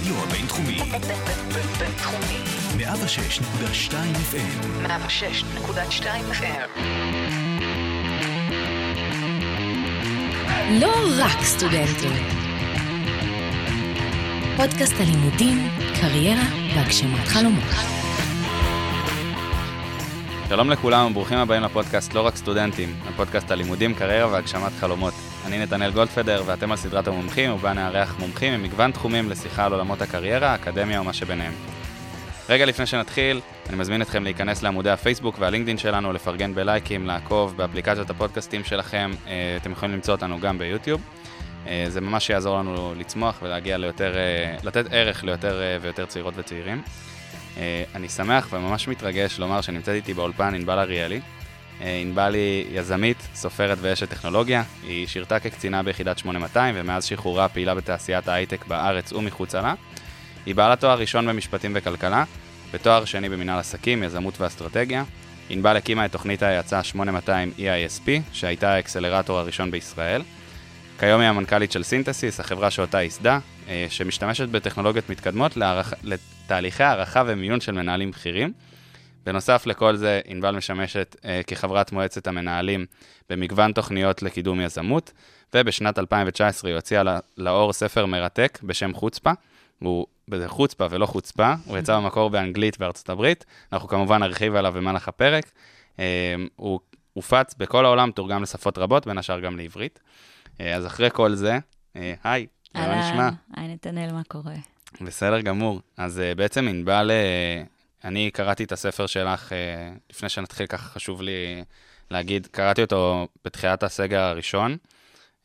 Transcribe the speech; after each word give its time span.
הרדיו 0.00 0.24
הבינתחומי. 0.24 0.78
בינתחומי. 1.78 2.38
106.2 2.78 3.92
FM. 4.32 4.86
106.2 4.86 6.04
FM. 6.32 6.80
לא 10.80 10.92
רק 11.18 11.42
סטודנטים. 11.42 12.12
פודקאסט 14.56 14.94
הלימודים, 15.00 15.68
קריירה 16.00 16.44
והגשמת 16.76 17.28
חלומות. 17.28 17.64
שלום 20.48 20.70
לכולם 20.70 21.10
וברוכים 21.10 21.38
הבאים 21.38 21.62
לפודקאסט 21.62 22.14
לא 22.14 22.20
רק 22.20 22.36
סטודנטים, 22.36 22.94
הפודקאסט 23.08 23.50
הלימודים, 23.50 23.94
קריירה 23.94 24.32
והגשמת 24.32 24.72
חלומות. 24.80 25.14
אני 25.46 25.58
נתנאל 25.58 25.90
גולדפדר 25.90 26.42
ואתם 26.46 26.70
על 26.70 26.76
סדרת 26.76 27.08
המומחים 27.08 27.52
ובה 27.52 27.72
נארח 27.72 28.16
מומחים 28.18 28.52
ממגוון 28.54 28.90
תחומים 28.90 29.30
לשיחה 29.30 29.64
על 29.66 29.72
עולמות 29.72 30.02
הקריירה, 30.02 30.50
האקדמיה 30.52 31.00
ומה 31.00 31.12
שביניהם. 31.12 31.52
רגע 32.48 32.66
לפני 32.66 32.86
שנתחיל, 32.86 33.40
אני 33.68 33.76
מזמין 33.76 34.02
אתכם 34.02 34.24
להיכנס 34.24 34.62
לעמודי 34.62 34.90
הפייסבוק 34.90 35.36
והלינקדאין 35.38 35.78
שלנו, 35.78 36.12
לפרגן 36.12 36.54
בלייקים, 36.54 37.06
לעקוב 37.06 37.56
באפליקציות 37.56 38.10
הפודקאסטים 38.10 38.64
שלכם, 38.64 39.10
אה, 39.26 39.56
אתם 39.62 39.72
יכולים 39.72 39.94
למצוא 39.94 40.14
אותנו 40.14 40.40
גם 40.40 40.58
ביוטיוב. 40.58 41.00
אה, 41.66 41.84
זה 41.88 42.00
ממש 42.00 42.30
יעזור 42.30 42.58
לנו 42.58 42.94
לצמוח 42.98 43.38
ולהגיע 43.42 43.78
ליותר, 43.78 44.16
אה, 44.16 44.56
לתת 44.62 44.84
ערך 44.90 45.24
ליותר 45.24 45.60
ויותר 45.80 46.06
צעירות 46.06 46.34
וצעירים. 46.36 46.82
אני 47.94 48.08
שמח 48.08 48.48
וממש 48.52 48.88
מתרגש 48.88 49.38
לומר 49.38 49.60
שנמצאת 49.60 49.94
איתי 49.94 50.14
באולפן 50.14 50.54
ענבל 50.54 50.78
אריאלי. 50.78 51.20
ענבל 51.80 52.34
היא 52.34 52.78
יזמית, 52.78 53.16
סופרת 53.34 53.78
ואשת 53.80 54.10
טכנולוגיה. 54.10 54.62
היא 54.82 55.06
שירתה 55.06 55.40
כקצינה 55.40 55.82
ביחידת 55.82 56.18
8200 56.18 56.74
ומאז 56.78 57.04
שחרורה 57.04 57.48
פעילה 57.48 57.74
בתעשיית 57.74 58.28
ההייטק 58.28 58.66
בארץ 58.66 59.12
ומחוצה 59.12 59.60
לה. 59.60 59.74
היא 60.46 60.54
בעלת 60.54 60.80
תואר 60.80 60.98
ראשון 60.98 61.26
במשפטים 61.26 61.72
וכלכלה, 61.74 62.24
ותואר 62.70 63.04
שני 63.04 63.28
במנהל 63.28 63.58
עסקים, 63.58 64.02
יזמות 64.02 64.40
ואסטרטגיה. 64.40 65.04
ענבל 65.50 65.76
הקימה 65.76 66.04
את 66.04 66.12
תוכנית 66.12 66.42
ההאצה 66.42 66.82
8200 66.82 67.52
EISP, 67.58 68.08
שהייתה 68.32 68.72
האקסלרטור 68.72 69.38
הראשון 69.38 69.70
בישראל. 69.70 70.22
כיום 70.98 71.20
היא 71.20 71.28
המנכ"לית 71.28 71.72
של 71.72 71.82
סינתסיס, 71.82 72.40
החברה 72.40 72.70
שאותה 72.70 73.02
ייסדה, 73.02 73.38
אה, 73.68 73.86
שמשתמשת 73.88 74.48
בטכנולוגיות 74.48 75.10
מתקדמות 75.10 75.56
להערכה, 75.56 75.96
לתהליכי 76.02 76.82
הערכה 76.82 77.22
ומיון 77.26 77.60
של 77.60 77.72
מנהלים 77.72 78.10
בכירים. 78.10 78.52
בנוסף 79.30 79.66
לכל 79.66 79.96
זה, 79.96 80.20
ענבל 80.24 80.56
משמשת 80.56 81.16
אה, 81.24 81.40
כחברת 81.46 81.92
מועצת 81.92 82.26
המנהלים 82.26 82.86
במגוון 83.28 83.72
תוכניות 83.72 84.22
לקידום 84.22 84.60
יזמות, 84.60 85.12
ובשנת 85.54 85.98
2019 85.98 86.70
היא 86.70 86.76
הוציאה 86.76 87.02
לאור 87.36 87.72
ספר 87.72 88.06
מרתק 88.06 88.58
בשם 88.62 88.94
חוצפה, 88.94 89.30
הוא 89.78 90.06
בזה 90.28 90.48
חוצפה 90.48 90.86
ולא 90.90 91.06
חוצפה, 91.06 91.54
הוא 91.64 91.78
יצא 91.78 91.96
במקור 91.96 92.30
באנגלית 92.30 92.78
בארצות 92.78 93.08
הברית, 93.08 93.44
אנחנו 93.72 93.88
כמובן 93.88 94.22
נרחיב 94.22 94.54
עליו 94.54 94.72
במהלך 94.72 95.08
הפרק. 95.08 95.44
אה, 95.98 96.34
הוא 96.56 96.80
הופץ 97.12 97.54
בכל 97.58 97.84
העולם, 97.84 98.10
תורגם 98.10 98.42
לשפות 98.42 98.78
רבות, 98.78 99.06
בין 99.06 99.18
השאר 99.18 99.40
גם 99.40 99.56
לעברית. 99.56 100.00
אה, 100.60 100.76
אז 100.76 100.86
אחרי 100.86 101.10
כל 101.12 101.34
זה, 101.34 101.58
אה, 101.96 102.14
היי, 102.24 102.46
מה 102.74 103.00
נשמע? 103.00 103.30
היי 103.56 103.68
נתנאל, 103.68 104.12
מה 104.12 104.22
קורה? 104.28 104.54
בסדר 105.00 105.40
גמור. 105.40 105.80
אז 105.96 106.22
בעצם 106.36 106.68
ענבל, 106.68 107.10
אני 108.04 108.30
קראתי 108.30 108.64
את 108.64 108.72
הספר 108.72 109.06
שלך, 109.06 109.52
לפני 110.10 110.28
שנתחיל, 110.28 110.66
ככה 110.66 110.88
חשוב 110.88 111.22
לי 111.22 111.64
להגיד, 112.10 112.46
קראתי 112.50 112.82
אותו 112.82 113.28
בתחילת 113.44 113.82
הסגר 113.82 114.20
הראשון. 114.20 114.76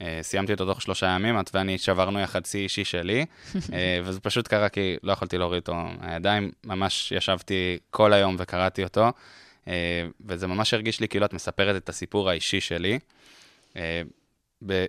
אה, 0.02 0.20
סיימתי 0.22 0.54
אותו 0.54 0.66
תוך 0.66 0.82
שלושה 0.82 1.08
ימים, 1.08 1.40
את 1.40 1.50
ואני 1.54 1.78
שברנו 1.78 2.20
יחד 2.20 2.46
שיא 2.46 2.60
אישי 2.60 2.86
שלי, 2.86 3.26
אה, 3.74 4.00
וזה 4.06 4.20
פשוט 4.20 4.48
קרה 4.48 4.70
כי 4.70 4.96
לא 5.04 5.12
יכולתי 5.12 5.38
להוריד 5.38 5.60
אותו 5.60 5.76
מהידיים, 5.76 6.52
ממש 6.64 7.12
ישבתי 7.12 7.78
כל 7.90 8.14
היום 8.14 8.36
וקראתי 8.40 8.84
אותו, 8.84 9.12
אה, 9.68 10.08
וזה 10.26 10.48
ממש 10.48 10.74
הרגיש 10.74 11.00
לי 11.00 11.08
כאילו 11.08 11.26
את 11.26 11.34
מספרת 11.34 11.76
את 11.76 11.90
הסיפור 11.90 12.30
האישי 12.30 12.62
שלי. 12.62 13.00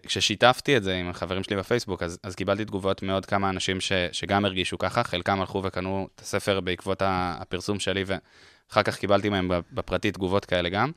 כששיתפתי 0.06 0.76
את 0.76 0.82
זה 0.82 0.96
עם 0.96 1.08
החברים 1.08 1.42
שלי 1.42 1.56
בפייסבוק, 1.56 2.02
אז, 2.02 2.18
אז 2.22 2.34
קיבלתי 2.34 2.64
תגובות 2.64 3.02
מעוד 3.02 3.26
כמה 3.26 3.50
אנשים 3.50 3.80
ש, 3.80 3.92
שגם 4.12 4.44
הרגישו 4.44 4.78
ככה, 4.78 5.04
חלקם 5.04 5.40
הלכו 5.40 5.62
וקנו 5.64 6.08
את 6.14 6.20
הספר 6.20 6.60
בעקבות 6.60 7.02
הפרסום 7.04 7.78
שלי, 7.78 8.04
ואחר 8.06 8.82
כך 8.82 8.96
קיבלתי 8.96 9.28
מהם 9.28 9.50
בפרטי 9.72 10.12
תגובות 10.12 10.44
כאלה 10.44 10.68
גם. 10.68 10.90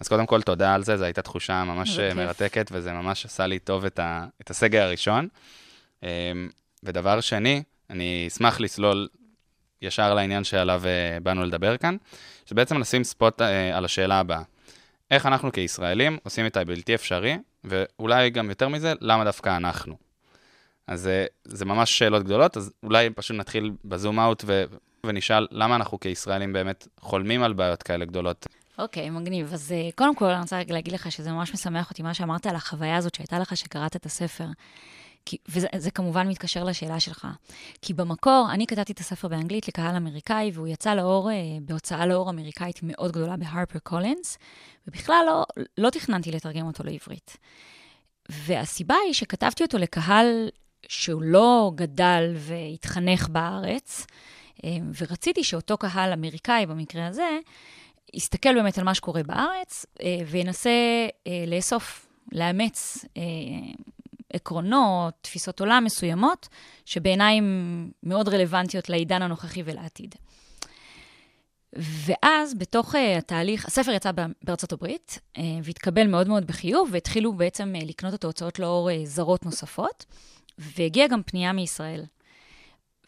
אז 0.00 0.08
קודם 0.08 0.26
כל, 0.26 0.42
תודה 0.42 0.74
על 0.74 0.84
זה, 0.84 0.96
זו 0.96 1.04
הייתה 1.04 1.22
תחושה 1.22 1.64
ממש 1.64 1.98
מרתקת, 1.98 2.70
וזה 2.72 2.92
ממש 2.92 3.24
עשה 3.24 3.46
לי 3.46 3.58
טוב 3.58 3.84
את, 3.84 3.98
ה, 3.98 4.26
את 4.40 4.50
הסגר 4.50 4.82
הראשון. 4.82 5.28
אמ, 6.02 6.08
ודבר 6.82 7.20
שני, 7.20 7.62
אני 7.90 8.24
אשמח 8.28 8.60
לסלול 8.60 9.08
ישר 9.82 10.14
לעניין 10.14 10.44
שעליו 10.44 10.82
אה, 10.86 11.20
באנו 11.20 11.44
לדבר 11.44 11.76
כאן, 11.76 11.96
שבעצם 12.46 12.78
לשים 12.78 13.04
ספוט 13.04 13.42
אה, 13.42 13.76
על 13.76 13.84
השאלה 13.84 14.20
הבאה. 14.20 14.42
איך 15.10 15.26
אנחנו 15.26 15.52
כישראלים 15.52 16.18
עושים 16.22 16.46
את 16.46 16.56
הבלתי 16.56 16.94
אפשרי, 16.94 17.38
ואולי 17.64 18.30
גם 18.30 18.48
יותר 18.48 18.68
מזה, 18.68 18.92
למה 19.00 19.24
דווקא 19.24 19.56
אנחנו? 19.56 19.96
אז 20.86 21.06
אה, 21.06 21.24
זה 21.44 21.64
ממש 21.64 21.98
שאלות 21.98 22.24
גדולות, 22.24 22.56
אז 22.56 22.72
אולי 22.82 23.10
פשוט 23.10 23.36
נתחיל 23.36 23.70
בזום 23.84 24.20
אאוט 24.20 24.44
ו... 24.46 24.64
ונשאל 25.06 25.46
למה 25.50 25.76
אנחנו 25.76 26.00
כישראלים 26.00 26.52
באמת 26.52 26.88
חולמים 27.00 27.42
על 27.42 27.52
בעיות 27.52 27.82
כאלה 27.82 28.04
גדולות. 28.04 28.46
אוקיי, 28.78 29.08
okay, 29.08 29.10
מגניב. 29.10 29.52
אז 29.52 29.74
uh, 29.74 29.94
קודם 29.96 30.14
כל, 30.14 30.24
אני 30.24 30.40
רוצה 30.40 30.60
להגיד 30.68 30.94
לך 30.94 31.12
שזה 31.12 31.32
ממש 31.32 31.54
משמח 31.54 31.90
אותי, 31.90 32.02
מה 32.02 32.14
שאמרת 32.14 32.46
על 32.46 32.56
החוויה 32.56 32.96
הזאת 32.96 33.14
שהייתה 33.14 33.38
לך 33.38 33.56
שקראת 33.56 33.96
את 33.96 34.06
הספר. 34.06 34.44
כי, 35.24 35.36
וזה 35.48 35.90
כמובן 35.90 36.28
מתקשר 36.28 36.64
לשאלה 36.64 37.00
שלך. 37.00 37.28
כי 37.82 37.94
במקור, 37.94 38.48
אני 38.52 38.66
כתבתי 38.66 38.92
את 38.92 38.98
הספר 38.98 39.28
באנגלית 39.28 39.68
לקהל 39.68 39.96
אמריקאי, 39.96 40.50
והוא 40.54 40.66
יצא 40.66 40.94
לאור, 40.94 41.30
uh, 41.30 41.32
בהוצאה 41.62 42.06
לאור 42.06 42.30
אמריקאית 42.30 42.80
מאוד 42.82 43.12
גדולה 43.12 43.36
בהרפר 43.36 43.78
קולינס, 43.78 44.38
ובכלל 44.86 45.24
לא, 45.26 45.44
לא 45.78 45.90
תכננתי 45.90 46.30
לתרגם 46.30 46.66
אותו 46.66 46.84
לעברית. 46.84 47.36
והסיבה 48.28 48.96
היא 49.06 49.14
שכתבתי 49.14 49.62
אותו 49.62 49.78
לקהל 49.78 50.48
שהוא 50.88 51.22
לא 51.22 51.72
גדל 51.74 52.34
והתחנך 52.36 53.28
בארץ, 53.28 54.06
אה, 54.64 54.70
ורציתי 55.00 55.44
שאותו 55.44 55.78
קהל 55.78 56.12
אמריקאי, 56.12 56.66
במקרה 56.66 57.06
הזה, 57.06 57.38
יסתכל 58.14 58.54
באמת 58.54 58.78
על 58.78 58.84
מה 58.84 58.94
שקורה 58.94 59.22
בארץ 59.22 59.86
אה, 60.02 60.18
וינסה 60.26 60.70
אה, 61.26 61.44
לאסוף, 61.46 62.06
לאמץ 62.32 63.04
אה, 63.16 63.22
עקרונות, 64.32 65.14
תפיסות 65.20 65.60
עולם 65.60 65.84
מסוימות, 65.84 66.48
שבעיניי 66.84 67.38
הן 67.38 67.90
מאוד 68.02 68.28
רלוונטיות 68.28 68.88
לעידן 68.88 69.22
הנוכחי 69.22 69.62
ולעתיד. 69.64 70.14
ואז 71.72 72.54
בתוך 72.54 72.94
uh, 72.94 72.98
התהליך, 73.18 73.66
הספר 73.66 73.90
יצא 73.90 74.10
בארצות 74.42 74.72
הברית, 74.72 75.18
uh, 75.36 75.40
והתקבל 75.62 76.06
מאוד 76.06 76.28
מאוד 76.28 76.46
בחיוב, 76.46 76.88
והתחילו 76.92 77.32
בעצם 77.32 77.74
uh, 77.78 77.84
לקנות 77.84 78.14
את 78.14 78.24
ההוצאות 78.24 78.58
לאור 78.58 78.90
uh, 78.90 78.92
זרות 79.04 79.44
נוספות, 79.44 80.04
והגיעה 80.58 81.08
גם 81.08 81.22
פנייה 81.22 81.52
מישראל. 81.52 82.04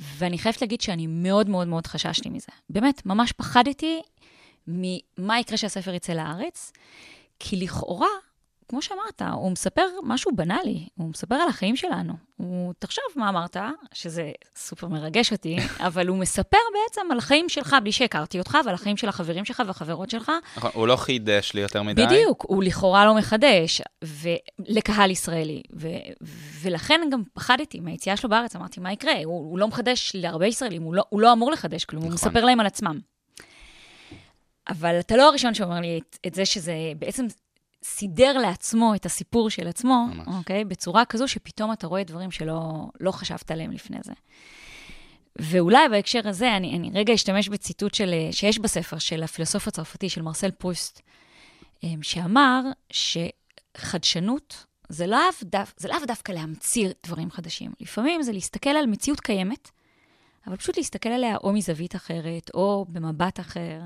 ואני 0.00 0.38
חייבת 0.38 0.60
להגיד 0.60 0.80
שאני 0.80 1.06
מאוד 1.06 1.48
מאוד 1.48 1.68
מאוד 1.68 1.86
חששתי 1.86 2.30
מזה. 2.30 2.52
באמת, 2.70 3.06
ממש 3.06 3.32
פחדתי 3.32 4.02
ממה 4.66 5.40
יקרה 5.40 5.56
שהספר 5.56 5.94
יצא 5.94 6.12
לארץ, 6.12 6.72
כי 7.38 7.56
לכאורה, 7.56 8.08
כמו 8.72 8.82
שאמרת, 8.82 9.22
הוא 9.32 9.52
מספר 9.52 9.86
משהו 10.02 10.36
בנאלי, 10.36 10.88
הוא 10.96 11.10
מספר 11.10 11.34
על 11.34 11.48
החיים 11.48 11.76
שלנו. 11.76 12.12
הוא, 12.36 12.72
תחשוב 12.78 13.04
מה 13.16 13.28
אמרת, 13.28 13.56
שזה 13.94 14.30
סופר 14.56 14.88
מרגש 14.88 15.32
אותי, 15.32 15.56
אבל 15.86 16.08
הוא 16.08 16.18
מספר 16.18 16.58
בעצם 16.74 17.00
על 17.10 17.18
החיים 17.18 17.48
שלך, 17.48 17.76
בלי 17.82 17.92
שהכרתי 17.92 18.38
אותך, 18.38 18.58
ועל 18.64 18.74
החיים 18.74 18.96
של 18.96 19.08
החברים 19.08 19.44
שלך 19.44 19.62
והחברות 19.66 20.10
שלך. 20.10 20.32
נכון, 20.56 20.70
הוא 20.74 20.86
לא 20.86 20.96
חידש 20.96 21.52
לי 21.54 21.60
יותר 21.60 21.82
מדי. 21.82 22.06
בדיוק, 22.06 22.44
הוא 22.48 22.62
לכאורה 22.62 23.04
לא 23.04 23.14
מחדש, 23.14 23.82
לקהל 24.58 25.10
ישראלי. 25.10 25.62
ו, 25.76 25.88
ולכן 26.62 27.00
גם 27.12 27.22
פחדתי 27.32 27.80
מהיציאה 27.80 28.16
שלו 28.16 28.30
בארץ, 28.30 28.56
אמרתי, 28.56 28.80
מה 28.80 28.92
יקרה? 28.92 29.14
הוא, 29.24 29.50
הוא 29.50 29.58
לא 29.58 29.68
מחדש 29.68 30.12
להרבה 30.14 30.46
ישראלים, 30.46 30.82
הוא 30.82 30.94
לא, 30.94 31.04
הוא 31.08 31.20
לא 31.20 31.32
אמור 31.32 31.50
לחדש 31.52 31.84
כלום, 31.84 32.02
נכון. 32.02 32.12
הוא 32.12 32.14
מספר 32.14 32.44
להם 32.44 32.60
על 32.60 32.66
עצמם. 32.66 32.98
אבל 34.68 35.00
אתה 35.00 35.16
לא 35.16 35.28
הראשון 35.28 35.54
שאומר 35.54 35.80
לי 35.80 35.98
את, 35.98 36.18
את 36.26 36.34
זה 36.34 36.46
שזה 36.46 36.74
בעצם 36.98 37.26
סידר 37.84 38.38
לעצמו 38.38 38.94
את 38.94 39.06
הסיפור 39.06 39.50
של 39.50 39.68
עצמו, 39.68 40.06
ממש. 40.14 40.28
אוקיי? 40.38 40.64
בצורה 40.64 41.04
כזו 41.04 41.28
שפתאום 41.28 41.72
אתה 41.72 41.86
רואה 41.86 42.04
דברים 42.04 42.30
שלא 42.30 42.86
לא 43.00 43.10
חשבת 43.10 43.50
עליהם 43.50 43.70
לפני 43.72 43.98
זה. 44.04 44.12
ואולי 45.36 45.88
בהקשר 45.88 46.28
הזה, 46.28 46.56
אני, 46.56 46.76
אני 46.76 46.90
רגע 46.94 47.14
אשתמש 47.14 47.48
בציטוט 47.48 47.94
של, 47.94 48.14
שיש 48.30 48.58
בספר 48.58 48.98
של 48.98 49.22
הפילוסוף 49.22 49.68
הצרפתי, 49.68 50.08
של 50.08 50.22
מרסל 50.22 50.50
פרוסט, 50.50 51.00
אמ, 51.82 52.02
שאמר 52.02 52.62
שחדשנות 52.92 54.66
זה 54.88 55.06
לאו, 55.06 55.18
דו, 55.42 55.58
זה 55.76 55.88
לאו 55.88 55.98
דווקא 56.06 56.32
להמציא 56.32 56.88
דברים 57.06 57.30
חדשים. 57.30 57.72
לפעמים 57.80 58.22
זה 58.22 58.32
להסתכל 58.32 58.70
על 58.70 58.86
מציאות 58.86 59.20
קיימת, 59.20 59.70
אבל 60.46 60.56
פשוט 60.56 60.76
להסתכל 60.76 61.08
עליה 61.08 61.36
או 61.36 61.52
מזווית 61.52 61.96
אחרת, 61.96 62.50
או 62.54 62.86
במבט 62.88 63.40
אחר. 63.40 63.80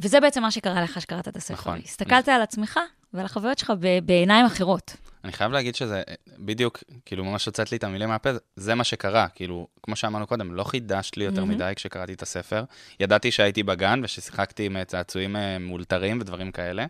וזה 0.00 0.20
בעצם 0.20 0.42
מה 0.42 0.50
שקרה 0.50 0.82
לך 0.82 1.00
שקראת 1.00 1.28
את 1.28 1.36
הספר. 1.36 1.54
נכון. 1.54 1.80
הסתכלת 1.84 2.28
על 2.28 2.42
עצמך 2.42 2.80
ועל 3.14 3.26
החוויות 3.26 3.58
שלך 3.58 3.72
ב- 3.80 3.98
בעיניים 4.06 4.46
אחרות. 4.46 4.96
אני 5.24 5.32
חייב 5.32 5.52
להגיד 5.52 5.74
שזה 5.74 6.02
בדיוק, 6.38 6.84
כאילו 7.04 7.24
ממש 7.24 7.46
הוצאת 7.46 7.72
לי 7.72 7.78
את 7.78 7.84
המילים 7.84 8.08
מהפה, 8.08 8.30
זה 8.56 8.74
מה 8.74 8.84
שקרה, 8.84 9.28
כאילו, 9.34 9.66
כמו 9.82 9.96
שאמרנו 9.96 10.26
קודם, 10.26 10.54
לא 10.54 10.64
חידשת 10.64 11.16
לי 11.16 11.24
יותר 11.24 11.44
מהמם. 11.44 11.54
מדי 11.54 11.72
כשקראתי 11.76 12.12
את 12.12 12.22
הספר. 12.22 12.64
ידעתי 13.00 13.30
שהייתי 13.30 13.62
בגן 13.62 14.00
וששיחקתי 14.04 14.66
עם 14.66 14.76
אה, 14.76 14.84
צעצועים 14.84 15.36
אה, 15.36 15.58
מאולתרים 15.58 16.18
ודברים 16.20 16.52
כאלה, 16.52 16.86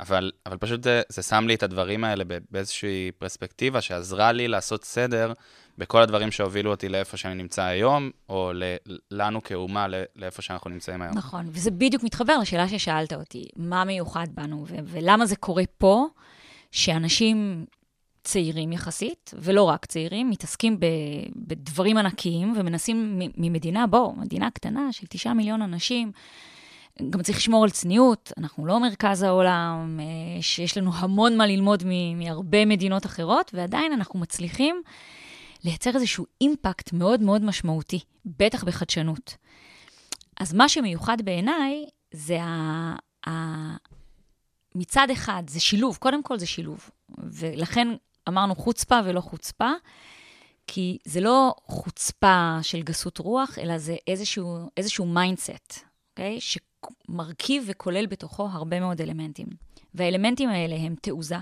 אבל, 0.00 0.32
אבל 0.46 0.56
פשוט 0.56 0.84
זה, 0.84 1.02
זה 1.08 1.22
שם 1.22 1.44
לי 1.48 1.54
את 1.54 1.62
הדברים 1.62 2.04
האלה 2.04 2.24
באיזושהי 2.50 3.10
פרספקטיבה 3.18 3.80
שעזרה 3.80 4.32
לי 4.32 4.48
לעשות 4.48 4.84
סדר 4.84 5.32
בכל 5.78 6.02
הדברים 6.02 6.30
שהובילו 6.30 6.70
אותי 6.70 6.88
לאיפה 6.88 7.16
שאני 7.16 7.34
נמצא 7.34 7.62
היום, 7.62 8.10
או 8.28 8.52
לנו 9.10 9.42
כאומה 9.42 9.86
לאיפה 10.16 10.42
שאנחנו 10.42 10.70
נמצאים 10.70 11.02
היום. 11.02 11.18
נכון, 11.18 11.46
וזה 11.48 11.70
בדיוק 11.70 12.02
מתחבר 12.02 12.38
לשאלה 12.38 12.68
ששאלת 12.68 13.12
אותי, 13.12 13.44
מה 13.56 13.84
מיוחד 13.84 14.26
בנו 14.34 14.64
ו- 14.68 14.76
ולמה 14.84 15.26
זה 15.26 15.36
קורה 15.36 15.64
פה, 15.78 16.06
שאנשים 16.72 17.64
צעירים 18.24 18.72
יחסית, 18.72 19.34
ולא 19.38 19.62
רק 19.62 19.86
צעירים, 19.86 20.30
מתעסקים 20.30 20.80
ב- 20.80 20.86
בדברים 21.36 21.96
ענקיים 21.96 22.54
ומנסים 22.56 23.18
מ- 23.18 23.46
ממדינה, 23.46 23.86
בואו, 23.86 24.16
מדינה 24.16 24.50
קטנה 24.50 24.92
של 24.92 25.06
תשעה 25.06 25.34
מיליון 25.34 25.62
אנשים, 25.62 26.12
גם 27.10 27.22
צריך 27.22 27.38
לשמור 27.38 27.64
על 27.64 27.70
צניעות, 27.70 28.32
אנחנו 28.38 28.66
לא 28.66 28.80
מרכז 28.80 29.22
העולם, 29.22 30.00
אה, 30.00 30.42
שיש 30.42 30.78
לנו 30.78 30.90
המון 30.94 31.36
מה 31.36 31.46
ללמוד 31.46 31.82
מהרבה 32.16 32.64
מדינות 32.64 33.06
אחרות, 33.06 33.50
ועדיין 33.54 33.92
אנחנו 33.92 34.18
מצליחים 34.20 34.82
לייצר 35.64 35.90
איזשהו 35.94 36.26
אימפקט 36.40 36.92
מאוד 36.92 37.20
מאוד 37.20 37.44
משמעותי, 37.44 38.00
בטח 38.26 38.64
בחדשנות. 38.64 39.36
אז 40.40 40.54
מה 40.54 40.68
שמיוחד 40.68 41.22
בעיניי 41.24 41.86
זה 42.12 42.42
ה... 42.42 42.96
ה... 43.28 43.32
מצד 44.74 45.10
אחד, 45.12 45.42
זה 45.48 45.60
שילוב, 45.60 45.96
קודם 45.96 46.22
כל 46.22 46.38
זה 46.38 46.46
שילוב. 46.46 46.90
ולכן 47.18 47.88
אמרנו 48.28 48.54
chutzpah 48.54 49.00
ולא 49.04 49.20
חוצפה, 49.20 49.70
כי 50.66 50.98
זה 51.04 51.20
לא 51.20 51.54
חוצפה 51.66 52.58
של 52.62 52.82
גסות 52.82 53.18
רוח, 53.18 53.58
אלא 53.58 53.78
זה 53.78 53.96
איזשהו, 54.06 54.70
איזשהו 54.76 55.06
mindset, 55.06 55.78
אוקיי? 56.10 56.38
שמרכיב 56.40 57.64
וכולל 57.66 58.06
בתוכו 58.06 58.48
הרבה 58.52 58.80
מאוד 58.80 59.00
אלמנטים. 59.00 59.46
והאלמנטים 59.94 60.48
האלה 60.48 60.76
הם 60.76 60.94
תעוזה. 61.02 61.38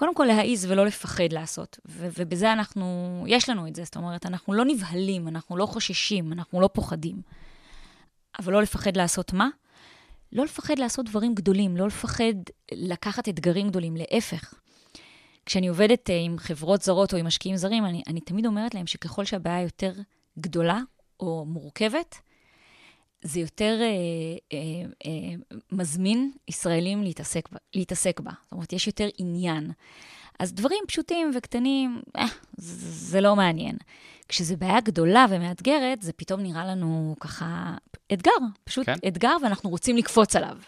קודם 0.00 0.14
כל 0.14 0.24
להעיז 0.24 0.70
ולא 0.70 0.86
לפחד 0.86 1.32
לעשות, 1.32 1.78
ו- 1.86 2.08
ובזה 2.18 2.52
אנחנו, 2.52 3.24
יש 3.28 3.48
לנו 3.48 3.66
את 3.66 3.76
זה, 3.76 3.84
זאת 3.84 3.96
אומרת, 3.96 4.26
אנחנו 4.26 4.52
לא 4.52 4.64
נבהלים, 4.64 5.28
אנחנו 5.28 5.56
לא 5.56 5.66
חוששים, 5.66 6.32
אנחנו 6.32 6.60
לא 6.60 6.68
פוחדים. 6.72 7.22
אבל 8.38 8.52
לא 8.52 8.62
לפחד 8.62 8.96
לעשות 8.96 9.32
מה? 9.32 9.48
לא 10.32 10.44
לפחד 10.44 10.78
לעשות 10.78 11.06
דברים 11.06 11.34
גדולים, 11.34 11.76
לא 11.76 11.86
לפחד 11.86 12.32
לקחת 12.72 13.28
אתגרים 13.28 13.68
גדולים, 13.68 13.96
להפך. 13.96 14.54
כשאני 15.46 15.68
עובדת 15.68 16.10
אה, 16.10 16.20
עם 16.20 16.38
חברות 16.38 16.82
זרות 16.82 17.12
או 17.12 17.18
עם 17.18 17.26
משקיעים 17.26 17.56
זרים, 17.56 17.84
אני, 17.84 18.02
אני 18.06 18.20
תמיד 18.20 18.46
אומרת 18.46 18.74
להם 18.74 18.86
שככל 18.86 19.24
שהבעיה 19.24 19.62
יותר 19.62 19.92
גדולה 20.38 20.80
או 21.20 21.44
מורכבת, 21.48 22.18
זה 23.22 23.40
יותר 23.40 23.78
אה, 23.80 23.86
אה, 24.52 24.58
אה, 25.06 25.58
מזמין 25.72 26.32
ישראלים 26.48 27.02
להתעסק, 27.02 27.48
להתעסק 27.74 28.20
בה. 28.20 28.30
זאת 28.42 28.52
אומרת, 28.52 28.72
יש 28.72 28.86
יותר 28.86 29.08
עניין. 29.18 29.70
אז 30.38 30.52
דברים 30.52 30.84
פשוטים 30.88 31.30
וקטנים, 31.34 32.02
אה, 32.16 32.26
זה, 32.56 32.90
זה 32.90 33.20
לא 33.20 33.36
מעניין. 33.36 33.76
כשזו 34.28 34.56
בעיה 34.56 34.80
גדולה 34.80 35.26
ומאתגרת, 35.30 36.02
זה 36.02 36.12
פתאום 36.12 36.40
נראה 36.40 36.64
לנו 36.64 37.16
ככה 37.20 37.76
אתגר, 38.12 38.30
פשוט 38.64 38.86
כן. 38.86 38.94
אתגר, 39.08 39.36
ואנחנו 39.42 39.70
רוצים 39.70 39.96
לקפוץ 39.96 40.36
עליו. 40.36 40.58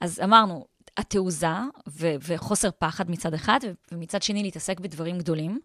אז 0.00 0.20
אמרנו, 0.24 0.64
התעוזה 0.96 1.46
ו- 1.88 2.14
וחוסר 2.22 2.70
פחד 2.78 3.10
מצד 3.10 3.34
אחד, 3.34 3.60
ו- 3.62 3.72
ומצד 3.92 4.22
שני 4.22 4.42
להתעסק 4.42 4.80
בדברים 4.80 5.18
גדולים. 5.18 5.60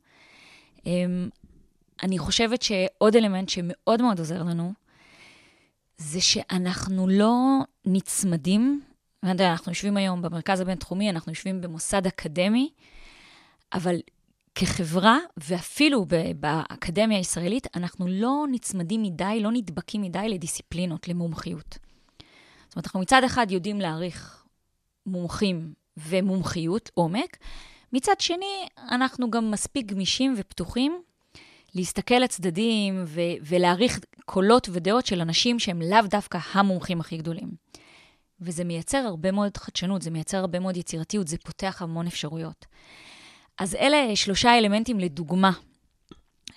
אמ, 0.85 1.29
אני 2.03 2.17
חושבת 2.17 2.61
שעוד 2.61 3.15
אלמנט 3.15 3.49
שמאוד 3.49 4.01
מאוד 4.01 4.19
עוזר 4.19 4.43
לנו, 4.43 4.73
זה 6.01 6.21
שאנחנו 6.21 7.07
לא 7.07 7.59
נצמדים, 7.85 8.81
אנחנו 9.23 9.71
יושבים 9.71 9.97
היום 9.97 10.21
במרכז 10.21 10.59
הבינתחומי, 10.59 11.09
אנחנו 11.09 11.31
יושבים 11.31 11.61
במוסד 11.61 12.07
אקדמי, 12.07 12.69
אבל 13.73 13.95
כחברה, 14.55 15.17
ואפילו 15.37 16.05
באקדמיה 16.39 17.17
הישראלית, 17.17 17.67
אנחנו 17.75 18.07
לא 18.07 18.45
נצמדים 18.51 19.03
מדי, 19.03 19.39
לא 19.41 19.51
נדבקים 19.51 20.01
מדי 20.01 20.29
לדיסציפלינות, 20.29 21.07
למומחיות. 21.07 21.77
זאת 22.67 22.75
אומרת, 22.75 22.85
אנחנו 22.85 22.99
מצד 22.99 23.23
אחד 23.23 23.51
יודעים 23.51 23.81
להעריך 23.81 24.43
מומחים 25.05 25.73
ומומחיות, 25.97 26.91
עומק, 26.93 27.37
מצד 27.93 28.19
שני, 28.19 28.67
אנחנו 28.77 29.31
גם 29.31 29.51
מספיק 29.51 29.85
גמישים 29.85 30.33
ופתוחים 30.37 31.01
להסתכל 31.75 32.15
לצדדים 32.15 33.03
ו- 33.07 33.21
ולהעריך 33.41 33.99
קולות 34.25 34.69
ודעות 34.71 35.05
של 35.05 35.21
אנשים 35.21 35.59
שהם 35.59 35.81
לאו 35.81 36.01
דווקא 36.09 36.39
המומחים 36.53 36.99
הכי 36.99 37.17
גדולים. 37.17 37.49
וזה 38.39 38.63
מייצר 38.63 38.97
הרבה 38.97 39.31
מאוד 39.31 39.57
חדשנות, 39.57 40.01
זה 40.01 40.11
מייצר 40.11 40.37
הרבה 40.37 40.59
מאוד 40.59 40.77
יצירתיות, 40.77 41.27
זה 41.27 41.37
פותח 41.37 41.81
המון 41.81 42.07
אפשרויות. 42.07 42.65
אז 43.57 43.75
אלה 43.75 44.15
שלושה 44.15 44.57
אלמנטים 44.57 44.99
לדוגמה, 44.99 45.51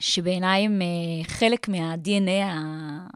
שבעיניי 0.00 0.64
הם 0.64 0.82
אה, 0.82 1.24
חלק 1.24 1.68
מה-DNA 1.68 2.44
ה- 2.44 3.06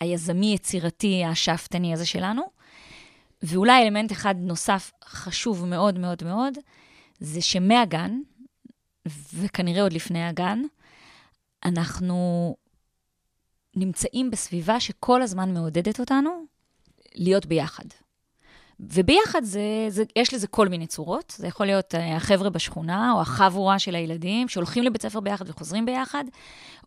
היזמי-יצירתי, 0.00 1.24
השאפתני 1.24 1.92
הזה 1.92 2.06
שלנו. 2.06 2.42
ואולי 3.42 3.82
אלמנט 3.82 4.12
אחד 4.12 4.34
נוסף 4.38 4.92
חשוב 5.04 5.66
מאוד 5.66 5.98
מאוד 5.98 6.24
מאוד, 6.24 6.54
זה 7.20 7.40
שמהגן, 7.40 8.18
וכנראה 9.34 9.82
עוד 9.82 9.92
לפני 9.92 10.24
הגן, 10.26 10.62
אנחנו 11.64 12.56
נמצאים 13.76 14.30
בסביבה 14.30 14.80
שכל 14.80 15.22
הזמן 15.22 15.54
מעודדת 15.54 16.00
אותנו 16.00 16.44
להיות 17.14 17.46
ביחד. 17.46 17.84
וביחד 18.80 19.44
זה, 19.44 19.60
זה, 19.88 20.04
יש 20.16 20.34
לזה 20.34 20.46
כל 20.46 20.68
מיני 20.68 20.86
צורות. 20.86 21.34
זה 21.36 21.46
יכול 21.46 21.66
להיות 21.66 21.94
אה, 21.94 22.16
החבר'ה 22.16 22.50
בשכונה, 22.50 23.12
או 23.12 23.20
החבורה 23.20 23.78
של 23.78 23.94
הילדים, 23.94 24.48
שהולכים 24.48 24.84
לבית 24.84 25.02
ספר 25.02 25.20
ביחד 25.20 25.48
וחוזרים 25.48 25.86
ביחד, 25.86 26.24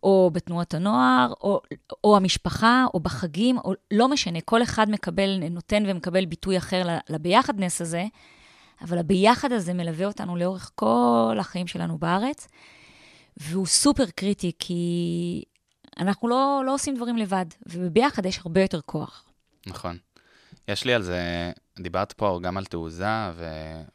או 0.02 0.30
בתנועות 0.32 0.74
הנוער, 0.74 1.32
או, 1.40 1.60
או 2.04 2.16
המשפחה, 2.16 2.84
או 2.94 3.00
בחגים, 3.00 3.58
או 3.58 3.72
לא 3.90 4.08
משנה, 4.08 4.40
כל 4.40 4.62
אחד 4.62 4.90
מקבל, 4.90 5.42
נותן 5.50 5.82
ומקבל 5.86 6.24
ביטוי 6.24 6.58
אחר 6.58 6.98
לביחדנס 7.08 7.80
הזה, 7.80 8.04
אבל 8.82 8.98
הביחד 8.98 9.52
הזה 9.52 9.74
מלווה 9.74 10.06
אותנו 10.06 10.36
לאורך 10.36 10.70
כל 10.74 11.36
החיים 11.40 11.66
שלנו 11.66 11.98
בארץ, 11.98 12.48
והוא 13.36 13.66
סופר 13.66 14.04
קריטי, 14.14 14.52
כי 14.58 15.42
אנחנו 15.98 16.28
לא, 16.28 16.62
לא 16.66 16.74
עושים 16.74 16.96
דברים 16.96 17.16
לבד, 17.16 17.46
וביחד 17.66 18.26
יש 18.26 18.38
הרבה 18.38 18.60
יותר 18.60 18.80
כוח. 18.80 19.24
נכון. 19.66 19.98
יש 20.68 20.84
לי 20.84 20.94
על 20.94 21.02
זה, 21.02 21.52
דיברת 21.78 22.12
פה 22.12 22.40
גם 22.42 22.56
על 22.56 22.64
תעוזה 22.64 23.30
ו... 23.34 23.44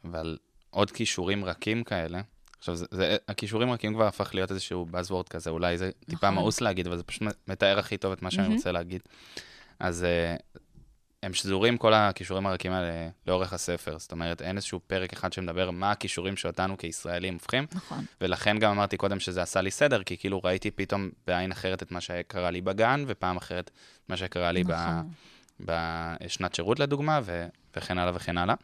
ועל 0.03 0.37
עוד 0.69 0.91
כישורים 0.91 1.45
רכים 1.45 1.83
כאלה. 1.83 2.21
עכשיו, 2.59 2.75
זה, 2.75 2.85
זה, 2.91 3.17
הכישורים 3.27 3.71
רכים 3.71 3.93
כבר 3.93 4.07
הפך 4.07 4.35
להיות 4.35 4.51
איזשהו 4.51 4.85
buzzword 4.91 5.29
כזה, 5.29 5.49
אולי 5.49 5.77
זה 5.77 5.91
טיפה 5.99 6.27
נכון. 6.27 6.33
מאוס 6.33 6.61
להגיד, 6.61 6.87
אבל 6.87 6.97
זה 6.97 7.03
פשוט 7.03 7.23
מתאר 7.47 7.79
הכי 7.79 7.97
טוב 7.97 8.11
את 8.11 8.21
מה 8.21 8.31
שאני 8.31 8.43
מהמם. 8.43 8.55
רוצה 8.55 8.71
להגיד. 8.71 9.01
אז 9.79 10.03
אה, 10.03 10.35
הם 11.23 11.33
שזורים 11.33 11.77
כל 11.77 11.93
הכישורים 11.93 12.45
הרכים 12.45 12.71
האלה 12.71 12.91
לאורך 13.27 13.53
הספר. 13.53 13.99
זאת 13.99 14.11
אומרת, 14.11 14.41
אין 14.41 14.55
איזשהו 14.55 14.79
פרק 14.87 15.13
אחד 15.13 15.33
שמדבר 15.33 15.71
מה 15.71 15.91
הכישורים 15.91 16.37
שאותנו 16.37 16.77
כישראלים 16.77 17.33
הופכים, 17.33 17.65
נכון. 17.73 18.05
ולכן 18.21 18.59
גם 18.59 18.71
אמרתי 18.71 18.97
קודם 18.97 19.19
שזה 19.19 19.41
עשה 19.41 19.61
לי 19.61 19.71
סדר, 19.71 20.03
כי 20.03 20.17
כאילו 20.17 20.41
ראיתי 20.43 20.71
פתאום 20.71 21.09
בעין 21.27 21.51
אחרת 21.51 21.83
את 21.83 21.91
מה 21.91 22.01
שקרה 22.01 22.51
לי 22.51 22.61
בגן, 22.61 23.03
ופעם 23.07 23.37
אחרת 23.37 23.71
מה 24.09 24.17
שקרה 24.17 24.51
לי. 24.51 24.63
נכון. 24.63 25.09
בשנת 25.59 26.55
שירות 26.55 26.79
לדוגמה, 26.79 27.19
ו- 27.23 27.47
וכן 27.75 27.97
הלאה 27.97 28.15
וכן 28.15 28.37
הלאה. 28.37 28.55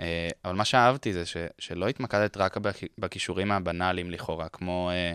אה, 0.00 0.28
אבל 0.44 0.54
מה 0.54 0.64
שאהבתי 0.64 1.12
זה 1.12 1.26
ש- 1.26 1.36
שלא 1.58 1.88
התמקדת 1.88 2.36
רק 2.36 2.56
בכ- 2.56 2.84
בכישורים 2.98 3.52
הבנאליים 3.52 4.10
לכאורה, 4.10 4.48
כמו 4.48 4.90
אה, 4.92 5.12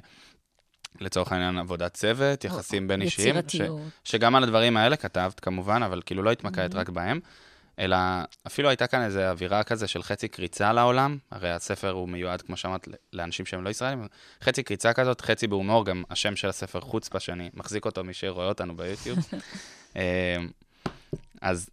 לצורך 1.01 1.31
העניין 1.31 1.57
עבודת 1.57 1.93
צוות, 1.93 2.45
יחסים 2.45 2.87
בין 2.87 3.01
אישיים, 3.01 3.35
ש- 3.35 3.37
יצירתיות. 3.37 3.81
שגם 4.03 4.35
על 4.35 4.43
הדברים 4.43 4.77
האלה 4.77 4.95
כתבת 4.95 5.39
כמובן, 5.39 5.83
אבל 5.83 6.01
כאילו 6.05 6.23
לא 6.23 6.31
התמקדת. 6.31 6.75
רק 6.75 6.89
בהם, 6.89 7.19
אלא 7.79 7.97
אפילו 8.47 8.69
הייתה 8.69 8.87
כאן 8.87 9.01
איזו 9.01 9.19
אווירה 9.19 9.63
כזה 9.63 9.87
של 9.87 10.03
חצי 10.03 10.27
קריצה 10.27 10.73
לעולם, 10.73 11.17
הרי 11.31 11.51
הספר 11.51 11.91
הוא 11.91 12.09
מיועד, 12.09 12.41
כמו 12.41 12.57
שאמרת, 12.57 12.87
לאנשים 13.13 13.45
שהם 13.45 13.63
לא 13.63 13.69
ישראלים, 13.69 14.07
חצי 14.43 14.63
קריצה 14.63 14.93
כזאת, 14.93 15.21
חצי 15.21 15.47
בהומור, 15.47 15.85
גם 15.85 16.03
השם 16.09 16.35
של 16.35 16.49
הספר 16.49 16.81
חוצפה, 16.81 17.19
שאני 17.19 17.49
מחזיק 17.53 17.85
אותו, 17.85 18.03
מי 18.03 18.13
שרואה 18.13 18.47
אותנו 18.47 18.77
ביוטיוב. 18.77 19.17
אה, 19.95 20.35
אז 21.41 21.69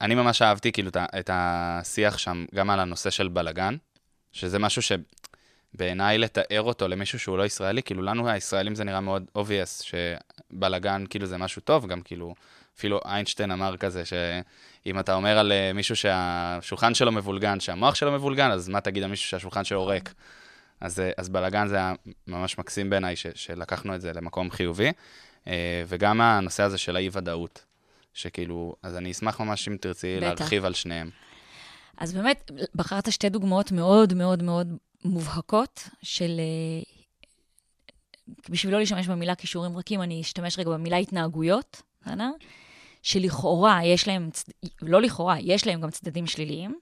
אני 0.00 0.14
ממש 0.14 0.42
אהבתי 0.42 0.72
כאילו 0.72 0.90
את 0.98 1.30
השיח 1.32 2.18
שם 2.18 2.44
גם 2.54 2.70
על 2.70 2.80
הנושא 2.80 3.10
של 3.10 3.28
בלגן, 3.28 3.76
שזה 4.32 4.58
משהו 4.58 4.82
שבעיניי 5.74 6.18
לתאר 6.18 6.62
אותו 6.62 6.88
למישהו 6.88 7.18
שהוא 7.18 7.38
לא 7.38 7.46
ישראלי, 7.46 7.82
כאילו 7.82 8.02
לנו 8.02 8.28
הישראלים 8.28 8.74
זה 8.74 8.84
נראה 8.84 9.00
מאוד 9.00 9.24
obvious 9.38 9.84
שבלגן 10.52 11.04
כאילו 11.10 11.26
זה 11.26 11.38
משהו 11.38 11.62
טוב, 11.62 11.86
גם 11.86 12.00
כאילו 12.00 12.34
אפילו 12.78 13.00
איינשטיין 13.04 13.50
אמר 13.50 13.76
כזה, 13.76 14.02
שאם 14.04 14.98
אתה 15.00 15.14
אומר 15.14 15.38
על 15.38 15.52
אה, 15.52 15.72
מישהו 15.72 15.96
שהשולחן 15.96 16.94
שלו 16.94 17.12
מבולגן, 17.12 17.60
שהמוח 17.60 17.94
שלו 17.94 18.12
מבולגן, 18.12 18.50
אז 18.50 18.68
מה 18.68 18.80
תגיד 18.80 19.02
על 19.02 19.10
מישהו 19.10 19.28
שהשולחן 19.28 19.64
שלו 19.64 19.86
ריק? 19.86 20.14
אז, 20.80 21.00
אה, 21.00 21.10
אז 21.16 21.28
בלאגן 21.28 21.68
זה 21.68 21.76
היה 21.76 21.92
ממש 22.26 22.58
מקסים 22.58 22.90
בעיניי, 22.90 23.16
ש, 23.16 23.26
שלקחנו 23.34 23.94
את 23.94 24.00
זה 24.00 24.12
למקום 24.12 24.50
חיובי. 24.50 24.92
אה, 25.46 25.82
וגם 25.86 26.20
הנושא 26.20 26.62
הזה 26.62 26.78
של 26.78 26.96
האי-ודאות, 26.96 27.64
שכאילו, 28.14 28.74
אז 28.82 28.96
אני 28.96 29.10
אשמח 29.10 29.40
ממש 29.40 29.68
אם 29.68 29.76
תרצי 29.80 30.16
בטח. 30.16 30.26
להרחיב 30.26 30.64
על 30.64 30.74
שניהם. 30.74 31.10
אז 31.96 32.12
באמת, 32.12 32.50
בחרת 32.74 33.12
שתי 33.12 33.28
דוגמאות 33.28 33.72
מאוד 33.72 34.14
מאוד 34.14 34.42
מאוד 34.42 34.76
מובהקות 35.04 35.88
של... 36.02 36.40
אה, 36.40 36.82
בשביל 38.48 38.72
לא 38.72 38.78
להשתמש 38.80 39.08
במילה 39.08 39.34
כישורים 39.34 39.76
רכים, 39.76 40.02
אני 40.02 40.20
אשתמש 40.20 40.58
רגע 40.58 40.70
במילה 40.70 40.96
התנהגויות, 40.96 41.82
בסדר? 42.02 42.30
שלכאורה 43.02 43.84
יש 43.84 44.08
להם, 44.08 44.30
לא 44.82 45.02
לכאורה, 45.02 45.40
יש 45.40 45.66
להם 45.66 45.80
גם 45.80 45.90
צדדים 45.90 46.26
שליליים, 46.26 46.78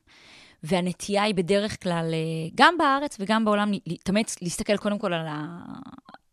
והנטייה 0.62 1.22
היא 1.22 1.34
בדרך 1.34 1.82
כלל, 1.82 2.10
אה, 2.12 2.48
גם 2.54 2.74
בארץ 2.78 3.16
וגם 3.20 3.44
בעולם, 3.44 3.70
להתאמץ, 3.86 4.36
להסתכל 4.42 4.76
קודם 4.76 4.98
כל 4.98 5.12
על 5.12 5.26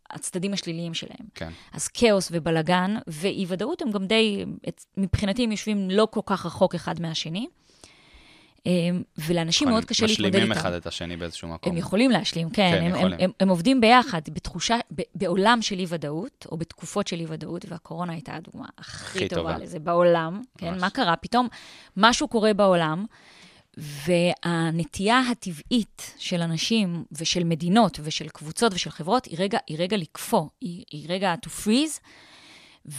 הצדדים 0.10 0.54
השליליים 0.54 0.94
שלהם. 0.94 1.28
כן. 1.36 1.50
אז 1.74 1.88
כאוס 1.88 2.30
ובלגן 2.32 2.98
ואי-ודאות 3.08 3.82
הם 3.82 3.92
גם 3.92 4.06
די, 4.06 4.46
מבחינתי 4.98 5.44
הם 5.44 5.52
יושבים 5.52 5.90
לא 5.90 6.08
כל 6.12 6.22
כך 6.26 6.46
רחוק 6.46 6.76
אחד 6.76 7.02
מהשני. 7.02 7.48
אה, 8.68 8.72
ולאנשים 9.18 9.70
מאוד 9.70 9.86
קשה 9.86 10.06
להתמודד 10.06 10.26
איתם. 10.36 10.38
משלימים 10.38 10.58
אחד 10.58 10.74
את 10.74 10.88
השני 10.88 11.18
באיזשהו 11.18 11.48
מקום. 11.48 11.72
הם 11.72 11.78
יכולים 11.78 12.12
להשלים, 12.12 12.50
כן. 12.50 12.72
כן, 12.72 12.78
הם, 12.78 12.84
הם, 12.84 12.96
יכולים. 12.96 13.18
הם, 13.20 13.32
הם 13.40 13.50
עובדים 13.50 13.82
ביחד, 13.82 14.22
בתחושה, 14.34 14.78
ב, 14.96 15.02
בעולם 15.16 15.62
של 15.62 15.80
אי-ודאות, 15.80 16.48
או 16.52 16.58
בתקופות 16.58 17.08
של 17.08 17.20
אי-ודאות, 17.20 17.66
והקורונה 17.70 18.14
הייתה 18.14 18.36
הדוגמה 18.36 18.66
הכי, 18.78 19.28
טובה 19.30 19.42
טובה. 19.42 19.58
לזה 19.58 19.80
בעולם. 19.80 20.42
כן. 20.58 20.80
מה 20.80 20.90
קרה? 20.90 21.16
פתאום 21.16 21.48
משהו 21.98 22.28
קורה 22.28 22.54
בעולם, 22.54 23.06
והנטייה 23.78 25.22
הטבעית 25.32 26.14
של 26.18 26.42
אנשים 26.42 27.04
ושל 27.12 27.44
מדינות 27.44 28.00
ושל 28.04 28.28
קבוצות 28.28 28.74
ושל 28.74 28.90
חברות 28.90 29.26
היא 29.26 29.36
רגע, 29.40 29.58
היא 29.68 29.78
רגע 29.80 29.98
לקפוא, 29.98 30.46
היא, 30.62 30.84
היא 30.92 31.06
רגע 31.10 31.36
to 31.46 31.50
freeze, 31.50 32.00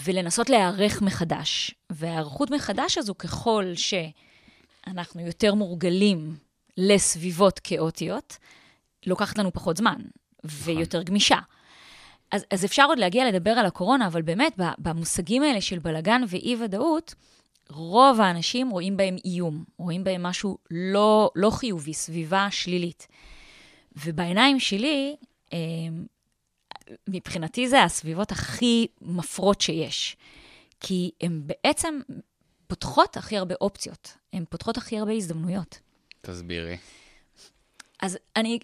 ולנסות 0.04 0.50
להיערך 0.50 1.02
מחדש. 1.02 1.74
וההיערכות 1.90 2.50
מחדש 2.50 2.98
הזו, 2.98 3.14
ככל 3.18 3.64
שאנחנו 4.88 5.20
יותר 5.20 5.54
מורגלים 5.54 6.36
לסביבות 6.76 7.58
כאוטיות, 7.58 8.36
לוקחת 9.06 9.38
לנו 9.38 9.52
פחות 9.52 9.76
זמן, 9.76 10.00
ויותר 10.44 11.02
גמישה. 11.02 11.38
אז, 12.30 12.44
אז 12.50 12.64
אפשר 12.64 12.84
עוד 12.84 12.98
להגיע 12.98 13.28
לדבר 13.28 13.50
על 13.50 13.66
הקורונה, 13.66 14.06
אבל 14.06 14.22
באמת, 14.22 14.52
במושגים 14.78 15.42
האלה 15.42 15.60
של 15.60 15.78
בלגן 15.78 16.22
ואי-ודאות, 16.28 17.14
רוב 17.70 18.20
האנשים 18.20 18.70
רואים 18.70 18.96
בהם 18.96 19.16
איום, 19.24 19.64
רואים 19.76 20.04
בהם 20.04 20.22
משהו 20.22 20.58
לא, 20.70 21.30
לא 21.34 21.50
חיובי, 21.50 21.94
סביבה 21.94 22.48
שלילית. 22.50 23.06
ובעיניים 24.04 24.60
שלי, 24.60 25.16
אה, 25.52 25.58
מבחינתי 27.08 27.68
זה 27.68 27.82
הסביבות 27.82 28.32
הכי 28.32 28.86
מפרות 29.02 29.60
שיש. 29.60 30.16
כי 30.80 31.10
הן 31.20 31.42
בעצם 31.46 32.00
פותחות 32.66 33.16
הכי 33.16 33.36
הרבה 33.36 33.54
אופציות, 33.60 34.16
הן 34.36 34.44
פותחות 34.50 34.76
הכי 34.76 34.98
הרבה 34.98 35.12
הזדמנויות. 35.12 35.78
תסבירי. 36.20 36.76
אז 38.02 38.18
אני 38.36 38.58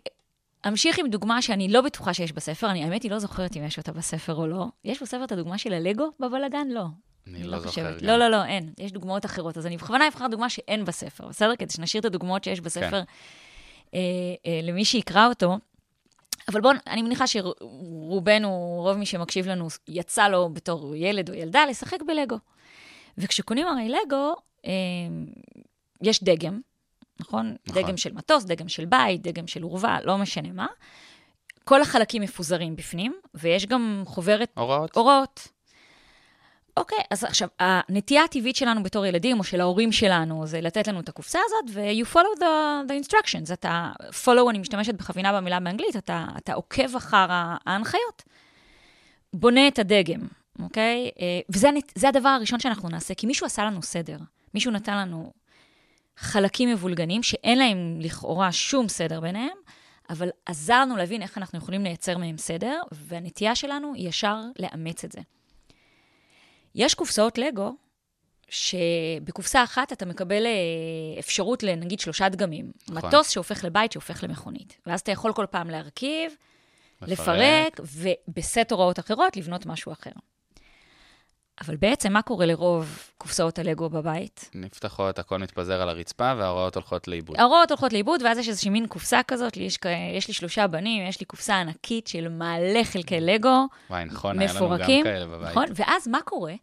אמשיך 0.69 0.99
עם 0.99 1.09
דוגמה 1.09 1.43
שאני 1.43 1.69
לא 1.69 1.81
בטוחה 1.81 2.15
שיש 2.15 2.33
בספר, 2.33 2.71
אני 2.71 2.85
האמת 2.85 3.03
היא 3.03 3.11
לא 3.11 3.19
זוכרת 3.19 3.57
אם 3.57 3.65
יש 3.65 3.79
אותה 3.79 3.93
בספר 3.93 4.35
או 4.35 4.47
לא. 4.47 4.67
יש 4.85 5.03
בספר 5.03 5.25
את 5.25 5.33
הדוגמה 5.33 5.59
של 5.59 5.73
הלגו 5.73 6.11
בבלגן? 6.21 6.69
לא. 6.69 6.85
אני 7.27 7.45
לא 7.45 7.59
זוכר. 7.59 7.99
גם. 7.99 8.07
לא, 8.07 8.17
לא, 8.17 8.29
לא, 8.29 8.45
אין. 8.45 8.73
יש 8.79 8.93
דוגמאות 8.93 9.25
אחרות. 9.25 9.59
אז 9.59 9.67
אני 9.67 9.77
בכוונה 9.77 10.09
אבחר 10.09 10.27
דוגמה 10.27 10.51
שאין 10.51 10.85
בספר, 10.85 11.27
בסדר? 11.29 11.57
כדי 11.57 11.73
שנשאיר 11.73 12.01
את 12.01 12.05
הדוגמאות 12.05 12.45
שיש 12.45 12.61
בספר 12.61 12.91
כן. 12.91 13.03
אה, 13.95 14.01
אה, 14.47 14.61
למי 14.63 14.85
שיקרא 14.85 15.29
אותו. 15.29 15.59
אבל 16.49 16.61
בואו, 16.61 16.75
אני 16.87 17.03
מניחה 17.03 17.27
שרובנו, 17.27 18.79
רוב 18.83 18.97
מי 18.97 19.07
שמקשיב 19.07 19.47
לנו, 19.47 19.69
יצא 19.89 20.29
לו 20.29 20.49
בתור 20.49 20.97
ילד 20.97 21.31
או 21.31 21.35
ילדה 21.35 21.65
לשחק 21.71 21.99
בלגו. 22.07 22.37
וכשקונים 23.19 23.67
הרי 23.67 23.89
לגו, 23.89 24.35
יש 26.03 26.25
דגם, 26.25 26.61
נכון? 27.21 27.57
נכון. 27.67 27.83
דגם 27.83 27.97
של 27.97 28.13
מטוס, 28.13 28.45
דגם 28.45 28.69
של 28.69 28.85
בית, 28.85 29.23
דגם 29.23 29.47
של 29.47 29.65
אורווה, 29.65 29.99
לא 30.05 30.19
משנה 30.19 30.53
מה. 30.53 30.67
כל 31.65 31.83
החלקים 31.83 32.23
מפוזרים 32.23 32.77
בפנים, 32.77 33.15
ויש 33.35 33.67
גם 33.67 34.03
חוברת 34.07 34.51
הוראות? 34.55 34.97
הוראות. 34.97 35.49
אוקיי, 36.77 36.99
אז 37.11 37.25
עכשיו, 37.25 37.49
הנטייה 37.59 38.25
הטבעית 38.25 38.57
שלנו 38.57 38.83
בתור 38.83 39.07
ילדים, 39.07 39.39
או 39.39 39.45
של 39.45 39.61
ההורים 39.61 39.93
שלנו, 39.93 40.47
זה 40.47 40.61
לתת 40.61 40.89
לנו 40.89 41.01
את 41.01 41.09
הקופסה 41.09 41.39
הזאת, 41.47 41.75
ו-you 41.75 42.15
follow 42.15 42.41
the, 42.41 42.89
the 42.89 43.07
instructions. 43.07 43.53
אתה, 43.53 43.93
follow, 44.25 44.51
אני 44.51 44.59
משתמשת 44.59 44.95
בכוונה 44.95 45.33
במילה 45.33 45.61
באנגלית, 45.61 45.97
אתה, 45.97 46.27
אתה 46.37 46.55
עוקב 46.55 46.97
אחר 46.97 47.27
ההנחיות. 47.31 48.23
בונה 49.35 49.69
את 49.69 49.79
הדגם, 49.79 50.21
אוקיי? 50.63 51.11
אה, 51.21 51.41
וזה 51.49 51.71
זה 51.95 52.09
הדבר 52.09 52.29
הראשון 52.29 52.61
שאנחנו 52.61 52.89
נעשה, 52.89 53.15
כי 53.15 53.27
מישהו 53.27 53.47
עשה 53.47 53.65
לנו 53.65 53.83
סדר. 53.83 54.17
מישהו 54.55 54.73
נתן 54.73 54.97
לנו 54.97 55.33
חלקים 56.17 56.69
מבולגנים, 56.69 57.23
שאין 57.23 57.59
להם 57.59 57.99
לכאורה 58.01 58.53
שום 58.53 58.89
סדר 58.89 59.21
ביניהם, 59.21 59.57
אבל 60.11 60.29
עזר 60.47 60.81
לנו 60.81 60.97
להבין 60.97 61.23
איך 61.23 61.39
אנחנו 61.39 61.59
יכולים 61.59 61.85
לייצר 61.85 62.19
מהם 62.19 62.39
סדר, 62.39 62.83
והנטייה 62.93 63.55
שלנו 63.55 63.95
היא 63.95 64.09
ישר 64.09 64.41
לאמץ 64.59 65.05
את 65.05 65.13
זה. 65.13 65.21
יש 66.75 66.95
קופסאות 66.95 67.39
לגו, 67.39 67.75
שבקופסה 68.49 69.65
אחת 69.65 69.93
אתה 69.93 70.07
מקבל 70.07 70.47
אה, 70.47 70.51
אפשרות 71.19 71.63
לנגיד 71.63 72.01
שלושה 72.01 72.29
דגמים. 72.29 72.73
נכון. 72.89 73.09
מטוס 73.09 73.31
שהופך 73.31 73.65
לבית 73.65 73.93
שהופך 73.93 74.25
למכונית. 74.25 74.77
ואז 74.87 75.01
אתה 75.01 75.13
יכול 75.13 75.33
כל 75.33 75.47
פעם 75.51 75.71
להרכיב, 75.71 76.33
לפרק. 77.03 77.19
לפרק, 77.19 77.81
ובסט 78.29 78.73
הוראות 78.73 78.99
אחרות 78.99 79.37
לבנות 79.37 79.67
משהו 79.67 79.93
אחר. 79.93 80.11
אבל 81.67 81.77
בעצם, 81.77 82.13
מה 82.13 82.23
קורה 82.23 82.47
לרוב 82.47 82.99
קופסאות 83.19 83.59
הלגו 83.59 83.91
בבית? 83.91 84.51
נפתחות, 84.55 85.19
הכל 85.19 85.39
מתפזר 85.39 85.83
על 85.83 85.89
הרצפה, 85.89 86.33
וההוראות 86.39 86.75
הולכות 86.75 87.09
לאיבוד. 87.09 87.37
ההוראות 87.41 87.71
הולכות 87.71 87.93
לאיבוד, 87.93 88.23
ואז 88.23 88.39
יש 88.39 88.49
איזושהי 88.49 88.71
מין 88.71 88.87
קופסה 88.87 89.21
כזאת, 89.23 89.57
לי 89.57 89.65
יש, 89.65 89.79
יש 90.17 90.29
לי 90.29 90.35
שלושה 90.35 90.67
בנים, 90.67 91.07
יש 91.09 91.21
לי 91.21 91.27
קופסה 91.27 91.61
ענקית 91.61 92.07
של 92.07 92.29
מלא 92.29 92.85
חלקי 92.85 93.21
לגו, 93.21 93.67
וואי, 93.91 94.05
נכון, 94.05 94.39
היה 94.39 94.53
לנו 94.53 94.61
גם 94.61 94.67
מפורקים. 94.67 95.05
כאלה 95.05 95.27
בבית. 95.27 95.51
נכון? 95.51 95.65
ואז 95.75 96.09
מה 96.09 96.21
קורה? 96.25 96.55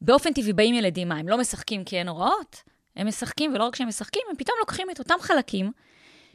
באופן 0.00 0.32
טבעי 0.32 0.52
באים 0.52 0.74
ילדים, 0.74 1.08
מה, 1.08 1.16
הם 1.16 1.28
לא 1.28 1.38
משחקים 1.38 1.84
כי 1.84 1.98
אין 1.98 2.08
הוראות? 2.08 2.62
הם 2.96 3.06
משחקים, 3.06 3.54
ולא 3.54 3.64
רק 3.64 3.76
שהם 3.76 3.88
משחקים, 3.88 4.22
הם 4.30 4.36
פתאום 4.36 4.56
לוקחים 4.60 4.90
את 4.90 4.98
אותם 4.98 5.14
חלקים, 5.20 5.72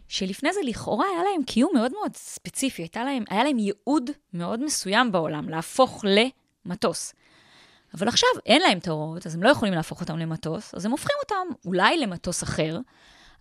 שלפני 0.07 0.53
זה 0.53 0.59
לכאורה 0.63 1.05
היה 1.13 1.23
להם 1.23 1.43
קיום 1.43 1.71
מאוד 1.75 1.91
מאוד 1.91 2.15
ספציפי, 2.15 2.81
הייתה 2.81 3.03
להם, 3.03 3.23
היה 3.29 3.43
להם 3.43 3.57
ייעוד 3.59 4.09
מאוד 4.33 4.63
מסוים 4.63 5.11
בעולם, 5.11 5.49
להפוך 5.49 6.05
למטוס. 6.65 7.13
אבל 7.93 8.07
עכשיו 8.07 8.29
אין 8.45 8.61
להם 8.61 8.77
את 8.77 8.87
ההוראות, 8.87 9.25
אז 9.25 9.35
הם 9.35 9.43
לא 9.43 9.49
יכולים 9.49 9.73
להפוך 9.73 10.01
אותם 10.01 10.17
למטוס, 10.17 10.75
אז 10.75 10.85
הם 10.85 10.91
הופכים 10.91 11.15
אותם 11.23 11.55
אולי 11.65 11.97
למטוס 11.97 12.43
אחר, 12.43 12.77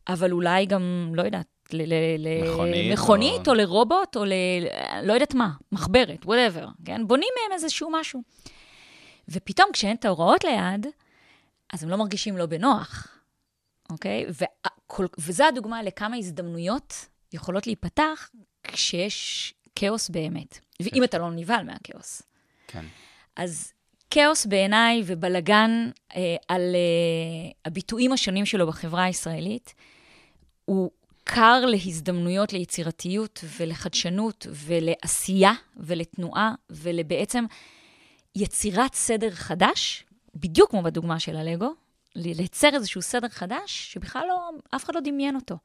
אבל 0.09 0.33
אולי 0.33 0.67
גם, 0.67 1.13
לא 1.15 1.23
יודעת, 1.23 1.47
ל- 1.73 1.83
ל- 1.83 2.17
ל- 2.19 2.53
מכונית 2.53 2.93
מכונית 2.93 3.47
או- 3.49 3.53
או 3.53 3.57
לרובוט, 3.57 4.17
או 4.17 4.25
ל... 4.25 4.33
לא 5.03 5.13
יודעת 5.13 5.35
מה, 5.35 5.51
מחברת, 5.73 6.25
whatever, 6.25 6.67
כן? 6.85 7.07
בונים 7.07 7.29
מהם 7.43 7.53
איזשהו 7.53 7.91
משהו. 7.93 8.23
ופתאום 9.29 9.69
כשאין 9.73 9.97
את 9.97 10.05
ההוראות 10.05 10.45
ליד, 10.45 10.87
אז 11.73 11.83
הם 11.83 11.89
לא 11.89 11.97
מרגישים 11.97 12.37
לא 12.37 12.47
בנוח, 12.47 13.07
אוקיי? 13.91 14.27
והכל, 14.29 15.07
וזו 15.19 15.45
הדוגמה 15.45 15.83
לכמה 15.83 16.17
הזדמנויות 16.17 17.07
יכולות 17.33 17.67
להיפתח 17.67 18.29
כשיש 18.65 19.55
כאוס 19.75 20.09
באמת. 20.09 20.59
ואם 20.83 21.05
אתה 21.05 21.19
לא 21.19 21.31
נבהל 21.31 21.65
מהכאוס. 21.65 22.23
כן. 22.67 22.85
אז 23.37 23.73
כאוס 24.11 24.47
בעיניי 24.47 25.03
ובלגן 25.07 25.91
אה, 26.17 26.37
על 26.49 26.61
אה, 26.61 27.51
הביטויים 27.65 28.13
השונים 28.13 28.47
שלו 28.47 28.67
בחברה 28.67 29.05
הישראלית, 29.05 29.75
הוא 30.65 30.91
קר 31.25 31.67
להזדמנויות 31.67 32.53
ליצירתיות 32.53 33.45
ולחדשנות 33.59 34.47
ולעשייה 34.51 35.53
ולתנועה 35.77 36.55
ולבעצם 36.71 37.45
יצירת 38.37 38.95
סדר 38.95 39.31
חדש, 39.31 40.05
בדיוק 40.35 40.71
כמו 40.71 40.83
בדוגמה 40.83 41.21
של 41.21 41.37
הלגו, 41.37 41.75
לייצר 42.17 42.69
איזשהו 42.75 43.03
סדר 43.03 43.29
חדש 43.29 43.93
שבכלל 43.93 44.23
לא, 44.29 44.51
אף 44.77 44.85
אחד 44.85 44.95
לא 44.95 45.01
דמיין 45.01 45.37
אותו. 45.37 45.57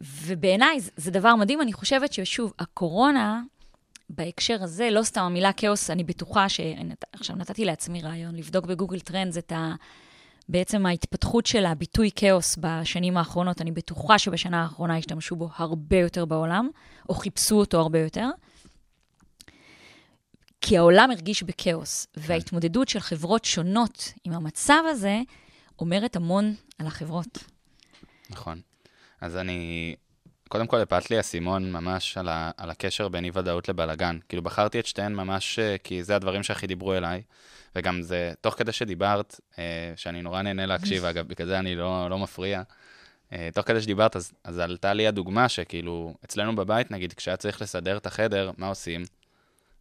ובעיניי 0.00 0.80
זה, 0.96 1.10
דבר 1.10 1.34
מדהים, 1.34 1.60
אני 1.60 1.72
חושבת 1.72 2.12
ששוב, 2.12 2.52
הקורונה, 2.58 3.42
בהקשר 4.10 4.62
הזה, 4.62 4.90
לא 4.90 5.02
סתם 5.02 5.20
המילה 5.20 5.52
כאוס, 5.52 5.90
אני 5.90 6.04
בטוחה 6.04 6.48
ש... 6.48 6.60
עכשיו 7.12 7.36
נתתי 7.36 7.64
לעצמי 7.64 8.02
רעיון 8.02 8.34
לבדוק 8.34 8.66
בגוגל 8.66 9.00
טרנדס 9.00 9.38
את 9.38 9.52
ה... 9.52 9.74
בעצם 10.48 10.86
ההתפתחות 10.86 11.46
של 11.46 11.66
הביטוי 11.66 12.10
כאוס 12.16 12.56
בשנים 12.60 13.16
האחרונות, 13.16 13.60
אני 13.60 13.72
בטוחה 13.72 14.18
שבשנה 14.18 14.62
האחרונה 14.62 14.98
השתמשו 14.98 15.36
בו 15.36 15.48
הרבה 15.56 15.96
יותר 15.96 16.24
בעולם, 16.24 16.68
או 17.08 17.14
חיפשו 17.14 17.56
אותו 17.56 17.80
הרבה 17.80 17.98
יותר. 17.98 18.28
כי 20.60 20.78
העולם 20.78 21.10
הרגיש 21.10 21.42
בכאוס, 21.42 22.06
וההתמודדות 22.16 22.88
של 22.88 23.00
חברות 23.00 23.44
שונות 23.44 24.12
עם 24.24 24.32
המצב 24.32 24.82
הזה 24.90 25.20
אומרת 25.78 26.16
המון 26.16 26.54
על 26.78 26.86
החברות. 26.86 27.38
נכון. 28.30 28.60
אז 29.20 29.36
אני, 29.36 29.94
קודם 30.52 30.66
כל 30.66 30.80
הפלת 30.80 31.10
לי 31.10 31.20
אסימון 31.20 31.72
ממש 31.72 32.18
על, 32.18 32.28
ה, 32.28 32.50
על 32.56 32.70
הקשר 32.70 33.08
בין 33.08 33.24
אי-ודאות 33.24 33.68
לבלאגן. 33.68 34.18
כאילו 34.28 34.42
בחרתי 34.42 34.80
את 34.80 34.86
שתיהן 34.86 35.14
ממש 35.14 35.58
אה, 35.58 35.76
כי 35.84 36.02
זה 36.02 36.16
הדברים 36.16 36.42
שהכי 36.42 36.66
דיברו 36.66 36.94
אליי, 36.94 37.22
וגם 37.76 38.02
זה, 38.02 38.32
תוך 38.40 38.54
כדי 38.54 38.72
שדיברת, 38.72 39.40
אה, 39.58 39.92
שאני 39.96 40.22
נורא 40.22 40.42
נהנה 40.42 40.66
להקשיב, 40.66 41.04
אגב, 41.10 41.28
בגלל 41.28 41.46
זה 41.46 41.58
אני 41.58 41.74
לא, 41.74 42.10
לא 42.10 42.18
מפריע, 42.18 42.62
אה, 43.32 43.48
תוך 43.54 43.66
כדי 43.66 43.80
שדיברת, 43.80 44.16
אז, 44.16 44.32
אז 44.44 44.58
עלתה 44.58 44.92
לי 44.92 45.06
הדוגמה 45.06 45.48
שכאילו, 45.48 46.14
אצלנו 46.24 46.56
בבית, 46.56 46.90
נגיד, 46.90 47.12
כשהיה 47.12 47.36
צריך 47.36 47.62
לסדר 47.62 47.96
את 47.96 48.06
החדר, 48.06 48.50
מה 48.58 48.68
עושים? 48.68 49.04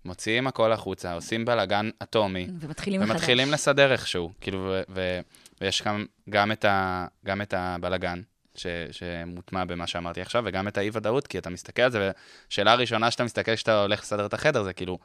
מוציאים 0.06 0.48
הכל 0.48 0.72
החוצה, 0.72 1.13
עושים 1.13 1.46
בלאגן 1.46 1.90
אטומי, 2.04 2.48
ומתחילים 2.60 3.01
מחדש. 3.01 3.12
ומתחילים 3.12 3.51
לסדר 3.51 3.92
איכשהו, 3.92 4.32
כאילו, 4.42 4.60
ו- 4.60 4.82
ו- 4.90 5.20
ויש 5.62 5.82
גם, 5.82 6.06
גם, 6.30 6.51
את 6.51 6.66
ה- 6.66 7.08
גם 7.25 7.42
את 7.42 7.54
הבלאגן. 7.58 8.22
ש, 8.55 8.67
שמוטמע 8.91 9.65
במה 9.65 9.88
שאמרתי 9.88 10.22
עכשיו, 10.22 10.43
וגם 10.46 10.67
את 10.67 10.77
האי-ודאות, 10.77 11.27
כי 11.27 11.38
אתה 11.38 11.50
מסתכל 11.50 11.81
על 11.81 11.91
זה, 11.91 12.12
ושאלה 12.50 12.72
הראשונה 12.72 13.12
שאתה 13.12 13.24
מסתכל 13.24 13.55
כשאתה 13.55 13.81
הולך 13.81 14.01
לסדר 14.01 14.25
את 14.25 14.34
החדר, 14.34 14.63
זה 14.63 14.74
כאילו, 14.74 15.00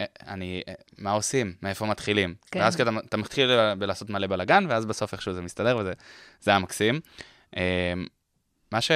אה, 0.00 0.04
אני, 0.26 0.62
אה, 0.68 0.74
מה 0.98 1.10
עושים? 1.10 1.54
מאיפה 1.62 1.86
מתחילים? 1.86 2.34
כן. 2.50 2.60
ואז 2.60 2.80
אתה, 2.80 2.90
אתה 3.08 3.16
מתחיל 3.16 3.74
בלעשות 3.74 4.10
מלא 4.10 4.26
בלאגן, 4.26 4.66
ואז 4.68 4.86
בסוף 4.86 5.12
איכשהו 5.12 5.32
זה 5.32 5.42
מסתדר, 5.42 5.76
וזה 5.76 5.92
זה 6.40 6.50
היה 6.50 6.60
מקסים. 6.60 7.00
אה, 7.56 7.94
מה, 8.72 8.80
ש, 8.80 8.90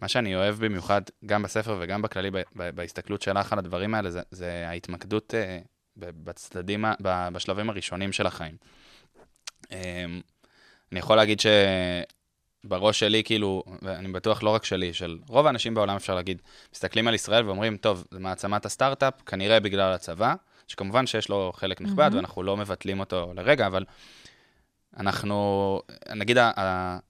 מה 0.00 0.08
שאני 0.08 0.36
אוהב 0.36 0.64
במיוחד, 0.64 1.02
גם 1.26 1.42
בספר 1.42 1.78
וגם 1.80 2.02
בכללי, 2.02 2.30
ב, 2.30 2.36
ב, 2.36 2.70
בהסתכלות 2.70 3.22
שלך 3.22 3.52
על 3.52 3.58
הדברים 3.58 3.94
האלה, 3.94 4.10
זה, 4.10 4.20
זה 4.30 4.64
ההתמקדות 4.68 5.34
בצדדים, 5.96 6.84
ה- 6.84 6.94
בשלבים 7.32 7.70
הראשונים 7.70 8.12
של 8.12 8.26
החיים. 8.26 8.56
אני 10.92 10.98
יכול 10.98 11.16
להגיד 11.16 11.40
ש... 11.40 11.46
בראש 12.64 13.00
שלי, 13.00 13.24
כאילו, 13.24 13.62
ואני 13.82 14.08
בטוח 14.08 14.42
לא 14.42 14.50
רק 14.50 14.64
שלי, 14.64 14.94
של 14.94 15.18
רוב 15.28 15.46
האנשים 15.46 15.74
בעולם, 15.74 15.96
אפשר 15.96 16.14
להגיד, 16.14 16.42
מסתכלים 16.74 17.08
על 17.08 17.14
ישראל 17.14 17.46
ואומרים, 17.46 17.76
טוב, 17.76 18.04
זה 18.10 18.18
מעצמת 18.18 18.66
הסטארט-אפ, 18.66 19.14
כנראה 19.26 19.60
בגלל 19.60 19.92
הצבא, 19.92 20.34
שכמובן 20.68 21.06
שיש 21.06 21.28
לו 21.28 21.52
חלק 21.54 21.80
נכבד, 21.80 22.10
mm-hmm. 22.12 22.16
ואנחנו 22.16 22.42
לא 22.42 22.56
מבטלים 22.56 23.00
אותו 23.00 23.32
לרגע, 23.36 23.66
אבל 23.66 23.84
אנחנו, 24.96 25.80
נגיד, 26.14 26.36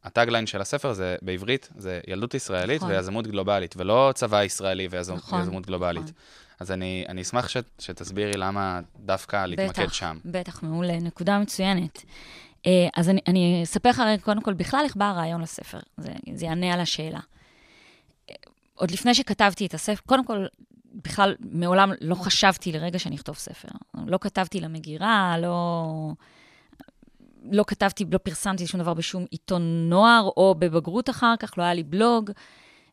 הטאגליין 0.04 0.46
של 0.46 0.60
הספר 0.60 0.92
זה 0.92 1.16
בעברית, 1.22 1.68
זה 1.76 2.00
ילדות 2.08 2.34
ישראלית 2.34 2.76
נכון. 2.76 2.90
ויזמות 2.90 3.26
גלובלית, 3.26 3.74
ולא 3.76 4.12
צבא 4.14 4.42
ישראלי 4.42 4.88
ויזמות 4.90 5.18
נכון, 5.18 5.62
גלובלית. 5.62 6.02
נכון. 6.02 6.14
אז 6.60 6.72
אני, 6.72 7.04
אני 7.08 7.22
אשמח 7.22 7.48
ש, 7.48 7.56
שתסבירי 7.78 8.32
למה 8.32 8.80
דווקא 8.96 9.46
להתמקד 9.46 9.82
בטח, 9.82 9.92
שם. 9.92 10.18
בטח, 10.24 10.62
מעולה, 10.62 10.96
נקודה 10.96 11.38
מצוינת. 11.38 12.04
אה, 12.66 12.88
אז 12.96 13.08
אני, 13.08 13.20
אני 13.26 13.60
אספר 13.62 13.88
לך 13.88 14.02
קודם 14.22 14.42
כל, 14.42 14.52
בכלל 14.54 14.80
איך 14.84 14.96
בא 14.96 15.04
הרעיון 15.04 15.40
לספר. 15.40 15.80
זה, 15.96 16.12
זה 16.34 16.46
יענה 16.46 16.74
על 16.74 16.80
השאלה. 16.80 17.20
אה, 18.30 18.34
עוד 18.74 18.90
לפני 18.90 19.14
שכתבתי 19.14 19.66
את 19.66 19.74
הספר, 19.74 20.02
קודם 20.06 20.24
כל, 20.24 20.46
בכלל, 20.94 21.34
מעולם 21.40 21.92
לא 22.00 22.14
חשבתי 22.14 22.72
לרגע 22.72 22.98
שאני 22.98 23.16
אכתוב 23.16 23.36
ספר. 23.36 23.68
לא 24.06 24.18
כתבתי 24.20 24.60
למגירה, 24.60 25.36
לא... 25.38 26.12
לא 27.50 27.64
כתבתי, 27.66 28.04
לא 28.12 28.18
פרסמתי 28.18 28.66
שום 28.66 28.80
דבר 28.80 28.94
בשום 28.94 29.24
עיתון 29.30 29.62
נוער, 29.88 30.30
או 30.36 30.54
בבגרות 30.58 31.10
אחר 31.10 31.34
כך, 31.38 31.58
לא 31.58 31.62
היה 31.62 31.74
לי 31.74 31.82
בלוג. 31.82 32.30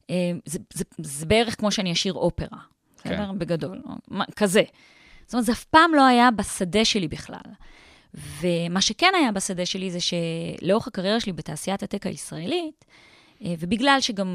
אה, 0.10 0.32
זה, 0.46 0.60
זה, 0.74 0.84
זה 0.98 1.26
בערך 1.26 1.60
כמו 1.60 1.72
שאני 1.72 1.92
אשיר 1.92 2.14
אופרה, 2.14 2.48
כן. 2.48 3.10
בסדר? 3.10 3.32
בגדול, 3.32 3.82
כזה. 4.36 4.64
זאת 5.26 5.34
אומרת, 5.34 5.46
זה 5.46 5.52
אף 5.52 5.64
פעם 5.64 5.96
לא 5.96 6.06
היה 6.06 6.32
בשדה 6.32 6.86
שלי 6.86 7.08
בכלל. 7.08 7.52
ומה 8.13 8.82
שכן 8.82 9.12
היה 9.16 9.32
בשדה 9.32 9.66
שלי 9.66 9.92
זה 9.92 9.98
שלאורך 10.00 10.88
הקריירה 10.88 11.20
שלי 11.20 11.34
בתעשיית 11.34 11.84
הטק 11.84 12.08
הישראלית, 12.08 12.86
אה, 13.46 13.54
ובגלל 13.60 13.98
שגם 14.01 14.28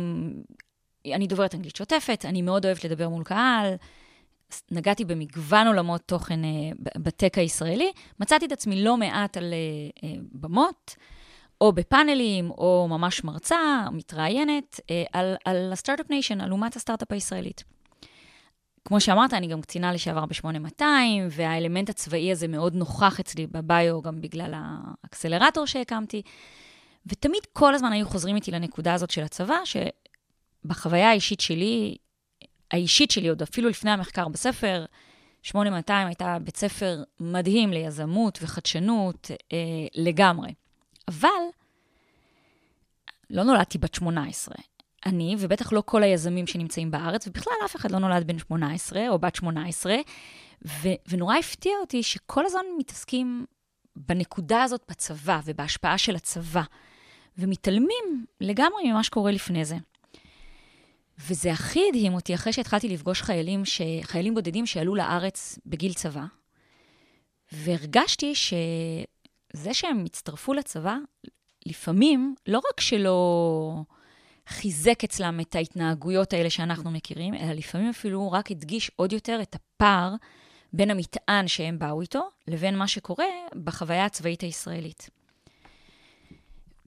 אני 1.06 1.26
דוברת 1.26 1.54
אנגלית 1.54 1.76
שוטפת, 1.76 2.24
אני 2.28 2.42
מאוד 2.42 2.66
אוהבת 2.66 2.84
לדבר 2.84 3.08
מול 3.08 3.24
קהל, 3.24 3.74
נגעתי 4.70 5.04
במגוון 5.04 5.66
עולמות 5.66 6.00
תוכן 6.06 6.44
אה, 6.44 6.50
בטק 6.98 7.38
הישראלי, 7.38 7.92
מצאתי 8.20 8.46
את 8.46 8.52
עצמי 8.52 8.84
לא 8.84 8.96
מעט 8.96 9.36
על 9.36 9.54
אה, 10.02 10.14
במות, 10.32 10.96
או 11.60 11.72
בפאנלים, 11.72 12.50
או 12.50 12.86
ממש 12.90 13.24
מרצה, 13.24 13.84
מתראיינת, 13.92 14.80
על, 15.12 15.34
על 15.44 15.72
ה-startup 15.72 16.10
nation, 16.10 16.40
על 16.40 16.52
אומת 16.52 16.76
הסטארט-אפ 16.76 17.12
הישראלית. 17.12 17.64
כמו 18.84 19.00
שאמרת, 19.00 19.34
אני 19.34 19.46
גם 19.46 19.60
קצינה 19.60 19.92
לשעבר 19.92 20.26
ב-8200, 20.26 20.82
והאלמנט 21.30 21.90
הצבאי 21.90 22.32
הזה 22.32 22.48
מאוד 22.48 22.74
נוכח 22.74 23.20
אצלי 23.20 23.46
ב 23.46 23.57
bio, 23.57 24.02
גם 24.02 24.20
בגלל 24.20 24.54
האקסלרטור 24.56 25.66
שהקמתי. 25.66 26.22
ותמיד 27.06 27.46
כל 27.52 27.74
הזמן 27.74 27.92
היו 27.92 28.08
חוזרים 28.08 28.36
איתי 28.36 28.50
לנקודה 28.50 28.94
הזאת 28.94 29.10
של 29.10 29.22
הצבא, 29.22 29.58
שבחוויה 29.64 31.10
האישית 31.10 31.40
שלי, 31.40 31.96
האישית 32.70 33.10
שלי, 33.10 33.28
עוד 33.28 33.42
אפילו 33.42 33.68
לפני 33.68 33.90
המחקר 33.90 34.28
בספר, 34.28 34.84
8200 35.42 36.06
הייתה 36.06 36.36
בית 36.44 36.56
ספר 36.56 37.02
מדהים 37.20 37.72
ליזמות 37.72 38.38
וחדשנות 38.42 39.30
אה, 39.52 39.58
לגמרי. 39.94 40.54
אבל 41.08 41.28
לא 43.30 43.42
נולדתי 43.42 43.78
בת 43.78 43.94
18. 43.94 44.54
אני, 45.06 45.36
ובטח 45.38 45.72
לא 45.72 45.82
כל 45.86 46.02
היזמים 46.02 46.46
שנמצאים 46.46 46.90
בארץ, 46.90 47.26
ובכלל 47.26 47.54
אף 47.64 47.76
אחד 47.76 47.90
לא 47.90 47.98
נולד 47.98 48.26
בן 48.26 48.38
18 48.38 49.08
או 49.08 49.18
בת 49.18 49.34
18, 49.34 49.94
ו- 50.66 50.88
ונורא 51.08 51.36
הפתיע 51.36 51.72
אותי 51.80 52.02
שכל 52.02 52.46
הזמן 52.46 52.64
מתעסקים 52.78 53.46
בנקודה 53.96 54.62
הזאת 54.62 54.82
בצבא 54.88 55.40
ובהשפעה 55.44 55.98
של 55.98 56.16
הצבא, 56.16 56.62
ומתעלמים 57.38 58.26
לגמרי 58.40 58.92
ממה 58.92 59.02
שקורה 59.02 59.30
לפני 59.30 59.64
זה. 59.64 59.76
וזה 61.18 61.52
הכי 61.52 61.82
הדהים 61.88 62.14
אותי 62.14 62.34
אחרי 62.34 62.52
שהתחלתי 62.52 62.88
לפגוש 62.88 63.22
חיילים, 63.22 63.64
ש... 63.64 63.80
חיילים 64.02 64.34
בודדים 64.34 64.66
שעלו 64.66 64.94
לארץ 64.94 65.58
בגיל 65.66 65.94
צבא, 65.94 66.24
והרגשתי 67.52 68.34
שזה 68.34 69.74
שהם 69.74 70.04
הצטרפו 70.04 70.54
לצבא, 70.54 70.96
לפעמים, 71.66 72.34
לא 72.46 72.58
רק 72.58 72.80
שלא... 72.80 73.84
חיזק 74.48 75.04
אצלם 75.04 75.40
את 75.40 75.54
ההתנהגויות 75.54 76.32
האלה 76.32 76.50
שאנחנו 76.50 76.90
מכירים, 76.90 77.34
אלא 77.34 77.52
לפעמים 77.52 77.90
אפילו 77.90 78.32
רק 78.32 78.50
הדגיש 78.50 78.90
עוד 78.96 79.12
יותר 79.12 79.38
את 79.42 79.54
הפער 79.54 80.14
בין 80.72 80.90
המטען 80.90 81.48
שהם 81.48 81.78
באו 81.78 82.00
איתו, 82.00 82.28
לבין 82.48 82.78
מה 82.78 82.88
שקורה 82.88 83.24
בחוויה 83.64 84.04
הצבאית 84.04 84.40
הישראלית. 84.40 85.10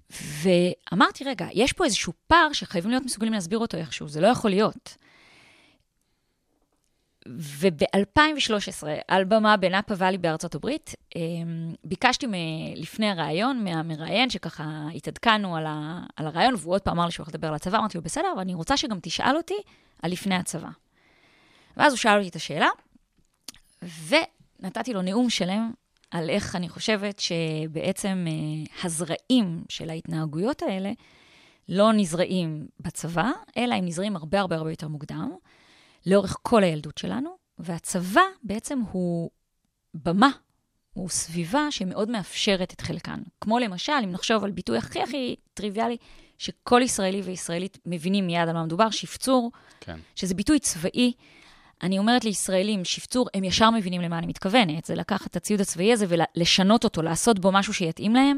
ואמרתי, 0.09 1.23
רגע, 1.23 1.47
יש 1.53 1.73
פה 1.73 1.85
איזשהו 1.85 2.13
פער 2.27 2.53
שחייבים 2.53 2.91
להיות 2.91 3.05
מסוגלים 3.05 3.33
להסביר 3.33 3.59
אותו 3.59 3.77
איכשהו, 3.77 4.07
זה 4.07 4.21
לא 4.21 4.27
יכול 4.27 4.49
להיות. 4.49 4.97
וב-2013, 7.37 8.87
על 9.07 9.23
במה 9.23 9.57
בנאפה 9.57 9.93
ואלי 9.97 10.17
בארצות 10.17 10.55
הברית, 10.55 10.95
אמ, 11.15 11.73
ביקשתי 11.83 12.27
לפני 12.75 13.09
הראיון, 13.09 13.63
מהמראיין, 13.63 14.29
שככה 14.29 14.63
התעדכנו 14.95 15.55
על, 15.55 15.65
ה- 15.65 16.03
על 16.15 16.27
הרעיון, 16.27 16.53
והוא 16.57 16.73
עוד 16.73 16.81
פעם 16.81 16.93
אמר 16.93 17.05
לי 17.05 17.11
שהוא 17.11 17.23
הולך 17.23 17.35
לדבר 17.35 17.47
על 17.47 17.53
הצבא, 17.53 17.77
אמרתי 17.77 17.97
לו, 17.97 18.03
בסדר, 18.03 18.27
אבל 18.33 18.41
אני 18.41 18.53
רוצה 18.53 18.77
שגם 18.77 18.97
תשאל 19.01 19.37
אותי 19.37 19.57
על 20.01 20.11
לפני 20.11 20.35
הצבא. 20.35 20.69
ואז 21.77 21.91
הוא 21.93 21.97
שאל 21.97 22.17
אותי 22.17 22.29
את 22.29 22.35
השאלה, 22.35 22.67
ונתתי 24.07 24.93
לו 24.93 25.01
נאום 25.01 25.29
שלם 25.29 25.71
על 26.11 26.29
איך 26.29 26.55
אני 26.55 26.69
חושבת 26.69 27.19
שבעצם 27.19 28.25
אה, 28.27 28.83
הזרעים 28.83 29.63
של 29.69 29.89
ההתנהגויות 29.89 30.61
האלה 30.61 30.91
לא 31.69 31.93
נזרעים 31.93 32.67
בצבא, 32.79 33.31
אלא 33.57 33.75
הם 33.75 33.85
נזרעים 33.85 34.15
הרבה 34.15 34.39
הרבה 34.39 34.55
הרבה 34.55 34.71
יותר 34.71 34.87
מוקדם. 34.87 35.31
לאורך 36.07 36.37
כל 36.41 36.63
הילדות 36.63 36.97
שלנו, 36.97 37.29
והצבא 37.59 38.21
בעצם 38.43 38.79
הוא 38.91 39.29
במה, 39.93 40.29
הוא 40.93 41.09
סביבה 41.09 41.67
שמאוד 41.69 42.09
מאפשרת 42.09 42.73
את 42.73 42.81
חלקן. 42.81 43.19
כמו 43.41 43.59
למשל, 43.59 43.93
אם 44.03 44.11
נחשוב 44.11 44.43
על 44.43 44.51
ביטוי 44.51 44.77
הכי 44.77 45.01
הכי 45.01 45.35
טריוויאלי, 45.53 45.97
שכל 46.37 46.81
ישראלי 46.83 47.21
וישראלית 47.21 47.77
מבינים 47.85 48.27
מיד 48.27 48.47
על 48.47 48.53
מה 48.53 48.65
מדובר, 48.65 48.89
שפצור, 48.89 49.51
כן. 49.79 49.99
שזה 50.15 50.35
ביטוי 50.35 50.59
צבאי. 50.59 51.13
אני 51.83 51.99
אומרת 51.99 52.25
לישראלים, 52.25 52.85
שפצור, 52.85 53.27
הם 53.33 53.43
ישר 53.43 53.69
מבינים 53.69 54.01
למה 54.01 54.17
אני 54.17 54.27
מתכוונת. 54.27 54.85
זה 54.85 54.95
לקחת 54.95 55.27
את 55.27 55.35
הציוד 55.35 55.61
הצבאי 55.61 55.93
הזה 55.93 56.05
ולשנות 56.09 56.83
אותו, 56.83 57.01
לעשות 57.01 57.39
בו 57.39 57.51
משהו 57.51 57.73
שיתאים 57.73 58.13
להם. 58.13 58.37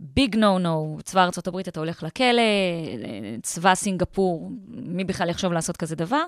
ביג 0.00 0.36
נו 0.36 0.58
נו, 0.58 0.98
צבא 1.04 1.24
ארצות 1.24 1.46
הברית, 1.46 1.68
אתה 1.68 1.80
הולך 1.80 2.02
לכלא, 2.02 2.42
צבא 3.42 3.74
סינגפור, 3.74 4.50
מי 4.68 5.04
בכלל 5.04 5.30
יחשוב 5.30 5.52
לעשות 5.52 5.76
כזה 5.76 5.96
דבר? 5.96 6.22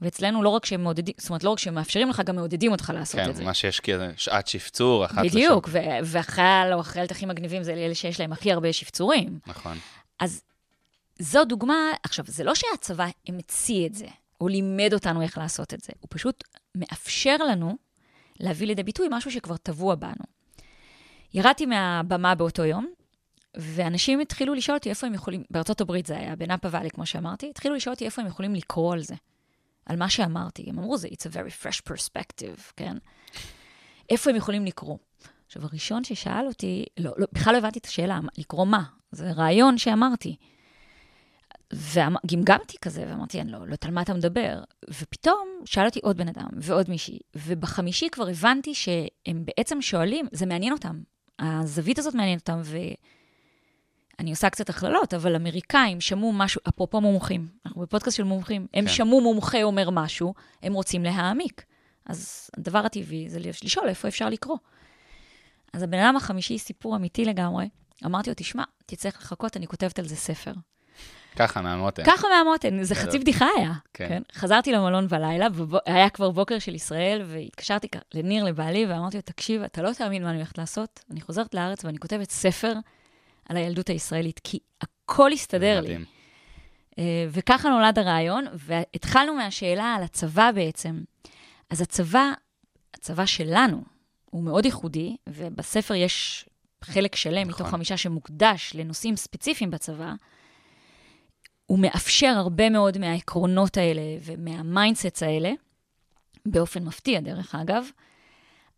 ואצלנו 0.00 0.42
לא 0.42 0.48
רק 0.48 0.64
שהם 0.64 0.82
מעודדים, 0.82 1.14
זאת 1.18 1.28
אומרת, 1.28 1.44
לא 1.44 1.50
רק 1.50 1.58
שהם 1.58 1.74
מאפשרים 1.74 2.08
לך, 2.08 2.22
גם 2.24 2.36
מעודדים 2.36 2.72
אותך 2.72 2.92
לעשות 2.94 3.20
כן, 3.20 3.30
את 3.30 3.36
זה. 3.36 3.42
כן, 3.42 3.48
מה 3.48 3.54
שיש 3.54 3.80
שעת 4.16 4.46
שפצור, 4.46 5.04
אחת 5.04 5.24
לשם. 5.24 5.28
בדיוק, 5.28 5.68
והחייל 6.04 6.72
או 6.72 6.80
החיילת 6.80 7.10
הכי 7.10 7.26
מגניבים 7.26 7.62
זה 7.62 7.72
אלה 7.72 7.94
שיש 7.94 8.20
להם 8.20 8.32
הכי 8.32 8.52
הרבה 8.52 8.72
שפצורים. 8.72 9.38
נכון. 9.46 9.78
אז 10.20 10.42
זו 11.18 11.44
דוגמה, 11.44 11.74
עכשיו, 12.02 12.24
זה 12.28 12.44
לא 12.44 12.54
שהצבא 12.54 13.06
המציא 13.28 13.86
את 13.86 13.94
זה, 13.94 14.06
או 14.40 14.48
לימד 14.48 14.90
אותנו 14.92 15.22
איך 15.22 15.38
לעשות 15.38 15.74
את 15.74 15.80
זה, 15.80 15.92
הוא 16.00 16.08
פשוט 16.10 16.44
מאפשר 16.74 17.36
לנו 17.36 17.76
להביא 18.40 18.66
לידי 18.66 18.82
ביטוי 18.82 19.08
משהו 19.10 19.30
שכבר 19.30 19.56
טבוע 19.56 19.94
בנו. 19.94 20.24
ירדתי 21.34 21.66
מהבמה 21.66 22.34
באותו 22.34 22.64
יום, 22.64 22.86
ואנשים 23.56 24.20
התחילו 24.20 24.54
לשאול 24.54 24.76
אותי 24.76 24.90
איפה 24.90 25.06
הם 25.06 25.14
יכולים, 25.14 25.42
בארצות 25.50 25.80
הברית 25.80 26.06
זה 26.06 26.16
היה, 26.16 26.36
בנאפה 26.36 26.68
ואלי, 26.70 26.90
כמו 26.90 27.06
שאמרתי, 27.06 27.50
התחילו 27.50 27.74
לשאול 27.74 27.92
אותי 27.94 28.04
איפה 28.04 28.22
הם 28.22 28.28
יכולים 28.28 28.54
לקרוא 28.54 28.92
על 28.92 29.02
זה, 29.02 29.14
על 29.86 29.96
מה 29.96 30.08
שאמרתי. 30.08 30.70
הם 30.70 30.78
אמרו, 30.78 30.98
זה 30.98 31.08
it's 31.08 31.30
a 31.30 31.34
very 31.34 31.64
fresh 31.64 31.92
perspective, 31.92 32.72
כן? 32.76 32.96
איפה 34.10 34.30
הם 34.30 34.36
יכולים 34.36 34.64
לקרוא? 34.64 34.98
עכשיו, 35.46 35.62
הראשון 35.64 36.04
ששאל 36.04 36.46
אותי, 36.46 36.84
לא, 36.98 37.12
לא, 37.16 37.26
בכלל 37.32 37.52
לא 37.52 37.58
הבנתי 37.58 37.78
את 37.78 37.86
השאלה, 37.86 38.20
לקרוא 38.38 38.66
מה? 38.66 38.82
זה 39.12 39.32
רעיון 39.32 39.78
שאמרתי. 39.78 40.36
וגמגמתי 41.72 42.76
כזה, 42.80 43.04
ואמרתי, 43.08 43.40
אני 43.40 43.52
לא, 43.52 43.58
לא 43.58 43.64
יודעת 43.64 43.84
על 43.84 43.90
מה 43.90 44.02
אתה 44.02 44.14
מדבר. 44.14 44.62
ופתאום 44.90 45.48
שאל 45.64 45.86
אותי 45.86 46.00
עוד 46.02 46.16
בן 46.16 46.28
אדם 46.28 46.48
ועוד 46.56 46.90
מישהי, 46.90 47.18
ובחמישי 47.34 48.08
כבר 48.12 48.28
הבנתי 48.28 48.74
שהם 48.74 49.44
בעצם 49.44 49.82
שואלים, 49.82 50.26
זה 50.32 50.46
מעניין 50.46 50.72
אותם. 50.72 51.00
הזווית 51.38 51.98
הזאת 51.98 52.14
מעניינת 52.14 52.40
אותם, 52.40 52.60
ואני 54.22 54.30
עושה 54.30 54.50
קצת 54.50 54.70
הכללות, 54.70 55.14
אבל 55.14 55.36
אמריקאים 55.36 56.00
שמעו 56.00 56.32
משהו, 56.32 56.60
אפרופו 56.68 57.00
מומחים, 57.00 57.48
אנחנו 57.66 57.80
בפודקאסט 57.80 58.16
של 58.16 58.22
מומחים, 58.22 58.66
הם 58.74 58.84
כן. 58.84 58.90
שמעו 58.90 59.20
מומחה 59.20 59.62
אומר 59.62 59.90
משהו, 59.90 60.34
הם 60.62 60.72
רוצים 60.72 61.04
להעמיק. 61.04 61.64
אז 62.06 62.50
הדבר 62.56 62.78
הטבעי 62.78 63.28
זה 63.28 63.38
לשאול 63.64 63.88
איפה 63.88 64.08
אפשר 64.08 64.28
לקרוא. 64.28 64.56
אז 65.72 65.82
הבן 65.82 65.98
אדם 65.98 66.16
החמישי, 66.16 66.58
סיפור 66.58 66.96
אמיתי 66.96 67.24
לגמרי, 67.24 67.68
אמרתי 68.04 68.30
לו, 68.30 68.34
תשמע, 68.36 68.62
תצטרך 68.86 69.16
לחכות, 69.22 69.56
אני 69.56 69.66
כותבת 69.66 69.98
על 69.98 70.08
זה 70.08 70.16
ספר. 70.16 70.52
ככה, 71.36 71.60
מהמותן. 71.62 72.02
ככה 72.04 72.28
מהמותן, 72.28 72.82
זה 72.82 72.94
חצי. 72.94 73.18
בדיחה 73.18 73.46
היה. 73.56 73.72
כן. 73.94 74.08
כן. 74.08 74.22
חזרתי 74.34 74.72
למלון 74.72 75.08
בלילה, 75.08 75.46
והיה 75.54 76.10
כבר 76.10 76.30
בוקר 76.30 76.58
של 76.58 76.74
ישראל, 76.74 77.22
והתקשרתי 77.26 77.88
לניר, 78.14 78.44
לבעלי, 78.44 78.86
ואמרתי 78.86 79.16
לו, 79.16 79.22
תקשיב, 79.22 79.62
אתה 79.62 79.82
לא 79.82 79.92
תאמין 79.92 80.22
מה 80.22 80.30
אני 80.30 80.36
הולכת 80.36 80.58
לעשות. 80.58 81.04
אני 81.10 81.20
חוזרת 81.20 81.54
לארץ 81.54 81.84
ואני 81.84 81.98
כותבת 81.98 82.30
ספר 82.30 82.72
על 83.48 83.56
הילדות 83.56 83.88
הישראלית, 83.88 84.40
כי 84.44 84.58
הכל 84.80 85.32
הסתדר 85.32 85.80
לי. 85.80 85.88
מדהים. 85.88 86.04
אה, 86.98 87.26
וככה 87.30 87.68
נולד 87.68 87.98
הרעיון, 87.98 88.44
והתחלנו 88.54 89.34
מהשאלה 89.34 89.94
על 89.94 90.02
הצבא 90.02 90.50
בעצם. 90.54 91.02
אז 91.70 91.80
הצבא, 91.80 92.32
הצבא 92.94 93.26
שלנו, 93.26 93.82
הוא 94.30 94.42
מאוד 94.42 94.64
ייחודי, 94.64 95.16
ובספר 95.28 95.94
יש 95.94 96.46
חלק 96.84 97.16
שלם 97.16 97.48
נכון. 97.48 97.48
מתוך 97.48 97.68
חמישה 97.68 97.96
שמוקדש 97.96 98.72
לנושאים 98.74 99.16
ספציפיים 99.16 99.70
בצבא. 99.70 100.12
הוא 101.66 101.78
מאפשר 101.78 102.34
הרבה 102.36 102.70
מאוד 102.70 102.98
מהעקרונות 102.98 103.76
האלה 103.76 104.02
ומה 104.22 104.49
mindsets 104.49 105.22
האלה, 105.22 105.52
באופן 106.46 106.84
מפתיע, 106.84 107.20
דרך 107.20 107.54
אגב, 107.54 107.84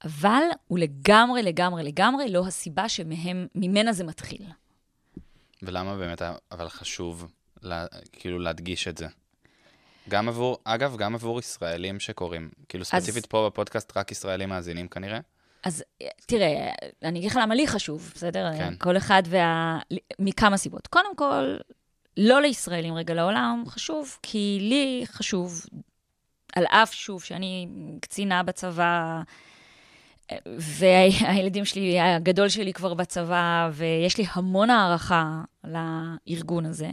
אבל 0.04 0.42
הוא 0.66 0.78
לגמרי, 0.78 1.42
לגמרי, 1.42 1.82
לגמרי 1.82 2.28
לא 2.28 2.46
הסיבה 2.46 2.88
שממנה 2.88 3.92
זה 3.92 4.04
מתחיל. 4.04 4.42
ולמה 5.62 5.96
באמת, 5.96 6.22
אבל 6.52 6.68
חשוב, 6.68 7.32
לה, 7.62 7.86
כאילו, 8.12 8.38
להדגיש 8.38 8.88
את 8.88 8.98
זה? 8.98 9.06
גם 10.08 10.28
עבור, 10.28 10.58
אגב, 10.64 10.96
גם 10.96 11.14
עבור 11.14 11.38
ישראלים 11.38 12.00
שקוראים. 12.00 12.50
כאילו, 12.68 12.84
ספציפית 12.84 13.26
פה 13.26 13.50
בפודקאסט, 13.50 13.96
רק 13.96 14.12
ישראלים 14.12 14.48
מאזינים 14.48 14.88
כנראה. 14.88 15.20
אז 15.64 15.84
אה, 16.02 16.08
תראה, 16.26 16.72
אני 17.02 17.18
אגיד 17.18 17.30
לך 17.30 17.38
למה 17.42 17.54
לי 17.54 17.66
חשוב, 17.66 18.12
בסדר? 18.14 18.50
כן. 18.58 18.74
כל 18.78 18.96
אחד 18.96 19.22
וה... 19.26 19.78
מכמה 20.18 20.56
סיבות. 20.56 20.86
קודם 20.86 21.16
כל, 21.16 21.56
לא 22.16 22.42
לישראלים 22.42 22.94
רגע 22.94 23.14
לעולם 23.14 23.64
חשוב, 23.68 24.18
כי 24.22 24.58
לי 24.60 25.02
חשוב, 25.06 25.66
על 26.56 26.66
אף, 26.66 26.92
שוב, 26.92 27.22
שאני 27.22 27.68
קצינה 28.00 28.42
בצבא, 28.42 29.22
והילדים 30.58 31.64
שלי, 31.64 32.00
הגדול 32.00 32.48
שלי 32.48 32.72
כבר 32.72 32.94
בצבא, 32.94 33.70
ויש 33.72 34.18
לי 34.18 34.24
המון 34.32 34.70
הערכה 34.70 35.42
לארגון 35.64 36.66
הזה. 36.66 36.90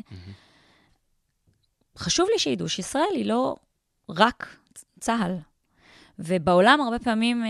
חשוב 1.98 2.28
לי 2.34 2.39
שידעו 2.39 2.70
שישראל 2.70 3.04
היא 3.13 3.26
לא 3.26 3.56
רק 4.10 4.56
צה"ל. 5.00 5.38
ובעולם 6.20 6.82
הרבה 6.82 7.00
פעמים 7.00 7.44
אה, 7.44 7.50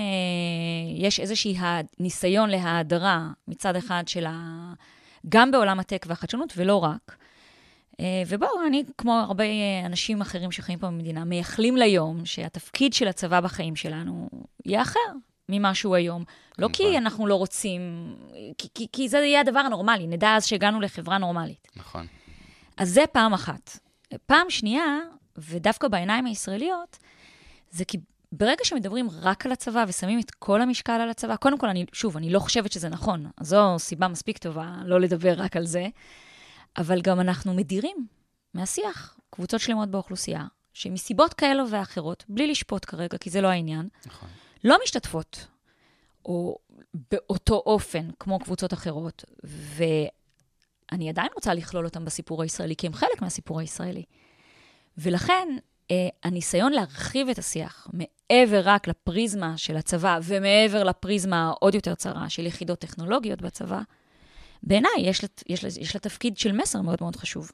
יש 0.97 1.19
איזושהי 1.19 1.57
ה- 1.57 1.81
ניסיון 1.99 2.49
להאדרה 2.49 3.29
מצד 3.47 3.75
אחד 3.75 4.03
של 4.07 4.25
ה... 4.25 4.73
גם 5.29 5.51
בעולם 5.51 5.79
הטק 5.79 6.05
והחדשנות, 6.09 6.53
ולא 6.57 6.75
רק. 6.83 7.15
אה, 7.99 8.23
ובואו, 8.27 8.67
אני, 8.67 8.83
כמו 8.97 9.13
הרבה 9.13 9.43
אנשים 9.85 10.21
אחרים 10.21 10.51
שחיים 10.51 10.79
פה 10.79 10.87
במדינה, 10.87 11.23
מייחלים 11.23 11.77
ליום 11.77 12.25
שהתפקיד 12.25 12.93
של 12.93 13.07
הצבא 13.07 13.39
בחיים 13.39 13.75
שלנו 13.75 14.29
יהיה 14.65 14.81
אחר 14.81 14.99
ממה 15.51 15.75
שהוא 15.75 15.95
היום. 15.95 16.23
לא 16.59 16.69
כי. 16.73 16.97
אנחנו 16.97 17.27
לא 17.27 17.35
רוצים, 17.35 17.81
כי, 18.57 18.67
כי, 18.73 18.87
כי 18.91 19.09
זה 19.09 19.17
יהיה 19.17 19.39
הדבר 19.39 19.59
הנורמלי, 19.59 20.07
נדע 20.07 20.35
אז 20.35 20.45
שהגענו 20.45 20.81
לחברה 20.81 21.17
נורמלית. 21.17 21.67
נכון. 21.75 22.07
אז 22.77 22.89
זה 22.89 23.03
פעם 23.11 23.33
אחת. 23.33 23.77
פעם 24.25 24.49
שנייה, 24.49 24.99
ודווקא 25.37 25.87
בעיניים 25.87 26.25
הישראליות, 26.25 26.97
זה 27.71 27.85
כי 27.85 27.97
ברגע 28.31 28.63
שמדברים 28.63 29.07
רק 29.21 29.45
על 29.45 29.51
הצבא 29.51 29.85
ושמים 29.87 30.19
את 30.19 30.31
כל 30.31 30.61
המשקל 30.61 30.91
על 30.91 31.09
הצבא, 31.09 31.35
קודם 31.35 31.57
כל, 31.57 31.69
אני, 31.69 31.85
שוב, 31.93 32.17
אני 32.17 32.29
לא 32.29 32.39
חושבת 32.39 32.71
שזה 32.71 32.89
נכון, 32.89 33.25
אז 33.37 33.47
זו 33.47 33.75
סיבה 33.79 34.07
מספיק 34.07 34.37
טובה 34.37 34.75
לא 34.85 34.99
לדבר 34.99 35.33
רק 35.37 35.57
על 35.57 35.65
זה, 35.65 35.87
אבל 36.77 37.01
גם 37.01 37.19
אנחנו 37.19 37.53
מדירים 37.53 38.07
מהשיח 38.53 39.17
קבוצות 39.29 39.61
שלמות 39.61 39.89
באוכלוסייה, 39.89 40.45
שמסיבות 40.73 41.33
כאלו 41.33 41.69
ואחרות, 41.69 42.25
בלי 42.29 42.47
לשפוט 42.47 42.85
כרגע, 42.85 43.17
כי 43.17 43.29
זה 43.29 43.41
לא 43.41 43.47
העניין, 43.47 43.87
נכון. 44.05 44.29
לא 44.63 44.77
משתתפות, 44.83 45.47
או 46.25 46.57
באותו 47.11 47.63
אופן 47.65 48.09
כמו 48.19 48.39
קבוצות 48.39 48.73
אחרות, 48.73 49.25
ואני 49.43 51.09
עדיין 51.09 51.29
רוצה 51.35 51.53
לכלול 51.53 51.85
אותם 51.85 52.05
בסיפור 52.05 52.41
הישראלי, 52.43 52.75
כי 52.75 52.87
הם 52.87 52.93
חלק 52.93 53.21
מהסיפור 53.21 53.59
הישראלי. 53.59 54.03
ולכן, 54.97 55.47
אה, 55.91 55.95
הניסיון 56.23 56.71
להרחיב 56.73 57.29
את 57.29 57.37
השיח 57.37 57.87
מעבר 57.93 58.61
רק 58.63 58.87
לפריזמה 58.87 59.57
של 59.57 59.77
הצבא, 59.77 60.19
ומעבר 60.23 60.83
לפריזמה 60.83 61.47
העוד 61.47 61.75
יותר 61.75 61.95
צרה 61.95 62.29
של 62.29 62.45
יחידות 62.45 62.79
טכנולוגיות 62.79 63.41
בצבא, 63.41 63.79
בעיניי 64.63 64.91
יש, 64.99 65.23
לת- 65.23 65.43
יש, 65.49 65.63
יש 65.63 65.95
לה 65.95 65.99
תפקיד 66.01 66.37
של 66.37 66.51
מסר 66.51 66.81
מאוד 66.81 66.97
מאוד 67.01 67.15
חשוב. 67.15 67.51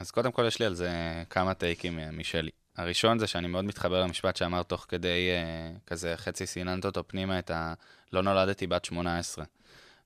אז 0.00 0.10
קודם 0.10 0.32
כל 0.32 0.44
יש 0.46 0.58
לי 0.58 0.66
על 0.66 0.74
זה 0.74 0.90
כמה 1.30 1.54
טייקים 1.54 1.98
אה, 1.98 2.10
משלי. 2.10 2.50
הראשון 2.76 3.18
זה 3.18 3.26
שאני 3.26 3.48
מאוד 3.48 3.64
מתחבר 3.64 4.02
למשפט 4.02 4.36
שאמר 4.36 4.62
תוך 4.62 4.86
כדי 4.88 5.30
אה, 5.30 5.76
כזה 5.86 6.14
חצי 6.16 6.46
סיננת 6.46 6.84
אותו 6.84 7.08
פנימה 7.08 7.38
את 7.38 7.50
ה... 7.50 7.74
לא 8.12 8.22
נולדתי 8.22 8.66
בת 8.66 8.84
18. 8.84 9.44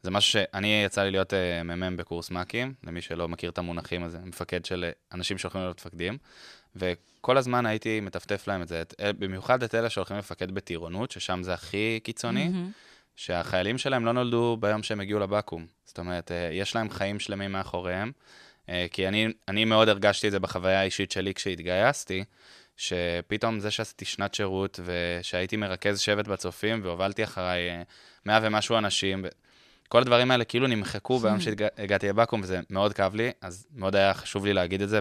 זה 0.02 0.10
משהו 0.10 0.32
שאני, 0.32 0.82
יצא 0.84 1.02
לי 1.02 1.10
להיות 1.10 1.34
אה, 1.34 1.62
מ"מ 1.62 1.96
בקורס 1.96 2.30
מ"כים, 2.30 2.74
למי 2.84 3.00
שלא 3.00 3.28
מכיר 3.28 3.50
את 3.50 3.58
המונחים 3.58 4.02
הזה, 4.02 4.18
מפקד 4.18 4.64
של 4.64 4.84
אה, 4.84 4.90
אנשים 5.12 5.38
שהולכים 5.38 5.60
להיות 5.60 5.80
מפקדים, 5.80 6.18
וכל 6.76 7.36
הזמן 7.36 7.66
הייתי 7.66 8.00
מטפטף 8.00 8.48
להם 8.48 8.62
את 8.62 8.68
זה, 8.68 8.82
את, 8.82 8.94
במיוחד 9.18 9.62
את 9.62 9.74
אלה 9.74 9.90
שהולכים 9.90 10.16
לפקד 10.16 10.50
בטירונות, 10.50 11.10
ששם 11.10 11.42
זה 11.42 11.54
הכי 11.54 12.00
קיצוני, 12.02 12.48
מהמם. 12.48 12.70
שהחיילים 13.16 13.78
שלהם 13.78 14.04
לא 14.04 14.12
נולדו 14.12 14.56
ביום 14.60 14.82
שהם 14.82 15.00
הגיעו 15.00 15.20
לבקו"ם. 15.20 15.66
זאת 15.84 15.98
אומרת, 15.98 16.32
אה, 16.32 16.48
יש 16.52 16.74
להם 16.74 16.90
חיים 16.90 17.20
שלמים 17.20 17.52
מאחוריהם, 17.52 18.12
כי 18.90 19.08
אני, 19.08 19.28
אני 19.48 19.64
מאוד 19.64 19.88
הרגשתי 19.88 20.26
את 20.26 20.32
זה 20.32 20.40
בחוויה 20.40 20.80
האישית 20.80 21.10
שלי 21.10 21.34
כשהתגייסתי, 21.34 22.24
שפתאום 22.76 23.60
זה 23.60 23.70
שעשיתי 23.70 24.04
שנת 24.04 24.34
שירות, 24.34 24.80
ושהייתי 24.84 25.56
מרכז 25.56 26.00
שבט 26.00 26.28
בצופים, 26.28 26.80
והובלתי 26.82 27.24
אחריי 27.24 27.70
אה, 27.70 27.82
מאה 28.26 28.38
ומשהו 28.42 28.78
אנשים, 28.78 29.24
ו- 29.24 29.28
כל 29.88 30.00
הדברים 30.00 30.30
האלה 30.30 30.44
כאילו 30.44 30.66
נמחקו 30.66 31.18
ביום 31.18 31.40
שהגעתי 31.40 32.08
לבקו"ם, 32.08 32.40
וזה 32.42 32.60
מאוד 32.70 32.92
כאב 32.92 33.14
לי, 33.14 33.30
אז 33.40 33.66
מאוד 33.74 33.96
היה 33.96 34.14
חשוב 34.14 34.46
לי 34.46 34.52
להגיד 34.52 34.82
את 34.82 34.88
זה, 34.88 35.00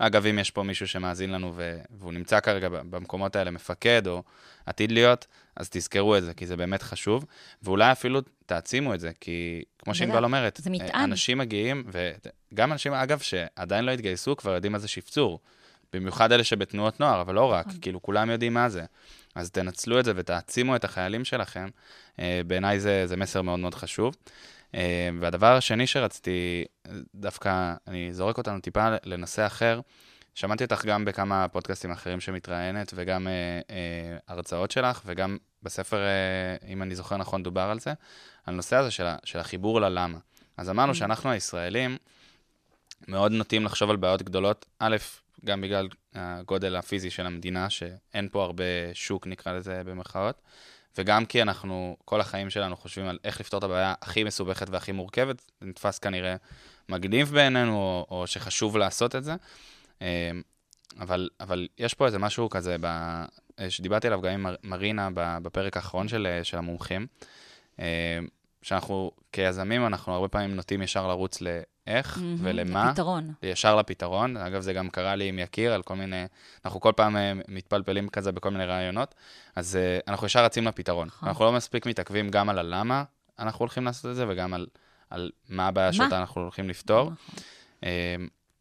ואגב, 0.00 0.26
אם 0.26 0.38
יש 0.38 0.50
פה 0.50 0.62
מישהו 0.62 0.88
שמאזין 0.88 1.32
לנו, 1.32 1.52
ו- 1.56 1.80
והוא 1.90 2.12
נמצא 2.12 2.40
כרגע 2.40 2.68
במקומות 2.68 3.36
האלה, 3.36 3.50
מפקד, 3.50 4.06
או 4.06 4.22
עתיד 4.66 4.92
להיות, 4.92 5.26
אז 5.56 5.68
תזכרו 5.70 6.16
את 6.16 6.24
זה, 6.24 6.34
כי 6.34 6.46
זה 6.46 6.56
באמת 6.56 6.82
חשוב, 6.82 7.24
ואולי 7.62 7.92
אפילו 7.92 8.20
תעצימו 8.46 8.94
את 8.94 9.00
זה, 9.00 9.10
כי 9.20 9.62
כמו 9.78 9.94
שענבל 9.94 10.24
אומרת, 10.24 10.60
זה 10.62 10.70
מטען. 10.70 11.00
אנשים 11.02 11.38
מגיעים, 11.38 11.84
וגם 12.52 12.72
אנשים, 12.72 12.92
אגב, 12.92 13.18
שעדיין 13.18 13.84
לא 13.84 13.90
התגייסו, 13.90 14.36
כבר 14.36 14.54
יודעים 14.54 14.72
מה 14.72 14.78
זה 14.78 14.88
שפצור. 14.88 15.40
במיוחד 15.92 16.32
אלה 16.32 16.44
שבתנועות 16.44 17.00
נוער, 17.00 17.20
אבל 17.20 17.34
לא 17.34 17.52
רק, 17.52 17.66
כאילו 17.80 18.02
כולם 18.02 18.30
יודעים 18.30 18.54
מה 18.54 18.68
זה. 18.68 18.84
אז 19.34 19.50
תנצלו 19.50 20.00
את 20.00 20.04
זה 20.04 20.12
ותעצימו 20.16 20.76
את 20.76 20.84
החיילים 20.84 21.24
שלכם. 21.24 21.68
אה, 22.18 22.40
בעיניי 22.46 22.80
זה, 22.80 23.06
זה 23.06 23.16
מסר 23.16 23.42
מאוד 23.42 23.58
מאוד 23.58 23.74
חשוב. 23.74 24.16
אה, 24.74 25.08
והדבר 25.20 25.56
השני 25.56 25.86
שרציתי, 25.86 26.64
דווקא, 27.14 27.74
אני 27.88 28.12
זורק 28.12 28.38
אותנו 28.38 28.60
טיפה 28.60 28.88
לנושא 29.04 29.46
אחר. 29.46 29.80
שמעתי 30.34 30.64
אותך 30.64 30.84
גם 30.84 31.04
בכמה 31.04 31.48
פודקאסטים 31.48 31.90
אחרים 31.90 32.20
שמתראיינת, 32.20 32.92
וגם 32.96 33.28
אה, 33.28 33.32
אה, 33.70 34.18
הרצאות 34.28 34.70
שלך, 34.70 35.00
וגם 35.06 35.36
בספר, 35.62 35.96
אה, 35.96 36.68
אם 36.68 36.82
אני 36.82 36.94
זוכר 36.94 37.16
נכון, 37.16 37.42
דובר 37.42 37.60
על 37.60 37.80
זה, 37.80 37.90
על 37.90 38.54
הנושא 38.54 38.76
הזה 38.76 38.90
של, 38.90 39.06
של 39.24 39.38
החיבור 39.38 39.80
ללמה. 39.80 40.18
אז 40.56 40.70
אמרנו 40.70 40.94
שאנחנו 40.94 41.30
הישראלים 41.30 41.96
מאוד 43.08 43.32
נוטים 43.32 43.64
לחשוב 43.64 43.90
על 43.90 43.96
בעיות 43.96 44.22
גדולות, 44.22 44.66
א', 44.78 44.96
גם 45.44 45.60
בגלל 45.60 45.88
הגודל 46.14 46.76
הפיזי 46.76 47.10
של 47.10 47.26
המדינה, 47.26 47.70
שאין 47.70 48.28
פה 48.32 48.44
הרבה 48.44 48.64
שוק, 48.92 49.26
נקרא 49.26 49.52
לזה 49.52 49.82
במרכאות, 49.84 50.42
וגם 50.98 51.26
כי 51.26 51.42
אנחנו, 51.42 51.96
כל 52.04 52.20
החיים 52.20 52.50
שלנו 52.50 52.76
חושבים 52.76 53.06
על 53.06 53.18
איך 53.24 53.40
לפתור 53.40 53.58
את 53.58 53.64
הבעיה 53.64 53.94
הכי 54.02 54.24
מסובכת 54.24 54.66
והכי 54.70 54.92
מורכבת, 54.92 55.42
זה 55.60 55.66
נתפס 55.66 55.98
כנראה 55.98 56.36
מגניב 56.88 57.32
בעינינו, 57.32 57.76
או, 57.76 58.06
או 58.10 58.26
שחשוב 58.26 58.76
לעשות 58.76 59.16
את 59.16 59.24
זה. 59.24 59.34
אה, 60.02 60.30
אבל, 61.00 61.28
אבל 61.40 61.68
יש 61.78 61.94
פה 61.94 62.06
איזה 62.06 62.18
משהו 62.18 62.48
כזה, 62.48 62.76
ב, 62.80 62.86
שדיברתי 63.68 64.06
עליו 64.06 64.20
גם 64.20 64.32
עם 64.32 64.42
מר- 64.42 64.56
מרינה 64.64 65.08
בפרק 65.14 65.76
האחרון 65.76 66.08
של, 66.08 66.40
של 66.42 66.58
המומחים, 66.58 67.06
אה, 67.80 68.18
שאנחנו 68.62 69.10
כיזמים, 69.32 69.86
אנחנו 69.86 70.12
הרבה 70.12 70.28
פעמים 70.28 70.56
נוטים 70.56 70.82
ישר 70.82 71.08
לרוץ 71.08 71.38
לאיך 71.86 72.18
מהמם, 72.18 72.36
ולמה. 72.40 72.90
לפתרון. 72.90 73.32
ישר 73.42 73.76
לפתרון. 73.76 74.36
אגב, 74.36 74.60
זה 74.60 74.72
גם 74.72 74.90
קרה 74.90 75.14
לי 75.14 75.28
עם 75.28 75.38
יקיר, 75.38 75.74
על 75.74 75.82
כל 75.82 75.96
מיני... 75.96 76.24
אנחנו 76.64 76.80
כל 76.80 76.92
פעם 76.96 77.16
אה, 77.16 77.32
מתפלפלים 77.48 78.08
כזה 78.08 78.32
בכל 78.32 78.50
מיני 78.50 78.64
רעיונות, 78.64 79.14
אז 79.56 79.76
אה, 79.76 79.98
אנחנו 80.08 80.26
ישר 80.26 80.44
רצים 80.44 80.66
לפתרון. 80.66 81.08
נכון. 81.08 81.28
אנחנו 81.28 81.44
לא 81.44 81.52
מספיק 81.52 81.86
מתעכבים 81.86 82.30
גם 82.30 82.48
על 82.48 82.58
הלמה 82.58 83.04
אנחנו 83.38 83.58
הולכים 83.58 83.84
לעשות 83.84 84.10
את 84.10 84.16
זה, 84.16 84.24
וגם 84.28 84.54
על, 84.54 84.66
על 85.10 85.30
מה 85.48 85.66
הבעיה? 85.66 85.92
שאותה 85.92 86.18
אנחנו 86.18 86.40
הולכים 86.42 86.68
לפתור. 86.68 87.02
נכון. 87.10 87.16
אה, 87.84 88.16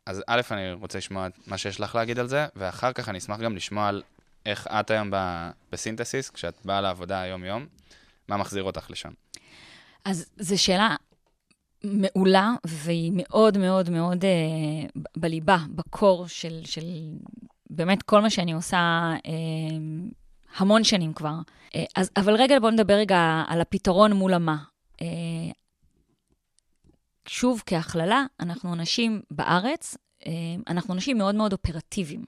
אז 0.05 0.23
א', 0.27 0.41
אני 0.51 0.73
רוצה 0.73 0.97
לשמוע 0.97 1.27
מה 1.47 1.57
שיש 1.57 1.79
לך 1.79 1.95
להגיד 1.95 2.19
על 2.19 2.27
זה, 2.27 2.47
ואחר 2.55 2.93
כך 2.93 3.09
אני 3.09 3.17
אשמח 3.17 3.39
גם 3.39 3.55
לשמוע 3.55 3.88
על 3.88 4.01
איך 4.45 4.67
את 4.67 4.91
היום 4.91 5.12
ב- 5.12 5.49
בסינתסיס, 5.71 6.29
כשאת 6.29 6.65
באה 6.65 6.81
לעבודה 6.81 7.25
יום-יום, 7.25 7.65
מה 8.27 8.38
מחזיר 8.38 8.63
אותך 8.63 8.91
לשם. 8.91 9.12
אז 10.05 10.25
זו 10.38 10.63
שאלה 10.63 10.95
מעולה, 11.84 12.54
והיא 12.65 13.12
מאוד 13.15 13.58
מאוד 13.58 13.89
מאוד 13.89 14.26
אה, 14.26 14.30
בליבה, 15.17 15.58
בקור 15.76 16.28
של, 16.28 16.62
של 16.65 16.86
באמת 17.69 18.04
כל 18.04 18.22
מה 18.22 18.30
שאני 18.30 18.54
עושה 18.54 18.78
אה, 19.26 19.32
המון 20.58 20.84
שנים 20.84 21.13
כבר. 21.13 21.36
אה, 21.76 21.84
אז, 21.96 22.12
אבל 22.17 22.36
רגע, 22.36 22.60
בואו 22.60 22.72
נדבר 22.72 22.93
רגע 22.93 23.43
על 23.48 23.62
הפתרון 23.62 24.13
מול 24.13 24.34
המה. 24.34 24.58
אה, 25.02 25.08
שוב, 27.28 27.63
כהכללה, 27.65 28.26
אנחנו 28.39 28.74
אנשים 28.74 29.22
בארץ, 29.32 29.98
אה, 30.26 30.32
אנחנו 30.67 30.93
אנשים 30.93 31.17
מאוד 31.17 31.36
מאוד 31.36 31.54
אופרטיביים, 31.54 32.26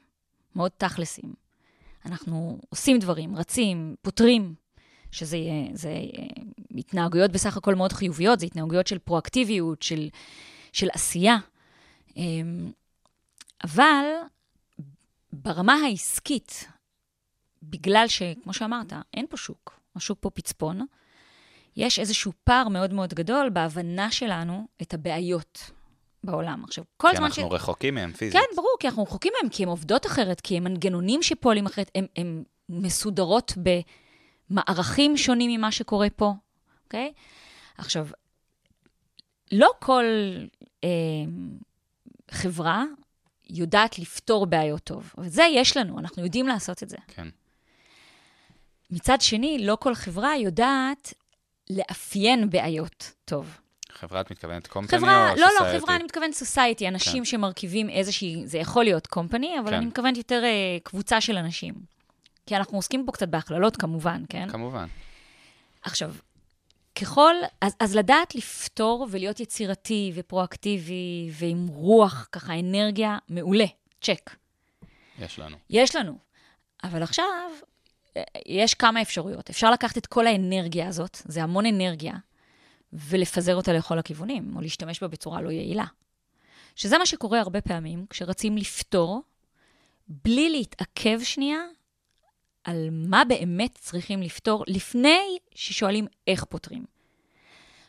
מאוד 0.55 0.71
תכלסים. 0.77 1.33
אנחנו 2.05 2.59
עושים 2.69 2.99
דברים, 2.99 3.35
רצים, 3.35 3.95
פותרים, 4.01 4.53
שזה 5.11 5.37
יהיה- 5.37 5.69
זה 5.73 5.89
התנהגויות 6.77 7.31
בסך 7.31 7.57
הכל 7.57 7.75
מאוד 7.75 7.93
חיוביות, 7.93 8.39
זה 8.39 8.45
התנהגויות 8.45 8.87
של 8.87 8.97
פרואקטיביות, 8.97 9.81
של, 9.81 10.09
של 10.73 10.87
עשייה. 10.93 11.37
אמ, 12.17 12.71
אבל 13.63 14.05
ברמה 15.33 15.73
העסקית, 15.73 16.67
בגלל 17.63 18.07
שכמו 18.07 18.53
שאמרת, 18.53 18.93
אין 19.13 19.25
פה 19.29 19.37
שוק, 19.37 19.79
השוק 19.95 20.17
פה 20.21 20.29
פצפון, 20.29 20.85
יש 21.77 21.99
איזשהו 21.99 22.31
פער 22.43 22.67
מאוד 22.67 22.93
מאוד 22.93 23.13
גדול 23.13 23.49
בהבנה 23.49 24.11
שלנו 24.11 24.67
את 24.81 24.93
הבעיות 24.93 25.71
בעולם. 26.23 26.63
עכשיו, 26.63 26.83
כל 26.97 27.07
כי 27.11 27.17
זמן 27.17 27.25
אנחנו 27.25 27.51
רחוקים 27.51 27.95
מהם 27.95 28.13
פיזית. 28.13 28.33
כן, 28.33 28.55
ברור, 28.55 28.75
כי 28.79 28.87
אנחנו 28.87 29.03
רחוקים 29.03 29.33
מהם, 29.41 29.49
כי 29.49 29.63
הן 29.63 29.69
עובדות 29.69 30.05
אחרת, 30.05 30.41
כי 30.41 30.57
הם 30.57 30.63
מנגנונים 30.63 31.23
שפועלים 31.23 31.65
אחרת, 31.65 31.91
הן 32.15 32.43
מסודרות 32.69 33.53
במערכים 34.49 35.17
שונים 35.17 35.51
ממה 35.51 35.71
שקורה 35.71 36.09
פה, 36.09 36.33
אוקיי? 36.85 37.13
עכשיו, 37.77 38.07
לא 39.51 39.69
כל 39.79 40.05
אה, 40.83 40.89
חברה 42.31 42.83
יודעת 43.49 43.99
לפתור 43.99 44.45
בעיות 44.45 44.83
טוב, 44.83 45.13
וזה 45.17 45.43
יש 45.51 45.77
לנו, 45.77 45.99
אנחנו 45.99 46.23
יודעים 46.23 46.47
לעשות 46.47 46.83
את 46.83 46.89
זה. 46.89 46.97
כן. 47.07 47.27
מצד 48.91 49.21
שני, 49.21 49.57
לא 49.61 49.77
כל 49.79 49.95
חברה 49.95 50.37
יודעת 50.37 51.13
לאפיין 51.69 52.49
בעיות 52.49 53.11
טוב. 53.25 53.59
חברה, 53.91 54.21
את 54.21 54.31
מתכוונת 54.31 54.67
קומפני 54.67 54.99
חברה, 54.99 55.31
או 55.31 55.35
לא, 55.35 55.47
לא, 55.59 55.59
society? 55.59 55.79
חברה, 55.79 55.95
אני 55.95 56.03
מתכוונת 56.03 56.33
סוסייטי, 56.33 56.87
אנשים 56.87 57.17
כן. 57.17 57.25
שמרכיבים 57.25 57.89
איזושהי, 57.89 58.43
זה 58.45 58.57
יכול 58.57 58.83
להיות 58.83 59.07
קומפני, 59.07 59.59
אבל 59.59 59.69
כן. 59.69 59.73
אני 59.73 59.85
מתכוונת 59.85 60.17
יותר 60.17 60.43
אה, 60.43 60.77
קבוצה 60.83 61.21
של 61.21 61.37
אנשים. 61.37 61.73
כי 62.45 62.55
אנחנו 62.55 62.77
עוסקים 62.77 63.05
פה 63.05 63.11
קצת 63.11 63.27
בהכללות, 63.27 63.77
כמובן, 63.77 64.23
כן? 64.29 64.49
כמובן. 64.49 64.87
עכשיו, 65.81 66.13
ככל, 66.95 67.35
אז, 67.61 67.75
אז 67.79 67.95
לדעת 67.95 68.35
לפתור 68.35 69.07
ולהיות 69.11 69.39
יצירתי 69.39 70.11
ופרואקטיבי 70.15 71.29
ועם 71.31 71.67
רוח, 71.67 72.27
ככה, 72.31 72.59
אנרגיה, 72.59 73.17
מעולה, 73.29 73.65
צ'ק. 74.01 74.35
יש 75.19 75.39
לנו. 75.39 75.57
יש 75.69 75.95
לנו. 75.95 76.17
אבל 76.83 77.03
עכשיו, 77.03 77.51
אה, 78.17 78.23
יש 78.45 78.73
כמה 78.73 79.01
אפשרויות. 79.01 79.49
אפשר 79.49 79.71
לקחת 79.71 79.97
את 79.97 80.05
כל 80.05 80.27
האנרגיה 80.27 80.87
הזאת, 80.87 81.17
זה 81.25 81.43
המון 81.43 81.65
אנרגיה, 81.65 82.13
ולפזר 82.93 83.55
אותה 83.55 83.73
לכל 83.73 83.99
הכיוונים, 83.99 84.55
או 84.55 84.61
להשתמש 84.61 85.01
בה 85.01 85.07
בצורה 85.07 85.41
לא 85.41 85.49
יעילה. 85.49 85.85
שזה 86.75 86.97
מה 86.97 87.05
שקורה 87.05 87.39
הרבה 87.39 87.61
פעמים, 87.61 88.05
כשרצים 88.09 88.57
לפתור, 88.57 89.21
בלי 90.07 90.49
להתעכב 90.49 91.19
שנייה 91.23 91.59
על 92.65 92.89
מה 92.91 93.23
באמת 93.25 93.77
צריכים 93.77 94.21
לפתור, 94.21 94.63
לפני 94.67 95.37
ששואלים 95.55 96.07
איך 96.27 96.43
פותרים. 96.43 96.85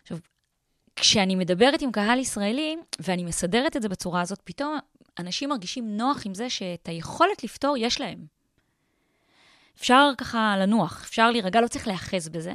עכשיו, 0.03 0.19
כשאני 0.97 1.35
מדברת 1.35 1.83
עם 1.83 1.93
קהל 1.93 2.19
ישראלי, 2.19 2.77
ואני 2.99 3.25
מסדרת 3.25 3.77
את 3.77 3.83
זה 3.83 3.89
בצורה 3.89 4.21
הזאת, 4.21 4.41
פתאום 4.45 4.79
אנשים 5.19 5.49
מרגישים 5.49 5.97
נוח 5.97 6.27
עם 6.27 6.35
זה 6.35 6.51
שאת 6.51 6.89
היכולת 6.89 7.45
לפתור 7.45 7.77
יש 7.77 8.01
להם. 8.01 8.27
אפשר 9.79 10.11
ככה 10.19 10.57
לנוח, 10.59 11.05
אפשר 11.05 11.31
להירגע, 11.31 11.61
לא 11.61 11.69
צריך 11.69 11.87
להיאחז 11.87 12.29
בזה, 12.29 12.55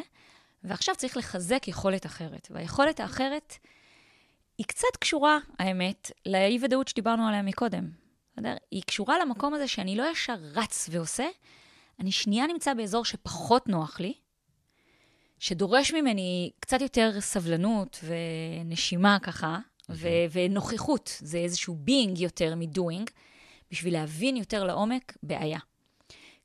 ועכשיו 0.64 0.96
צריך 0.96 1.18
לחזק 1.18 1.68
יכולת 1.68 2.06
אחרת. 2.06 2.48
והיכולת 2.52 3.00
האחרת 3.00 3.54
היא 4.58 4.66
קצת 4.66 4.98
קשורה, 5.00 5.38
האמת, 5.60 6.12
לאי-ודאות 6.26 6.88
שדיברנו 6.88 7.28
עליה 7.28 7.42
מקודם. 7.42 7.90
היא 8.72 8.84
קשורה 8.88 9.20
למקום 9.20 9.54
הזה 9.54 9.68
שאני 9.68 9.96
לא 9.96 10.12
ישר 10.12 10.36
רץ 10.54 10.90
ועושה, 10.92 11.28
אני 12.02 12.12
שנייה 12.12 12.48
נמצא 12.48 12.74
באזור 12.74 13.06
שפחות 13.06 13.68
נוח 13.68 14.00
לי, 14.00 14.14
שדורש 15.40 15.94
ממני 15.94 16.52
קצת 16.60 16.82
יותר 16.82 17.22
סבלנות 17.22 18.04
ונשימה 18.04 19.18
ככה, 19.24 19.60
ו- 19.90 20.08
ונוכחות, 20.32 21.18
זה 21.20 21.38
איזשהו 21.38 21.78
being 21.88 22.20
יותר 22.20 22.56
מ-doing, 22.56 23.12
בשביל 23.72 23.94
להבין 23.94 24.38
יותר 24.38 24.64
לעומק 24.64 25.18
בעיה. 25.24 25.60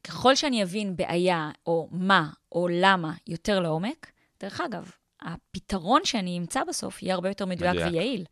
ככל 0.05 0.35
שאני 0.35 0.63
אבין 0.63 0.97
בעיה, 0.97 1.51
או 1.67 1.89
מה, 1.91 2.31
או 2.53 2.69
למה, 2.71 3.15
יותר 3.27 3.61
לעומק, 3.61 4.13
דרך 4.41 4.61
אגב, 4.61 4.91
הפתרון 5.21 6.01
שאני 6.05 6.39
אמצא 6.39 6.65
בסוף 6.65 7.03
יהיה 7.03 7.15
הרבה 7.15 7.29
יותר 7.29 7.47
מדויק. 7.47 7.75
מדויק. 7.75 7.93
ויעיל. 7.93 8.25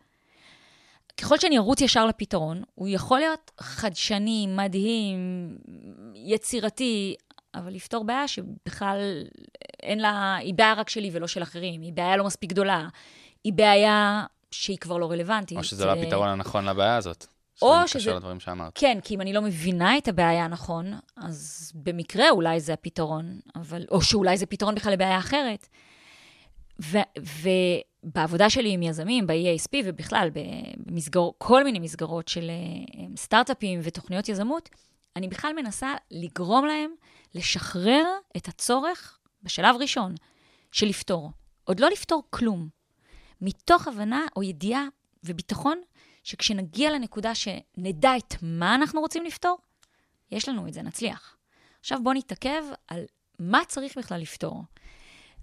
ככל 1.21 1.39
שאני 1.39 1.59
ארוץ 1.59 1.81
ישר 1.81 2.07
לפתרון, 2.07 2.63
הוא 2.75 2.89
יכול 2.89 3.19
להיות 3.19 3.51
חדשני, 3.61 4.47
מדהים, 4.47 5.19
יצירתי, 6.15 7.15
אבל 7.55 7.73
לפתור 7.73 8.05
בעיה 8.05 8.29
שבכלל 8.29 8.99
אין 9.83 9.99
לה, 9.99 10.37
היא 10.37 10.55
בעיה 10.55 10.75
רק 10.75 10.89
שלי 10.89 11.11
ולא 11.13 11.27
של 11.27 11.43
אחרים, 11.43 11.83
היא 11.83 11.93
בעיה 11.93 12.17
לא 12.17 12.25
מספיק 12.25 12.51
גדולה, 12.51 12.89
היא 13.45 13.53
בעיה 13.53 14.25
שהיא 14.51 14.79
כבר 14.79 14.99
לא 14.99 15.11
רלוונטית. 15.11 15.59
או 15.59 15.65
שזה 15.65 15.85
לא 15.85 15.93
הפתרון 15.93 16.29
הנכון 16.29 16.65
לבעיה 16.65 16.97
הזאת. 16.97 17.27
או 17.63 17.89
שזה... 17.89 17.99
מתקשר 17.99 18.17
לדברים 18.17 18.41
שאמרת. 18.41 18.73
כן, 18.75 18.99
כי 19.03 19.15
אם 19.15 19.21
אני 19.21 19.33
לא 19.33 19.43
מבינה 19.43 19.99
את 19.99 20.09
הבעיה 20.09 20.45
הנכון, 20.45 20.99
אז 21.17 21.73
במקרה 21.75 22.31
אולי 22.31 22.61
זה 22.61 22.73
הפתרון, 22.73 23.41
אבל, 23.55 23.85
או 23.91 24.03
שאולי 24.03 24.37
זה 24.37 24.47
פתרון 24.47 24.75
בכלל 24.75 24.93
לבעיה 24.93 25.19
אחרת. 25.19 25.69
ו, 26.83 26.99
ובעבודה 28.05 28.51
שלי 28.51 28.73
עם 28.73 28.83
יזמים, 28.83 29.27
ב-EASP 29.27 29.77
ובכלל, 29.85 30.31
במסגר, 30.87 31.29
כל 31.39 31.65
מיני 31.65 31.79
מסגרות 31.79 32.29
של 32.29 32.51
אה, 32.51 33.07
סטארט-אפים 33.17 33.81
ותוכניות 33.83 34.29
יזמות, 34.29 34.69
אני 35.17 35.29
בכלל 35.29 35.53
מנסה 35.57 35.95
לגרום 36.11 36.67
להם 36.67 36.91
לשחרר 37.35 38.05
את 38.37 38.49
הצורך, 38.49 39.19
בשלב 39.43 39.77
ראשון, 39.81 40.15
של 40.73 40.87
לפתור. 40.87 41.31
עוד 41.65 41.81
לא 41.81 41.91
לפתור 41.91 42.23
כלום. 42.31 42.69
מתוך 43.41 43.89
הבנה 43.89 44.27
או 44.37 44.43
ידיעה 44.43 44.87
וביטחון 45.25 45.81
שכשנגיע 46.25 46.91
לנקודה 46.91 47.35
שנדע 47.35 48.17
את 48.17 48.35
מה 48.43 48.75
אנחנו 48.75 49.01
רוצים 49.01 49.25
לפתור, 49.25 49.59
יש 50.31 50.49
לנו 50.49 50.69
את 50.69 50.73
זה, 50.73 50.83
נצליח. 50.83 51.37
עכשיו 51.81 51.99
בואו 52.03 52.15
נתעכב 52.15 52.63
על 52.89 53.05
מה 53.39 53.61
צריך 53.69 53.99
בכלל 53.99 54.21
לפתור. 54.21 54.63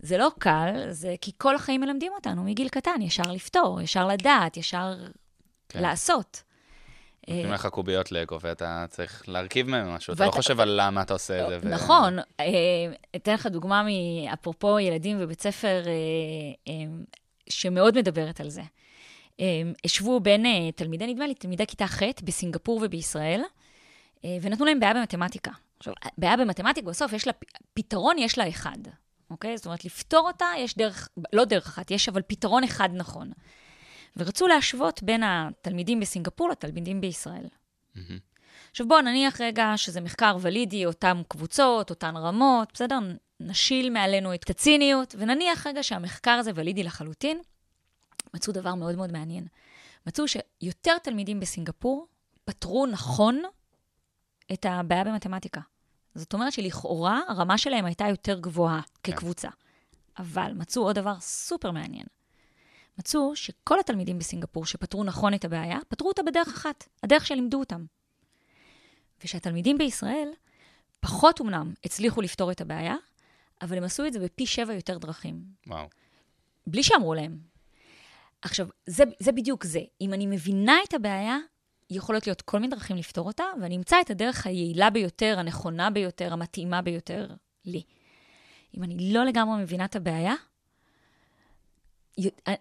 זה 0.01 0.17
לא 0.17 0.31
קל, 0.39 0.87
זה 0.89 1.15
כי 1.21 1.31
כל 1.37 1.55
החיים 1.55 1.81
מלמדים 1.81 2.11
אותנו 2.15 2.43
מגיל 2.43 2.69
קטן, 2.69 3.01
ישר 3.01 3.31
לפתור, 3.31 3.81
ישר 3.81 4.07
לדעת, 4.07 4.57
ישר 4.57 4.93
כן. 5.69 5.81
לעשות. 5.81 6.43
נותנים 7.27 7.51
לך 7.51 7.65
קוביות 7.65 8.11
לגו 8.11 8.37
ואתה 8.41 8.85
צריך 8.89 9.29
להרכיב 9.29 9.69
מהם 9.69 9.89
משהו, 9.89 10.13
אתה 10.13 10.25
לא 10.25 10.31
חושב 10.31 10.59
על 10.59 10.81
למה 10.81 11.01
אתה 11.01 11.13
עושה 11.13 11.55
את 11.55 11.61
זה. 11.61 11.69
נכון. 11.69 12.19
אה, 12.19 12.45
אתן 13.15 13.33
לך 13.33 13.45
דוגמה 13.45 13.83
מאפרופו 13.83 14.79
ילדים 14.79 15.19
בבית 15.19 15.41
ספר, 15.41 15.83
אה, 15.87 15.91
אה, 16.67 16.73
שמאוד 17.49 17.97
מדברת 17.97 18.39
על 18.39 18.49
זה. 18.49 18.61
אה, 19.39 19.61
השוו 19.85 20.19
בין 20.19 20.45
אה, 20.45 20.71
תלמידי, 20.75 21.07
נדמה 21.07 21.27
לי, 21.27 21.35
תלמידי 21.35 21.67
כיתה 21.67 21.87
ח' 21.87 22.01
בסינגפור 22.23 22.79
ובישראל, 22.83 23.41
אה, 24.25 24.37
ונתנו 24.41 24.65
להם 24.65 24.79
בעיה 24.79 24.93
במתמטיקה. 24.93 25.51
עכשיו, 25.79 25.93
בעיה 26.17 26.37
במתמטיקה, 26.37 26.89
בסוף 26.89 27.13
יש 27.13 27.27
לה, 27.27 27.33
פתרון 27.73 28.17
יש 28.19 28.37
לה 28.37 28.49
אחד, 28.49 28.77
אוקיי? 29.31 29.57
זאת 29.57 29.65
אומרת, 29.65 29.85
לפתור 29.85 30.27
אותה 30.27 30.45
יש 30.57 30.77
דרך, 30.77 31.09
לא 31.33 31.45
דרך 31.45 31.67
אחת, 31.67 31.91
יש 31.91 32.09
אבל 32.09 32.21
פתרון 32.21 32.63
אחד 32.63 32.89
נכון. 32.93 33.31
ורצו 34.17 34.47
להשוות 34.47 35.03
בין 35.03 35.23
התלמידים 35.23 35.99
בסינגפור 35.99 36.49
לתלמידים 36.49 37.01
בישראל. 37.01 37.47
מהמם. 37.95 38.19
עכשיו 38.71 38.87
בואו 38.87 39.01
נניח 39.01 39.41
רגע 39.41 39.73
שזה 39.75 40.01
מחקר 40.01 40.37
ולידי, 40.41 40.85
אותן 40.85 41.21
קבוצות, 41.27 41.89
אותן 41.89 42.17
רמות, 42.17 42.69
בסדר? 42.73 42.99
נשיל 43.39 43.89
מעלינו 43.89 44.33
את 44.33 44.49
הציניות, 44.49 45.15
ונניח 45.17 45.67
רגע 45.67 45.83
שהמחקר 45.83 46.31
הזה 46.31 46.51
ולידי 46.55 46.83
לחלוטין. 46.83 47.41
מצאו 48.33 48.53
דבר 48.53 48.75
מאוד 48.75 48.95
מאוד 48.95 49.11
מעניין. 49.11 49.47
מצאו 50.07 50.25
שיותר 50.27 50.97
תלמידים 50.97 51.39
בסינגפור 51.39 52.07
פתרו 52.45 52.85
נכון 52.85 53.41
את 54.53 54.65
הבעיה 54.69 55.03
במתמטיקה. 55.03 55.61
זאת 56.15 56.33
אומרת 56.33 56.53
שלכאורה 56.53 57.19
הרמה 57.27 57.57
שלהם 57.57 57.85
הייתה 57.85 58.07
יותר 58.07 58.39
גבוהה 58.39 58.81
כן. 59.03 59.11
כקבוצה. 59.11 59.49
אבל 60.19 60.51
מצאו 60.55 60.83
עוד 60.83 60.95
דבר 60.95 61.19
סופר 61.19 61.71
מעניין. 61.71 62.05
מצאו 62.99 63.35
שכל 63.35 63.79
התלמידים 63.79 64.19
בסינגפור 64.19 64.65
שפתרו 64.65 65.03
נכון 65.03 65.33
את 65.33 65.45
הבעיה, 65.45 65.79
פתרו 65.87 66.07
אותה 66.07 66.23
בדרך 66.23 66.47
אחת, 66.47 66.87
הדרך 67.03 67.25
שלימדו 67.25 67.59
אותם. 67.59 67.85
ושהתלמידים 69.23 69.77
בישראל, 69.77 70.29
פחות 70.99 71.41
אמנם 71.41 71.73
הצליחו 71.85 72.21
לפתור 72.21 72.51
את 72.51 72.61
הבעיה, 72.61 72.95
אבל 73.61 73.77
הם 73.77 73.83
עשו 73.83 74.05
את 74.05 74.13
זה 74.13 74.19
בפי 74.19 74.45
שבע 74.45 74.73
יותר 74.73 74.97
דרכים. 74.97 75.43
וואו. 75.67 75.87
בלי 76.67 76.83
שאמרו 76.83 77.13
להם. 77.13 77.39
עכשיו, 78.41 78.67
זה, 78.85 79.03
זה 79.19 79.31
בדיוק 79.31 79.63
זה. 79.63 79.81
אם 80.01 80.13
אני 80.13 80.27
מבינה 80.27 80.77
את 80.87 80.93
הבעיה, 80.93 81.37
יכולות 81.91 82.27
להיות 82.27 82.41
כל 82.41 82.59
מיני 82.59 82.75
דרכים 82.75 82.97
לפתור 82.97 83.27
אותה, 83.27 83.43
ואני 83.61 83.75
אמצא 83.75 84.01
את 84.01 84.09
הדרך 84.09 84.47
היעילה 84.47 84.89
ביותר, 84.89 85.35
הנכונה 85.39 85.89
ביותר, 85.89 86.33
המתאימה 86.33 86.81
ביותר 86.81 87.27
לי. 87.65 87.83
אם 88.77 88.83
אני 88.83 89.13
לא 89.13 89.25
לגמרי 89.25 89.63
מבינה 89.63 89.85
את 89.85 89.95
הבעיה, 89.95 90.33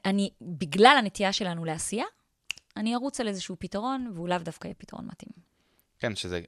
אני, 0.04 0.30
בגלל 0.40 0.96
הנטייה 0.98 1.32
שלנו 1.32 1.64
לעשייה, 1.64 2.04
אני 2.76 2.94
ארוץ 2.94 3.20
על 3.20 3.28
איזשהו 3.28 3.56
פתרון, 3.58 4.12
והוא 4.14 4.28
לאו 4.28 4.38
דווקא 4.38 4.66
יהיה 4.66 4.74
פתרון 4.74 5.06
מתאים. 5.06 5.32
כן, 5.98 6.16
שזה, 6.16 6.40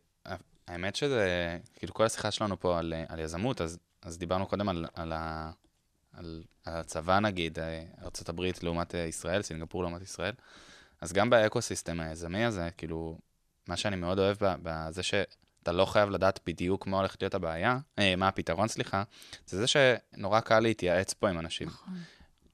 האמת 0.69 0.97
שזה, 0.97 1.59
כאילו 1.75 1.95
כל 1.95 2.05
השיחה 2.05 2.31
שלנו 2.31 2.61
פה 2.61 2.79
על, 2.79 2.95
על 3.09 3.21
יזמות, 3.21 3.61
אז, 3.61 3.79
אז 4.03 4.19
דיברנו 4.19 4.47
קודם 4.47 4.69
על, 4.69 4.87
על, 4.95 5.13
ה, 5.13 5.51
על, 6.13 6.43
על 6.65 6.77
הצבא 6.77 7.19
נגיד, 7.19 7.59
אה, 7.59 7.85
ארה"ב 8.03 8.41
לעומת 8.63 8.95
אה, 8.95 9.01
ישראל, 9.01 9.43
סינגפור 9.43 9.83
לעומת 9.83 10.03
ישראל, 10.03 10.35
אז 11.03 11.13
גם 11.13 11.31
ב 11.31 11.38
ecosystem 11.38 12.01
היזמי 12.01 12.45
הזה, 12.45 12.69
כאילו, 12.77 13.19
מה 13.69 13.77
שאני 13.77 13.97
מאוד 13.97 14.19
אוהב 14.19 14.37
בזה 14.41 15.03
שאתה 15.03 15.73
לא 15.73 15.85
חייב 15.85 16.11
לדעת 16.11 16.41
בדיוק 16.47 16.87
מה 16.87 16.97
הולכת 16.97 17.23
להיות 17.23 17.35
הבעיה, 17.35 17.79
אה, 17.99 18.17
מה 18.17 18.29
הפתרון, 18.29 18.69
סליחה, 18.69 19.03
זה 19.47 19.59
זה 19.59 19.67
שנורא 19.67 20.41
קל 20.41 20.61
להתייעץ 20.61 21.13
פה 21.13 21.29
עם 21.29 21.39
אנשים. 21.39 21.69
נכון. 21.69 21.95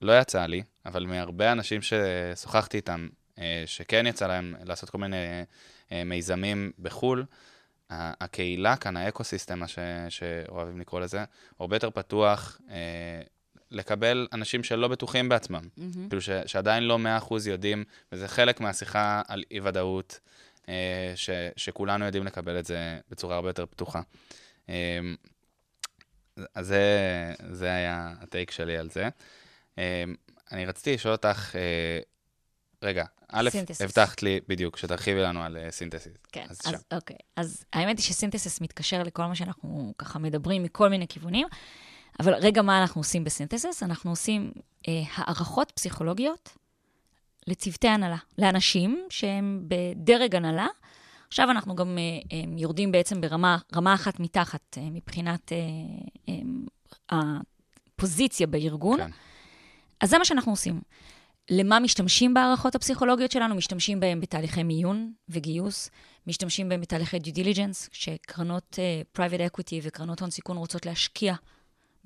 לא 0.01 0.19
יצא 0.19 0.45
לי, 0.45 0.63
אבל 0.85 1.05
מהרבה 1.05 1.51
אנשים 1.51 1.81
ששוחחתי 1.81 2.77
איתם, 2.77 3.09
אה, 3.39 3.63
שכן 3.65 4.07
יצא 4.07 4.27
להם 4.27 4.55
לעשות 4.63 4.89
כל 4.89 4.97
מיני 4.97 5.43
אה, 5.91 6.03
מיזמים 6.03 6.71
בחו"ל, 6.79 7.25
הקהילה 7.89 8.75
כאן, 8.75 8.97
ה 8.97 9.03
ecosystem, 9.03 9.59
מה 9.59 9.67
ש- 9.67 9.79
שאוהבים 10.09 10.79
לקרוא 10.79 11.01
לזה, 11.01 11.23
הרבה 11.59 11.75
יותר 11.75 11.89
פתוח 11.89 12.61
אה, 12.69 12.75
לקבל 13.71 14.27
אנשים 14.33 14.63
שלא 14.63 14.87
בטוחים 14.87 15.29
בעצמם. 15.29 15.61
כאילו 16.09 16.21
ש- 16.21 16.29
שעדיין 16.45 16.83
לא 16.83 16.99
100% 16.99 17.05
יודעים, 17.47 17.83
וזה 18.11 18.27
חלק 18.27 18.59
מהשיחה 18.61 19.21
על 19.27 19.43
אי-ודאות, 19.51 20.19
אה, 20.69 21.13
ש- 21.15 21.29
שכולנו 21.55 22.05
יודעים 22.05 22.25
לקבל 22.25 22.59
את 22.59 22.65
זה 22.65 22.99
בצורה 23.09 23.35
הרבה 23.35 23.49
יותר 23.49 23.65
פתוחה. 23.65 24.01
אה, 24.69 24.99
אז 26.55 26.67
זה, 26.67 26.83
זה 27.51 27.71
היה 27.71 28.13
ה 28.21 28.27
take 28.27 28.51
שלי 28.51 28.77
על 28.77 28.89
זה. 28.89 29.09
אה, 29.77 30.03
אני 30.51 30.65
רציתי 30.65 30.93
לשאול 30.93 31.11
אותך, 31.13 31.55
אה, 31.55 31.99
רגע, 32.83 33.05
א', 33.31 33.49
synthesis. 33.49 33.81
הבטחת 33.81 34.23
לי 34.23 34.39
בדיוק 34.47 34.77
שתרחיבי 34.77 35.19
לנו 35.21 35.43
על 35.43 35.57
אה, 35.57 35.71
synthesis. 35.71 36.13
כן, 36.31 36.45
אז 36.49 36.59
אז, 36.65 36.71
שם. 36.71 36.73
אז 36.73 36.83
אוקיי. 36.93 37.15
אז 37.35 37.63
האמת 37.73 37.97
היא 37.97 38.05
שסינתסיס 38.05 38.61
מתקשר 38.61 39.03
לכל 39.03 39.25
מה 39.25 39.35
שאנחנו 39.35 39.93
ככה 39.97 40.19
מדברים 40.19 40.63
מכל 40.63 40.89
מיני 40.89 41.07
כיוונים, 41.07 41.47
אבל 42.19 42.33
רגע, 42.33 42.61
מה 42.61 42.81
אנחנו 42.81 43.01
עושים 43.01 43.23
בסינתסיס? 43.23 43.83
אנחנו 43.83 44.09
עושים 44.11 44.51
אה, 44.87 45.01
הערכות 45.15 45.71
פסיכולוגיות 45.71 46.57
לצוותי 47.47 47.87
הנהלה, 47.87 48.17
לאנשים 48.37 49.05
שהם 49.09 49.65
בדרג 49.67 50.35
הנהלה. 50.35 50.67
עכשיו 51.27 51.51
אנחנו 51.51 51.75
גם 51.75 51.97
אה, 51.97 52.37
אה, 52.37 52.43
יורדים 52.57 52.91
בעצם 52.91 53.21
ברמה 53.21 53.57
רמה 53.75 53.93
אחת 53.93 54.19
מתחת 54.19 54.77
אה, 54.77 54.89
מבחינת 54.91 55.51
אה, 55.51 55.57
אה, 56.29 57.19
הפוזיציה 57.97 58.47
בארגון. 58.47 58.97
כן. 58.97 59.11
אז 60.01 60.09
זה 60.09 60.17
מה 60.17 60.25
שאנחנו 60.25 60.51
עושים. 60.51 60.81
למה 61.51 61.79
משתמשים 61.79 62.33
בהערכות 62.33 62.75
הפסיכולוגיות 62.75 63.31
שלנו? 63.31 63.55
משתמשים 63.55 63.99
בהם 63.99 64.21
בתהליכי 64.21 64.63
מיון 64.63 65.13
וגיוס, 65.29 65.89
משתמשים 66.27 66.69
בהם 66.69 66.81
בתהליכי 66.81 67.17
due 67.17 67.35
diligence, 67.35 67.89
שקרנות 67.91 68.79
uh, 68.79 69.19
private 69.19 69.53
equity 69.53 69.75
וקרנות 69.83 70.21
הון 70.21 70.29
סיכון 70.29 70.57
רוצות 70.57 70.85
להשקיע 70.85 71.33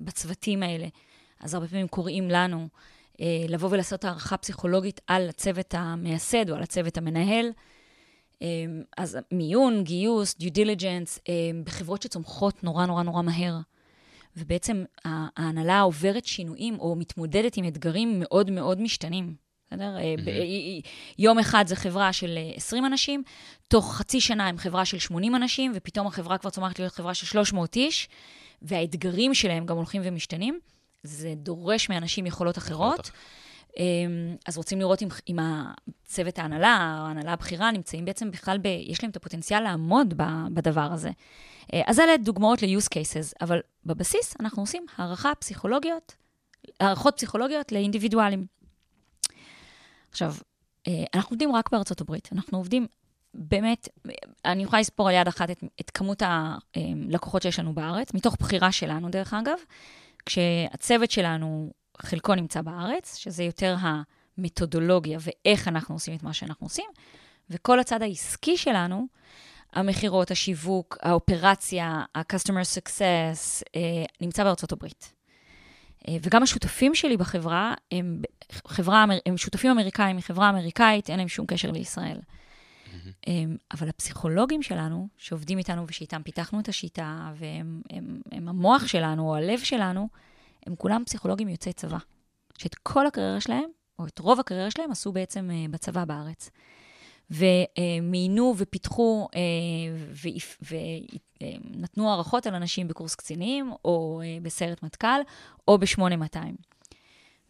בצוותים 0.00 0.62
האלה. 0.62 0.86
אז 1.40 1.54
הרבה 1.54 1.68
פעמים 1.68 1.88
קוראים 1.88 2.30
לנו 2.30 2.68
uh, 3.12 3.16
לבוא 3.48 3.68
ולעשות 3.72 4.04
הערכה 4.04 4.36
פסיכולוגית 4.36 5.00
על 5.06 5.28
הצוות 5.28 5.74
המייסד 5.78 6.50
או 6.50 6.56
על 6.56 6.62
הצוות 6.62 6.98
המנהל. 6.98 7.50
Um, 8.34 8.36
אז 8.96 9.18
מיון, 9.32 9.84
גיוס, 9.84 10.34
due 10.40 10.50
diligence, 10.50 11.18
um, 11.18 11.26
בחברות 11.64 12.02
שצומחות 12.02 12.64
נורא 12.64 12.86
נורא 12.86 13.02
נורא 13.02 13.22
מהר. 13.22 13.58
ובעצם 14.36 14.84
ההנהלה 15.04 15.80
עוברת 15.80 16.24
שינויים 16.24 16.80
או 16.80 16.96
מתמודדת 16.96 17.56
עם 17.56 17.68
אתגרים 17.68 18.20
מאוד 18.20 18.50
מאוד 18.50 18.80
משתנים. 18.80 19.34
בסדר? 19.66 19.96
אה, 19.96 20.02
אה, 20.02 20.78
יום 21.18 21.38
אחד 21.38 21.64
זה 21.66 21.76
חברה 21.76 22.12
של 22.12 22.34
אה, 22.36 22.52
20 22.56 22.86
אנשים, 22.86 23.22
תוך 23.68 23.94
חצי 23.94 24.20
שנה 24.20 24.48
הם 24.48 24.58
חברה 24.58 24.84
של 24.84 24.98
80 24.98 25.34
אנשים, 25.34 25.72
ופתאום 25.74 26.06
החברה 26.06 26.38
כבר 26.38 26.50
צומחת 26.50 26.78
להיות 26.78 26.92
חברה 26.92 27.14
של 27.14 27.26
300 27.26 27.76
איש, 27.76 28.08
והאתגרים 28.64 29.34
שלהם 29.34 29.66
גם 29.66 29.76
הולכים 29.76 30.02
ומשתנים. 30.04 30.60
זה 31.02 31.34
דורש 31.36 31.88
מאנשים 31.88 32.26
יכולות 32.26 32.58
אחרות. 32.58 33.10
אמ, 33.78 34.36
אז 34.46 34.56
רוצים 34.56 34.78
לראות 34.78 35.02
אם, 35.02 35.08
אם 35.28 35.36
הצוות 35.38 36.38
ההנהלה, 36.38 36.68
ההנהלה 36.68 37.32
הבכירה, 37.32 37.70
נמצאים 37.70 38.04
בעצם 38.04 38.30
בכלל, 38.30 38.58
ב, 38.58 38.66
יש 38.66 39.02
להם 39.02 39.10
את 39.10 39.16
הפוטנציאל 39.16 39.60
לעמוד 39.60 40.14
ב, 40.16 40.22
בדבר 40.54 40.92
הזה. 40.92 41.10
אה, 41.72 41.82
אז 41.86 42.00
אלה 42.00 42.16
דוגמאות 42.16 42.62
ל-use 42.62 42.86
cases, 42.86 43.32
אבל 43.40 43.60
בבסיס 43.86 44.34
אנחנו 44.40 44.62
עושים 44.62 44.86
הערכה 44.96 45.34
פסיכולוגיות, 45.34 46.14
הערכות 46.80 47.16
פסיכולוגיות 47.16 47.72
לאינדיבידואלים. 47.72 48.46
עכשיו, 50.10 50.34
אה, 50.86 51.04
אנחנו 51.14 51.34
עובדים 51.34 51.56
רק 51.56 51.70
בארצות 51.72 52.00
הברית, 52.00 52.28
אנחנו 52.32 52.58
עובדים 52.58 52.86
באמת, 53.34 53.88
אני 54.44 54.62
יכולה 54.62 54.80
לספור 54.80 55.08
על 55.08 55.14
יד 55.14 55.28
אחת 55.28 55.50
את, 55.50 55.64
את 55.80 55.90
כמות 55.90 56.22
הלקוחות 56.26 57.42
שיש 57.42 57.58
לנו 57.58 57.74
בארץ, 57.74 58.14
מתוך 58.14 58.36
בחירה 58.40 58.72
שלנו, 58.72 59.10
דרך 59.10 59.34
אגב, 59.34 59.58
כשהצוות 60.26 61.10
שלנו, 61.10 61.72
חלקו 61.98 62.34
נמצא 62.34 62.62
בארץ, 62.62 63.16
שזה 63.16 63.42
יותר 63.42 63.76
המתודולוגיה 64.38 65.18
ואיך 65.20 65.68
אנחנו 65.68 65.94
עושים 65.94 66.14
את 66.14 66.22
מה 66.22 66.32
שאנחנו 66.32 66.66
עושים, 66.66 66.90
וכל 67.50 67.80
הצד 67.80 68.02
העסקי 68.02 68.56
שלנו, 68.56 69.06
המכירות, 69.72 70.30
השיווק, 70.30 70.98
האופרציה, 71.02 72.04
ה-customer 72.14 72.78
success, 72.78 73.62
אה, 73.76 74.04
נמצא 74.20 74.44
בארצות 74.44 74.72
הברית. 74.72 75.12
אה, 76.08 76.16
וגם 76.22 76.42
השותפים 76.42 76.94
שלי 76.94 77.16
בחברה 77.16 77.74
הם, 77.92 78.22
חברה, 78.66 79.04
הם 79.26 79.36
שותפים 79.36 79.70
אמריקאים 79.70 80.16
מחברה 80.16 80.50
אמריקאית, 80.50 81.10
אין 81.10 81.18
להם 81.18 81.28
שום 81.28 81.46
קשר 81.46 81.70
לישראל. 81.70 82.18
אה, 83.28 83.32
אבל 83.72 83.88
הפסיכולוגים 83.88 84.62
שלנו, 84.62 85.08
שעובדים 85.16 85.58
איתנו 85.58 85.84
ושאיתם 85.88 86.22
פיתחנו 86.22 86.60
את 86.60 86.68
השיטה, 86.68 87.32
והם 87.36 87.82
הם, 87.90 88.20
הם 88.32 88.48
המוח 88.48 88.86
שלנו 88.86 89.28
או 89.28 89.36
הלב 89.36 89.58
שלנו, 89.58 90.08
הם 90.66 90.76
כולם 90.76 91.02
פסיכולוגים 91.06 91.48
יוצאי 91.48 91.72
צבא. 91.72 91.98
שאת 92.58 92.74
כל 92.74 93.06
הקריירה 93.06 93.40
שלהם, 93.40 93.70
או 93.98 94.06
את 94.06 94.18
רוב 94.18 94.40
הקריירה 94.40 94.70
שלהם, 94.70 94.90
עשו 94.90 95.12
בעצם 95.12 95.50
אה, 95.52 95.66
בצבא 95.70 96.04
בארץ. 96.04 96.50
ומיינו 97.30 98.54
ופיתחו 98.56 99.28
אה, 99.34 99.40
ונתנו 101.40 102.10
הערכות 102.10 102.46
על 102.46 102.54
אנשים 102.54 102.88
בקורס 102.88 103.14
קצינים, 103.14 103.72
או 103.84 104.20
אה, 104.24 104.38
בסיירת 104.42 104.82
מטכ"ל, 104.82 105.20
או 105.68 105.78
ב-8200. 105.78 106.38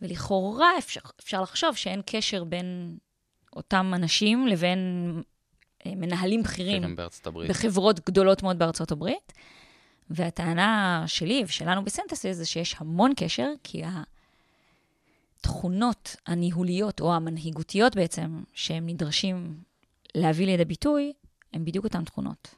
ולכאורה 0.03 0.78
אפשר, 0.78 1.01
אפשר 1.20 1.42
לחשוב 1.42 1.76
שאין 1.76 2.03
קשר 2.07 2.45
בין 2.45 2.99
אותם 3.57 3.92
אנשים 3.95 4.47
לבין 4.47 4.78
מנהלים 5.87 6.43
בכירים. 6.43 6.82
בחברות 7.49 8.11
גדולות 8.11 8.43
מאוד 8.43 8.59
בארצות 8.59 8.93
הברית. 8.93 9.32
והטענה 10.11 11.05
שלי 11.07 11.43
ושלנו 11.47 11.85
בסינתסיס 11.85 12.37
זה 12.37 12.47
שיש 12.47 12.76
המון 12.78 13.12
קשר, 13.16 13.49
כי 13.62 13.82
התכונות 15.41 16.16
הניהוליות 16.26 17.01
או 17.01 17.14
המנהיגותיות 17.14 17.97
בעצם, 17.97 18.43
שהם 18.55 18.87
נדרשים 18.87 19.59
להביא 20.14 20.47
לידי 20.47 20.64
ביטוי, 20.64 21.12
הן 21.53 21.64
בדיוק 21.64 21.85
אותן 21.85 22.05
תכונות. 22.05 22.55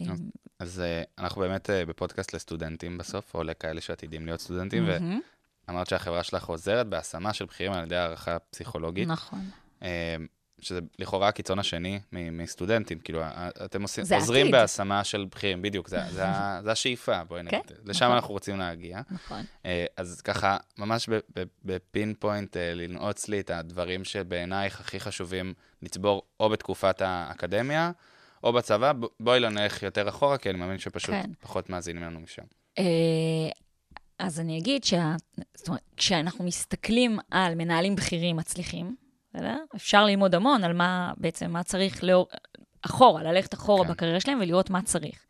אמ, 0.00 0.14
אז 0.58 0.80
אה, 0.80 1.02
אנחנו 1.18 1.40
באמת 1.40 1.70
אה, 1.70 1.86
בפודקאסט 1.86 2.34
לסטודנטים 2.34 2.98
בסוף, 2.98 3.34
או 3.34 3.42
לכאלה 3.42 3.80
שעתידים 3.80 4.26
להיות 4.26 4.40
סטודנטים, 4.40 4.86
מהמם. 4.86 5.20
ואמרת 5.68 5.88
שהחברה 5.88 6.22
שלך 6.22 6.44
עוזרת 6.44 6.86
בהשמה 6.86 7.32
של 7.32 7.44
בכירים 7.44 7.72
על 7.72 7.84
ידי 7.84 7.96
הערכה 7.96 8.38
פסיכולוגית, 8.38 9.08
נכון. 9.08 9.50
שזה 10.62 10.80
לכאורה 10.98 11.28
הקיצון 11.28 11.58
השני 11.58 12.00
מ- 12.12 12.38
מסטודנטים, 12.38 12.98
כאילו, 12.98 13.22
אתם 13.64 13.82
עושים, 13.82 14.04
עוזרים 14.14 14.46
העתיד. 14.46 14.60
בהשמה 14.60 15.04
של 15.04 15.26
בכירים, 15.30 15.62
בדיוק, 15.62 15.88
זה, 15.88 16.00
זה, 16.10 16.24
זה 16.62 16.72
השאיפה, 16.72 17.24
בואי 17.24 17.42
נגיד, 17.42 17.60
כן, 17.66 17.74
לשם 17.84 18.04
נכון. 18.04 18.16
אנחנו 18.16 18.34
רוצים 18.34 18.58
להגיע. 18.58 19.00
נכון. 19.10 19.44
אה, 19.66 19.84
אז 19.96 20.20
ככה, 20.20 20.56
ממש 20.78 21.08
בפין 21.64 22.14
פוינט, 22.18 22.56
אה, 22.56 22.74
לנעוץ 22.74 23.28
לי 23.28 23.40
את 23.40 23.50
הדברים 23.50 24.04
שבעינייך 24.04 24.80
הכי 24.80 25.00
חשובים 25.00 25.54
לצבור 25.82 26.22
או 26.40 26.48
בתקופת 26.48 27.02
האקדמיה, 27.02 27.90
או 28.44 28.52
בצבא. 28.52 28.92
בואי 29.20 29.40
לא 29.40 29.48
נלך 29.48 29.82
יותר 29.82 30.08
אחורה, 30.08 30.38
כי 30.38 30.50
אני 30.50 30.58
מאמין 30.58 30.78
שפשוט 30.78 31.10
כן. 31.10 31.30
פחות 31.40 31.70
מאזינים 31.70 32.02
לנו 32.02 32.20
משם. 32.20 32.42
אה, 32.78 32.84
אז 34.18 34.40
אני 34.40 34.58
אגיד 34.58 34.84
שה... 34.84 35.14
זאת 35.54 35.68
אומרת, 35.68 35.82
כשאנחנו 35.96 36.44
מסתכלים 36.44 37.18
על 37.30 37.54
מנהלים 37.54 37.96
בכירים 37.96 38.36
מצליחים, 38.36 38.96
בסדר? 39.34 39.56
אפשר 39.76 40.04
ללמוד 40.04 40.34
המון 40.34 40.64
על 40.64 40.72
מה 40.72 41.12
בעצם, 41.16 41.50
מה 41.50 41.62
צריך 41.62 42.04
לאור... 42.04 42.26
אחורה, 42.82 43.22
ללכת 43.22 43.54
אחורה 43.54 43.84
כן. 43.84 43.90
בקריירה 43.90 44.20
שלהם 44.20 44.38
ולראות 44.40 44.70
מה 44.70 44.82
צריך. 44.82 45.26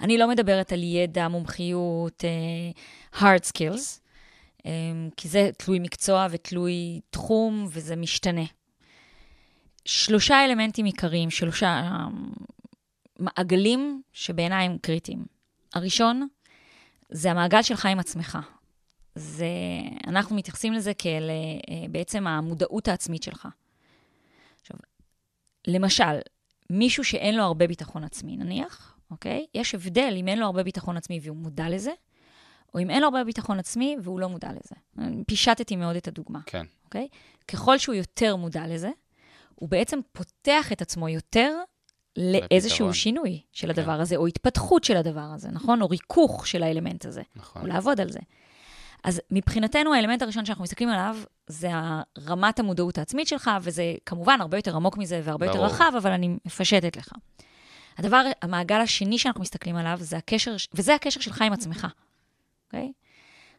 אני 0.00 0.18
לא 0.18 0.28
מדברת 0.28 0.72
על 0.72 0.82
ידע, 0.82 1.28
מומחיות, 1.28 2.24
אה, 2.24 3.20
hard 3.20 3.44
skills, 3.44 4.00
אה, 4.66 4.70
כי 5.16 5.28
זה 5.28 5.50
תלוי 5.58 5.78
מקצוע 5.78 6.26
ותלוי 6.30 7.00
תחום, 7.10 7.66
וזה 7.70 7.96
משתנה. 7.96 8.44
שלושה 9.84 10.44
אלמנטים 10.44 10.84
עיקריים, 10.84 11.30
שלושה 11.30 11.66
אה, 11.66 12.06
מעגלים 13.18 14.02
שבעיניי 14.12 14.66
הם 14.66 14.78
קריטיים. 14.78 15.24
הראשון, 15.74 16.28
זה 17.10 17.30
המעגל 17.30 17.62
שלך 17.62 17.86
עם 17.86 17.98
עצמך. 17.98 18.38
זה, 19.18 19.46
אנחנו 20.06 20.36
מתייחסים 20.36 20.72
לזה 20.72 20.94
כאל 20.94 21.30
אה, 21.30 21.88
בעצם 21.90 22.26
המודעות 22.26 22.88
העצמית 22.88 23.22
שלך. 23.22 23.48
עכשיו, 24.60 24.76
למשל, 25.66 26.18
מישהו 26.70 27.04
שאין 27.04 27.36
לו 27.36 27.42
הרבה 27.42 27.66
ביטחון 27.66 28.04
עצמי, 28.04 28.36
נניח, 28.36 28.98
אוקיי? 29.10 29.46
יש 29.54 29.74
הבדל 29.74 30.14
אם 30.16 30.28
אין 30.28 30.38
לו 30.38 30.46
הרבה 30.46 30.62
ביטחון 30.62 30.96
עצמי 30.96 31.20
והוא 31.22 31.36
מודע 31.36 31.68
לזה, 31.68 31.92
או 32.74 32.80
אם 32.80 32.90
אין 32.90 33.00
לו 33.00 33.06
הרבה 33.06 33.24
ביטחון 33.24 33.58
עצמי 33.58 33.96
והוא 34.02 34.20
לא 34.20 34.28
מודע 34.28 34.50
לזה. 34.52 35.06
פישטתי 35.26 35.76
מאוד 35.76 35.96
את 35.96 36.08
הדוגמה, 36.08 36.40
כן, 36.46 36.66
אוקיי? 36.84 37.08
ככל 37.48 37.78
שהוא 37.78 37.94
יותר 37.94 38.36
מודע 38.36 38.66
לזה, 38.66 38.90
הוא 39.54 39.68
בעצם 39.68 40.00
פותח 40.12 40.72
את 40.72 40.82
עצמו 40.82 41.08
יותר 41.08 41.58
לאיזשהו 42.16 42.74
לפתרון. 42.74 42.92
שינוי 42.92 43.40
של 43.52 43.72
כן. 43.72 43.80
הדבר 43.80 44.00
הזה, 44.00 44.16
או 44.16 44.26
התפתחות 44.26 44.84
של 44.84 44.96
הדבר 44.96 45.20
הזה, 45.34 45.48
נכון? 45.48 45.82
או 45.82 45.88
ריכוך 45.88 46.46
של 46.46 46.62
האלמנט 46.62 47.06
הזה. 47.06 47.22
נכון. 47.36 47.62
או 47.62 47.66
לעבוד 47.66 48.00
על 48.00 48.10
זה. 48.12 48.18
אז 49.04 49.20
מבחינתנו, 49.30 49.94
האלמנט 49.94 50.22
הראשון 50.22 50.44
שאנחנו 50.44 50.64
מסתכלים 50.64 50.88
עליו, 50.88 51.16
זה 51.46 51.68
רמת 52.26 52.58
המודעות 52.58 52.98
העצמית 52.98 53.28
שלך, 53.28 53.50
וזה 53.62 53.94
כמובן 54.06 54.40
הרבה 54.40 54.58
יותר 54.58 54.76
עמוק 54.76 54.96
מזה 54.96 55.20
והרבה 55.24 55.46
יותר 55.46 55.58
ברור. 55.58 55.68
רחב, 55.68 55.92
אבל 55.98 56.10
אני 56.10 56.36
מפשטת 56.44 56.96
לך. 56.96 57.12
הדבר, 57.98 58.22
המעגל 58.42 58.80
השני 58.80 59.18
שאנחנו 59.18 59.40
מסתכלים 59.40 59.76
עליו, 59.76 59.98
זה 60.00 60.16
הקשר, 60.16 60.56
וזה 60.74 60.94
הקשר 60.94 61.20
שלך 61.20 61.42
עם 61.42 61.52
עצמך, 61.52 61.86
אוקיי? 62.66 62.92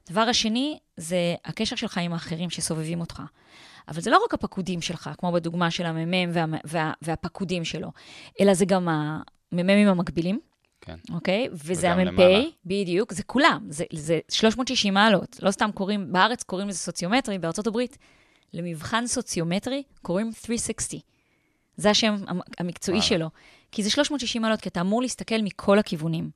הדבר 0.08 0.22
השני, 0.22 0.80
זה 0.98 1.36
הקשר 1.46 1.76
שלך 1.76 1.98
עם 1.98 2.14
האחרים 2.14 2.50
שסובבים 2.50 3.00
אותך. 3.00 3.22
אבל 3.88 4.02
זה 4.02 4.12
לא 4.12 4.22
רק 4.26 4.34
הפקודים 4.34 4.82
שלך, 4.82 5.10
כמו 5.18 5.32
בדוגמה 5.32 5.72
של 5.72 5.86
המ"מ 5.86 6.32
וה, 6.34 6.46
וה, 6.64 6.92
והפקודים 7.02 7.66
שלו, 7.66 7.92
אלא 8.42 8.54
זה 8.54 8.66
גם 8.66 8.90
המ"מים 8.90 9.88
המקבילים, 9.88 10.40
כן. 10.82 10.96
אוקיי? 11.14 11.48
וזה 11.52 11.92
המ"פ. 11.92 12.20
בדיוק, 12.66 13.14
זה 13.14 13.24
כולם, 13.24 13.66
זה, 13.70 13.84
זה 13.94 14.20
360 14.32 14.94
מעלות. 14.94 15.40
לא 15.42 15.52
סתם 15.52 15.70
קוראים, 15.74 16.14
בארץ 16.14 16.44
קוראים 16.44 16.68
לזה 16.68 16.78
סוציומטרי, 16.80 17.38
בארצות 17.40 17.68
הברית, 17.68 17.98
למבחן 18.54 19.08
סוציומטרי 19.08 19.84
קוראים 20.02 20.32
360. 20.32 21.00
זה 21.78 21.90
השם 21.90 22.16
המ- 22.28 22.40
המקצועי 22.60 22.98
וואלה. 22.98 23.10
שלו. 23.10 23.30
כי 23.72 23.84
זה 23.84 23.90
360 23.90 24.42
מעלות, 24.42 24.62
כי 24.62 24.70
אתה 24.70 24.82
אמור 24.82 25.02
להסתכל 25.02 25.42
מכל 25.42 25.80
הכיוונים. 25.80 26.30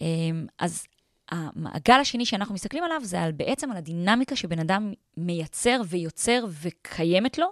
אמ, 0.00 0.46
אז 0.58 0.86
המעגל 1.30 1.94
השני 2.00 2.26
שאנחנו 2.26 2.54
מסתכלים 2.54 2.84
עליו, 2.84 3.00
זה 3.04 3.20
על, 3.22 3.32
בעצם 3.32 3.70
על 3.70 3.76
הדינמיקה 3.76 4.36
שבן 4.36 4.58
אדם 4.58 4.92
מייצר 5.16 5.80
ויוצר 5.88 6.44
וקיימת 6.62 7.38
לו 7.38 7.46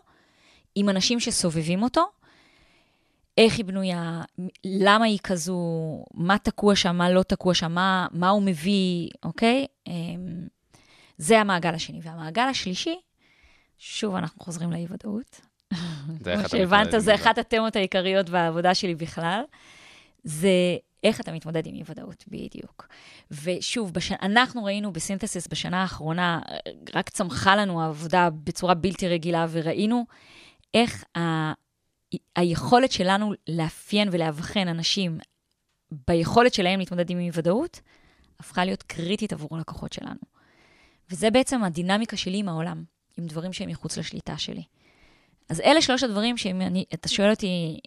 עם 0.74 0.88
אנשים 0.88 1.20
שסובבים 1.20 1.82
אותו. 1.82 2.04
איך 3.36 3.56
היא 3.56 3.64
בנויה, 3.64 4.22
למה 4.64 5.04
היא 5.04 5.18
כזו, 5.22 5.58
מה 6.14 6.38
תקוע 6.38 6.76
שם, 6.76 6.96
מה 6.96 7.10
לא 7.10 7.22
תקוע 7.22 7.54
שם, 7.54 7.72
מה, 7.72 8.06
מה 8.10 8.28
הוא 8.28 8.42
מביא, 8.42 9.08
אוקיי? 9.24 9.66
אמ, 9.86 10.46
זה 11.18 11.40
המעגל 11.40 11.74
השני. 11.74 12.00
והמעגל 12.02 12.42
השלישי, 12.42 12.96
שוב, 13.78 14.14
אנחנו 14.14 14.44
חוזרים 14.44 14.72
לאי-ודאות. 14.72 15.40
כמו 16.24 16.48
שהבנת, 16.48 16.88
זה 16.98 17.14
אחת 17.14 17.38
התמות 17.38 17.76
העיקריות 17.76 18.30
בעבודה 18.30 18.74
שלי 18.74 18.94
בכלל. 18.94 19.42
זה 20.24 20.50
איך 21.04 21.20
אתה 21.20 21.32
מתמודד 21.32 21.66
עם 21.66 21.74
אי-ודאות, 21.74 22.24
בדיוק. 22.28 22.88
ושוב, 23.30 23.92
בש... 23.92 24.12
אנחנו 24.12 24.64
ראינו 24.64 24.92
בסינתסיס 24.92 25.48
בשנה 25.48 25.82
האחרונה, 25.82 26.40
רק 26.94 27.08
צמחה 27.10 27.56
לנו 27.56 27.82
העבודה 27.82 28.28
בצורה 28.44 28.74
בלתי 28.74 29.08
רגילה, 29.08 29.46
וראינו 29.50 30.04
איך 30.74 31.04
ה... 31.16 31.52
היכולת 32.36 32.92
שלנו 32.92 33.32
לאפיין 33.48 34.08
ולאבחן 34.12 34.68
אנשים 34.68 35.18
ביכולת 36.08 36.54
שלהם 36.54 36.78
להתמודד 36.78 37.10
עם 37.10 37.18
אי-ודאות, 37.18 37.80
הפכה 38.40 38.64
להיות 38.64 38.82
קריטית 38.82 39.32
עבור 39.32 39.56
הלקוחות 39.56 39.92
שלנו. 39.92 40.20
וזה 41.10 41.30
בעצם 41.30 41.64
הדינמיקה 41.64 42.16
שלי 42.16 42.38
עם 42.38 42.48
העולם, 42.48 42.84
עם 43.18 43.26
דברים 43.26 43.52
שהם 43.52 43.68
מחוץ 43.68 43.98
לשליטה 43.98 44.38
שלי. 44.38 44.62
אז 45.48 45.60
אלה 45.60 45.82
שלוש 45.82 46.02
הדברים 46.02 46.36
שאם 46.36 46.60
אני, 46.60 46.84
אתה 46.94 47.08
שואל 47.08 47.30
אותי 47.30 47.78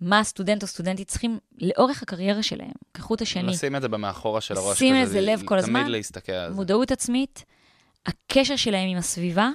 מה 0.00 0.20
הסטודנט 0.20 0.62
או 0.62 0.66
סטודנטית 0.66 1.08
צריכים 1.08 1.38
לאורך 1.58 2.02
הקריירה 2.02 2.42
שלהם, 2.42 2.72
כחוט 2.94 3.22
השני. 3.22 3.52
לשים 3.52 3.76
את 3.76 3.82
זה 3.82 3.88
במאחורה 3.88 4.40
של 4.40 4.56
הראש. 4.56 4.78
שים 4.78 4.94
כזה, 4.94 5.02
לזה 5.02 5.20
לב 5.20 5.42
כל 5.44 5.58
הזמן. 5.58 5.80
תמיד 5.80 5.92
להסתכל 5.92 6.32
על 6.32 6.50
זה. 6.50 6.56
מודעות 6.56 6.92
עצמית, 6.92 7.44
הקשר 8.06 8.56
שלהם 8.56 8.88
עם 8.88 8.96
הסביבה, 8.96 9.50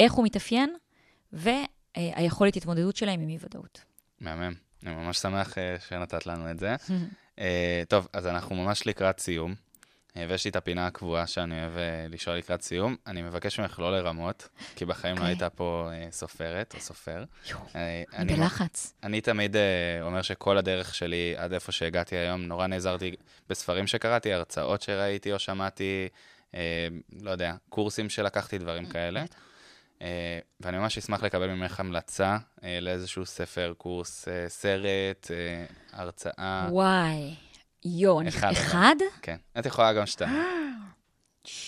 איך 0.00 0.12
הוא 0.12 0.24
מתאפיין, 0.24 0.74
והיכולת 1.96 2.56
התמודדות 2.56 2.96
שלהם 2.96 3.20
עם 3.20 3.28
אי-ודאות. 3.28 3.80
מהמם. 4.20 4.54
אני 4.86 4.94
ממש 4.94 5.18
שמח 5.18 5.58
אה, 5.58 5.76
שנתת 5.88 6.26
לנו 6.26 6.50
את 6.50 6.58
זה. 6.58 6.76
אה, 7.38 7.82
טוב, 7.88 8.08
אז 8.12 8.26
אנחנו 8.26 8.56
ממש 8.56 8.86
לקראת 8.86 9.20
סיום, 9.20 9.54
אה, 10.16 10.26
ויש 10.28 10.44
לי 10.44 10.50
את 10.50 10.56
הפינה 10.56 10.86
הקבועה 10.86 11.26
שאני 11.26 11.62
אוהב 11.62 11.76
אה, 11.76 12.06
לשאול 12.08 12.36
לקראת 12.36 12.62
סיום. 12.62 12.96
אני 13.06 13.22
מבקש 13.22 13.60
ממך 13.60 13.78
לא 13.78 13.92
לרמות, 13.92 14.48
כי 14.76 14.84
בחיים 14.84 15.16
לא 15.16 15.20
אוקיי. 15.20 15.30
היית 15.30 15.42
פה 15.54 15.88
אה, 15.92 16.08
סופרת 16.10 16.74
או 16.74 16.80
סופר. 16.80 17.24
אה, 17.76 18.02
אני 18.16 18.36
בלחץ. 18.36 18.94
אני 19.02 19.20
תמיד 19.20 19.56
אה, 19.56 19.62
אומר 20.02 20.22
שכל 20.22 20.58
הדרך 20.58 20.94
שלי 20.94 21.34
עד 21.36 21.52
איפה 21.52 21.72
שהגעתי 21.72 22.16
היום, 22.16 22.42
נורא 22.42 22.66
נעזרתי 22.66 23.14
בספרים 23.48 23.86
שקראתי, 23.86 24.32
הרצאות 24.32 24.82
שראיתי 24.82 25.32
או 25.32 25.38
שמעתי, 25.38 26.08
אה, 26.54 26.88
לא 27.22 27.30
יודע, 27.30 27.54
קורסים 27.68 28.10
שלקחתי, 28.10 28.58
דברים 28.58 28.86
כאלה. 28.86 29.24
אה, 30.02 30.38
ואני 30.60 30.78
ממש 30.78 30.98
אשמח 30.98 31.22
לקבל 31.22 31.46
ממך 31.46 31.80
המלצה 31.80 32.38
אה, 32.64 32.78
לאיזשהו 32.80 33.26
ספר, 33.26 33.72
קורס, 33.78 34.28
אה, 34.28 34.48
סרט, 34.48 35.30
אה, 35.30 35.64
הרצאה. 35.92 36.68
וואי, 36.70 37.34
אני... 37.84 38.28
אחד. 38.28 38.52
אחד? 38.52 38.96
כן, 39.22 39.36
את 39.58 39.66
יכולה 39.66 39.92
גם 39.92 40.06
שתיים. 40.06 40.32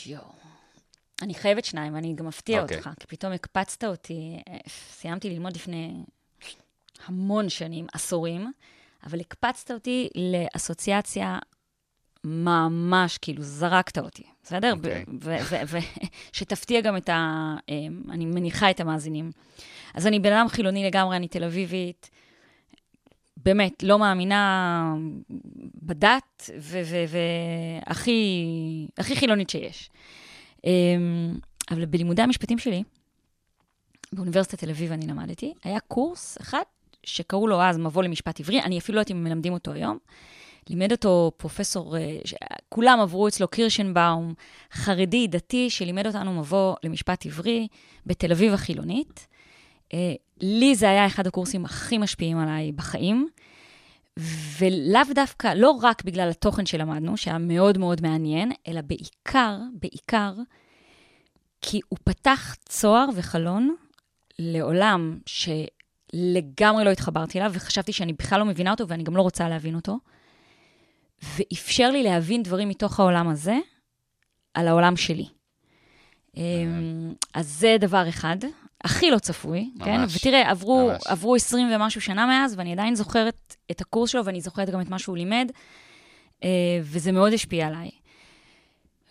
יואו. 0.06 0.24
אני 1.22 1.34
חייבת 1.34 1.64
שניים, 1.64 1.94
ואני 1.94 2.14
גם 2.14 2.28
אפתיע 2.28 2.62
אוקיי. 2.62 2.76
אותך, 2.76 2.90
כי 3.00 3.06
פתאום 3.06 3.32
הקפצת 3.32 3.84
אותי. 3.84 4.42
סיימתי 4.68 5.30
ללמוד 5.30 5.56
לפני 5.56 6.04
המון 7.06 7.48
שנים, 7.48 7.86
עשורים, 7.92 8.52
אבל 9.06 9.20
הקפצת 9.20 9.70
אותי 9.70 10.08
לאסוציאציה 10.14 11.38
ממש, 12.24 13.18
כאילו, 13.18 13.42
זרקת 13.42 13.98
אותי, 13.98 14.26
בסדר? 14.44 14.72
אוקיי. 14.72 15.04
ושתפתיע 16.32 16.80
גם 16.80 16.96
את 16.96 17.08
ה... 17.08 17.54
אה, 17.68 17.74
אני 18.10 18.26
מניחה 18.26 18.70
את 18.70 18.80
המאזינים. 18.80 19.30
אז 19.94 20.06
אני 20.06 20.20
בן 20.20 20.32
אדם 20.32 20.48
חילוני 20.48 20.84
לגמרי, 20.84 21.16
אני 21.16 21.28
תל 21.28 21.44
אביבית. 21.44 22.10
באמת, 23.36 23.82
לא 23.82 23.98
מאמינה 23.98 24.94
בדת, 25.82 26.50
והכי 27.88 28.46
הכי 28.98 29.16
חילונית 29.16 29.50
שיש. 29.50 29.90
אמ, 30.64 31.34
אבל 31.70 31.84
בלימודי 31.84 32.22
המשפטים 32.22 32.58
שלי, 32.58 32.82
באוניברסיטת 34.12 34.58
תל 34.58 34.70
אביב 34.70 34.92
אני 34.92 35.06
למדתי, 35.06 35.54
היה 35.64 35.80
קורס 35.80 36.38
אחד 36.40 36.62
שקראו 37.02 37.46
לו 37.46 37.62
אז 37.62 37.78
מבוא 37.78 38.02
למשפט 38.02 38.40
עברי, 38.40 38.62
אני 38.62 38.78
אפילו 38.78 38.96
לא 38.96 39.00
יודעת 39.00 39.10
אם 39.10 39.24
מלמדים 39.24 39.52
אותו 39.52 39.72
היום. 39.72 39.98
לימד 40.70 40.92
אותו 40.92 41.32
פרופסור, 41.36 41.96
אה, 41.96 42.18
ש- 42.24 42.34
כולם 42.68 43.00
עברו 43.00 43.28
אצלו, 43.28 43.48
קירשנבאום, 43.48 44.34
חרדי, 44.72 45.26
דתי, 45.26 45.70
שלימד 45.70 46.06
אותנו 46.06 46.40
מבוא 46.40 46.74
למשפט 46.82 47.26
עברי 47.26 47.68
בתל 48.06 48.32
אביב 48.32 48.52
החילונית. 48.52 49.26
אה, 49.94 50.14
לי 50.40 50.74
זה 50.74 50.90
היה 50.90 51.06
אחד 51.06 51.26
הקורסים 51.26 51.64
הכי 51.64 51.98
משפיעים 51.98 52.38
עליי 52.38 52.72
בחיים, 52.72 53.28
ולאו 54.58 55.14
דווקא, 55.14 55.54
לא 55.54 55.70
רק 55.70 56.04
בגלל 56.04 56.30
התוכן 56.30 56.66
שלמדנו, 56.66 57.16
שהיה 57.16 57.38
מאוד 57.38 57.78
מאוד 57.78 58.02
מעניין, 58.02 58.52
אלא 58.68 58.80
בעיקר, 58.80 59.58
בעיקר, 59.72 60.32
כי 61.62 61.80
הוא 61.88 61.98
פתח 62.04 62.56
צוהר 62.68 63.08
וחלון 63.14 63.74
לעולם 64.38 65.18
שלגמרי 65.26 66.84
לא 66.84 66.90
התחברתי 66.90 67.38
אליו, 67.38 67.50
וחשבתי 67.54 67.92
שאני 67.92 68.12
בכלל 68.12 68.38
לא 68.38 68.44
מבינה 68.44 68.70
אותו 68.70 68.88
ואני 68.88 69.02
גם 69.02 69.16
לא 69.16 69.22
רוצה 69.22 69.48
להבין 69.48 69.74
אותו, 69.74 69.98
ואפשר 71.22 71.90
לי 71.90 72.02
להבין 72.02 72.42
דברים 72.42 72.68
מתוך 72.68 73.00
העולם 73.00 73.28
הזה 73.28 73.58
על 74.54 74.68
העולם 74.68 74.96
שלי. 74.96 75.26
אמ, 76.36 77.14
אז 77.34 77.48
זה 77.48 77.76
דבר 77.80 78.08
אחד, 78.08 78.36
הכי 78.84 79.10
לא 79.10 79.18
צפוי, 79.18 79.70
ממש, 79.74 79.84
כן? 79.84 80.00
ותראה, 80.16 80.50
עברו, 80.50 80.88
ממש. 80.88 81.02
עברו 81.06 81.34
20 81.34 81.72
ומשהו 81.72 82.00
שנה 82.00 82.26
מאז, 82.26 82.54
ואני 82.58 82.72
עדיין 82.72 82.94
זוכרת 82.94 83.56
את 83.70 83.80
הקורס 83.80 84.10
שלו, 84.10 84.24
ואני 84.24 84.40
זוכרת 84.40 84.70
גם 84.70 84.80
את 84.80 84.88
מה 84.88 84.98
שהוא 84.98 85.16
לימד, 85.16 85.50
אה, 86.44 86.48
וזה 86.82 87.12
מאוד 87.12 87.32
השפיע 87.32 87.66
עליי. 87.66 87.90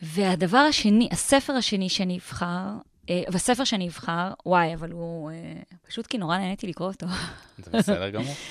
והדבר 0.01 0.57
השני, 0.57 1.09
הספר 1.11 1.53
השני 1.53 1.89
שאני 1.89 2.17
אבחר, 2.17 2.69
אה, 3.09 3.23
והספר 3.31 3.63
שאני 3.63 3.87
אבחר, 3.87 4.31
וואי, 4.45 4.73
אבל 4.73 4.91
הוא 4.91 5.31
אה, 5.31 5.35
פשוט 5.87 6.07
כי 6.07 6.17
נורא 6.17 6.37
נהניתי 6.37 6.67
לקרוא 6.67 6.87
אותו. 6.87 7.07
זה 7.57 7.71
בסדר 7.71 8.09
גמור. 8.09 8.33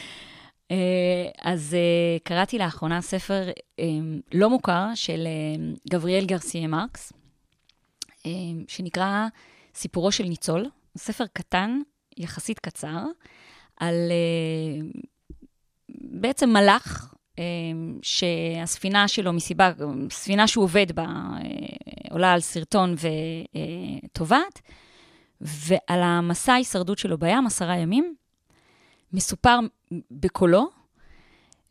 אה, 0.70 1.28
אז 1.40 1.74
אה, 1.74 2.18
קראתי 2.24 2.58
לאחרונה 2.58 3.00
ספר 3.00 3.48
אה, 3.78 3.84
לא 4.34 4.50
מוכר 4.50 4.86
של 4.94 5.26
גבריאל 5.90 6.24
גרסיה 6.24 6.68
מרקס, 6.68 7.12
שנקרא 8.68 9.26
סיפורו 9.74 10.12
של 10.12 10.24
ניצול. 10.24 10.66
ספר 10.98 11.24
קטן, 11.32 11.80
יחסית 12.16 12.58
קצר, 12.58 13.04
על 13.76 13.94
בעצם 15.88 16.50
מלאך, 16.50 17.14
שהספינה 18.02 19.08
שלו 19.08 19.32
מסיבה, 19.32 19.72
ספינה 20.10 20.46
שהוא 20.46 20.64
עובד 20.64 20.92
בה, 20.92 21.06
עולה 22.10 22.32
על 22.32 22.40
סרטון 22.40 22.94
וטובעת, 24.04 24.60
ועל 25.40 26.02
המסע 26.02 26.52
ההישרדות 26.52 26.98
שלו 26.98 27.18
בים, 27.18 27.46
עשרה 27.46 27.76
ימים, 27.76 28.14
מסופר 29.12 29.58
בקולו, 30.10 30.70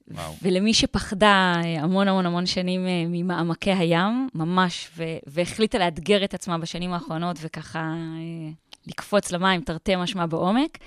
וואו. 0.07 0.35
ולמי 0.41 0.73
שפחדה 0.73 1.53
אה, 1.63 1.83
המון 1.83 2.07
המון 2.07 2.25
המון 2.25 2.45
שנים 2.45 2.87
אה, 2.87 3.03
ממעמקי 3.07 3.71
הים, 3.71 4.29
ממש, 4.33 4.89
ו- 4.97 5.03
והחליטה 5.27 5.77
לאתגר 5.77 6.23
את 6.23 6.33
עצמה 6.33 6.57
בשנים 6.57 6.93
האחרונות 6.93 7.37
וככה 7.41 7.79
אה, 7.79 8.51
לקפוץ 8.87 9.31
למים, 9.31 9.61
תרתי 9.61 9.95
משמע 9.95 10.25
בעומק, 10.25 10.77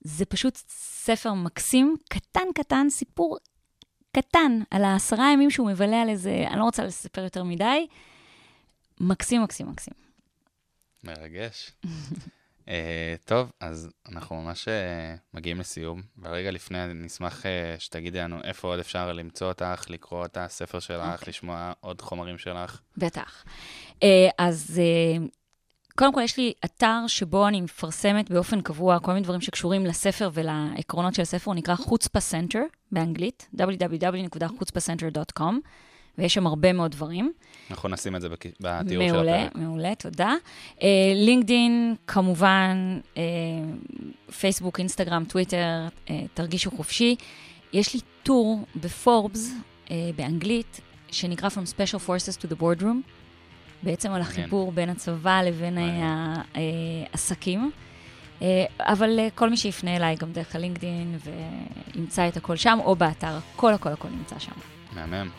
זה 0.00 0.24
פשוט 0.24 0.56
ספר 0.68 1.32
מקסים, 1.32 1.96
קטן 2.08 2.52
קטן, 2.54 2.86
סיפור 2.90 3.38
קטן 4.16 4.60
על 4.70 4.84
העשרה 4.84 5.32
ימים 5.32 5.50
שהוא 5.50 5.70
מבלה 5.70 6.02
על 6.02 6.08
איזה, 6.08 6.44
אני 6.48 6.58
לא 6.58 6.64
רוצה 6.64 6.84
לספר 6.84 7.22
יותר 7.22 7.44
מדי, 7.44 7.86
מקסים, 9.00 9.42
מקסים, 9.42 9.68
מקסים. 9.68 9.94
מרגש. 11.04 11.70
uh, 12.66 12.68
טוב, 13.24 13.52
אז 13.60 13.90
אנחנו 14.08 14.42
ממש 14.42 14.68
uh, 14.68 14.70
מגיעים 15.34 15.60
לסיום, 15.60 16.02
ורגע 16.22 16.50
לפני 16.50 16.84
אני 16.84 16.94
נשמח 16.94 17.42
uh, 17.42 17.46
שתגידי 17.78 18.18
לנו 18.18 18.42
איפה 18.44 18.68
עוד 18.68 18.78
אפשר 18.78 19.12
למצוא 19.12 19.48
אותך, 19.48 19.84
לקרוא 19.88 20.24
את 20.24 20.36
הספר 20.36 20.78
שלך, 20.78 21.12
אוקיי. 21.12 21.28
לשמוע 21.28 21.72
עוד 21.80 22.00
חומרים 22.00 22.38
שלך. 22.38 22.80
בטח. 22.96 23.44
אה, 24.02 24.28
אז 24.38 24.80
אה, 24.82 25.16
קודם 25.96 26.12
כל, 26.12 26.20
יש 26.20 26.36
לי 26.36 26.52
אתר 26.64 27.04
שבו 27.06 27.48
אני 27.48 27.60
מפרסמת 27.60 28.30
באופן 28.30 28.60
קבוע 28.60 28.98
כל 28.98 29.12
מיני 29.12 29.24
דברים 29.24 29.40
שקשורים 29.40 29.86
לספר 29.86 30.30
ולעקרונות 30.32 31.14
של 31.14 31.22
הספר, 31.22 31.50
הוא 31.50 31.54
נקרא 31.54 31.74
Chutzpah 31.74 32.20
Center 32.20 32.62
באנגלית, 32.92 33.48
www.chutzpacenter.com, 33.56 35.54
ויש 36.18 36.34
שם 36.34 36.46
הרבה 36.46 36.72
מאוד 36.72 36.90
דברים. 36.90 37.32
אנחנו 37.70 37.88
נשים 37.88 38.16
את 38.16 38.20
זה 38.20 38.28
בתיאור 38.28 39.08
של 39.08 39.12
מעולה, 39.12 39.42
הפרק. 39.42 39.54
מעולה, 39.54 39.94
תודה. 39.94 40.34
אה, 40.82 40.88
לינקדין, 41.14 41.94
כמובן, 42.06 43.00
אה, 43.16 43.22
פייסבוק, 44.38 44.78
אינסטגרם, 44.78 45.24
טוויטר, 45.24 45.88
אה, 46.10 46.22
תרגישו 46.34 46.70
חופשי. 46.70 47.16
יש 47.72 47.94
לי 47.94 48.00
טור 48.22 48.60
בפורבס, 48.76 49.52
אה, 49.90 50.10
באנגלית, 50.16 50.80
שנקרא 51.10 51.48
From 51.48 51.68
Special 51.76 52.08
Forces 52.08 52.42
to 52.42 52.52
the 52.52 52.62
Boardroom, 52.62 53.10
בעצם 53.82 54.10
על 54.10 54.20
החיבור 54.20 54.72
בין 54.72 54.90
הצבא 54.90 55.42
לבין. 55.42 55.78
העסקים. 56.54 57.70
אבל 58.80 59.18
כל 59.34 59.50
מי 59.50 59.56
שיפנה 59.56 59.96
אליי, 59.96 60.16
גם 60.16 60.32
דרך 60.32 60.56
הלינקדין, 60.56 61.18
וימצא 61.94 62.28
את 62.28 62.36
הכל 62.36 62.56
שם, 62.56 62.78
או 62.84 62.96
באתר, 62.96 63.38
הכל 63.54 63.74
הכל 63.74 63.88
הכל 63.88 64.08
נמצא 64.08 64.38
שם. 64.38 64.52
מהמם. 64.92 65.30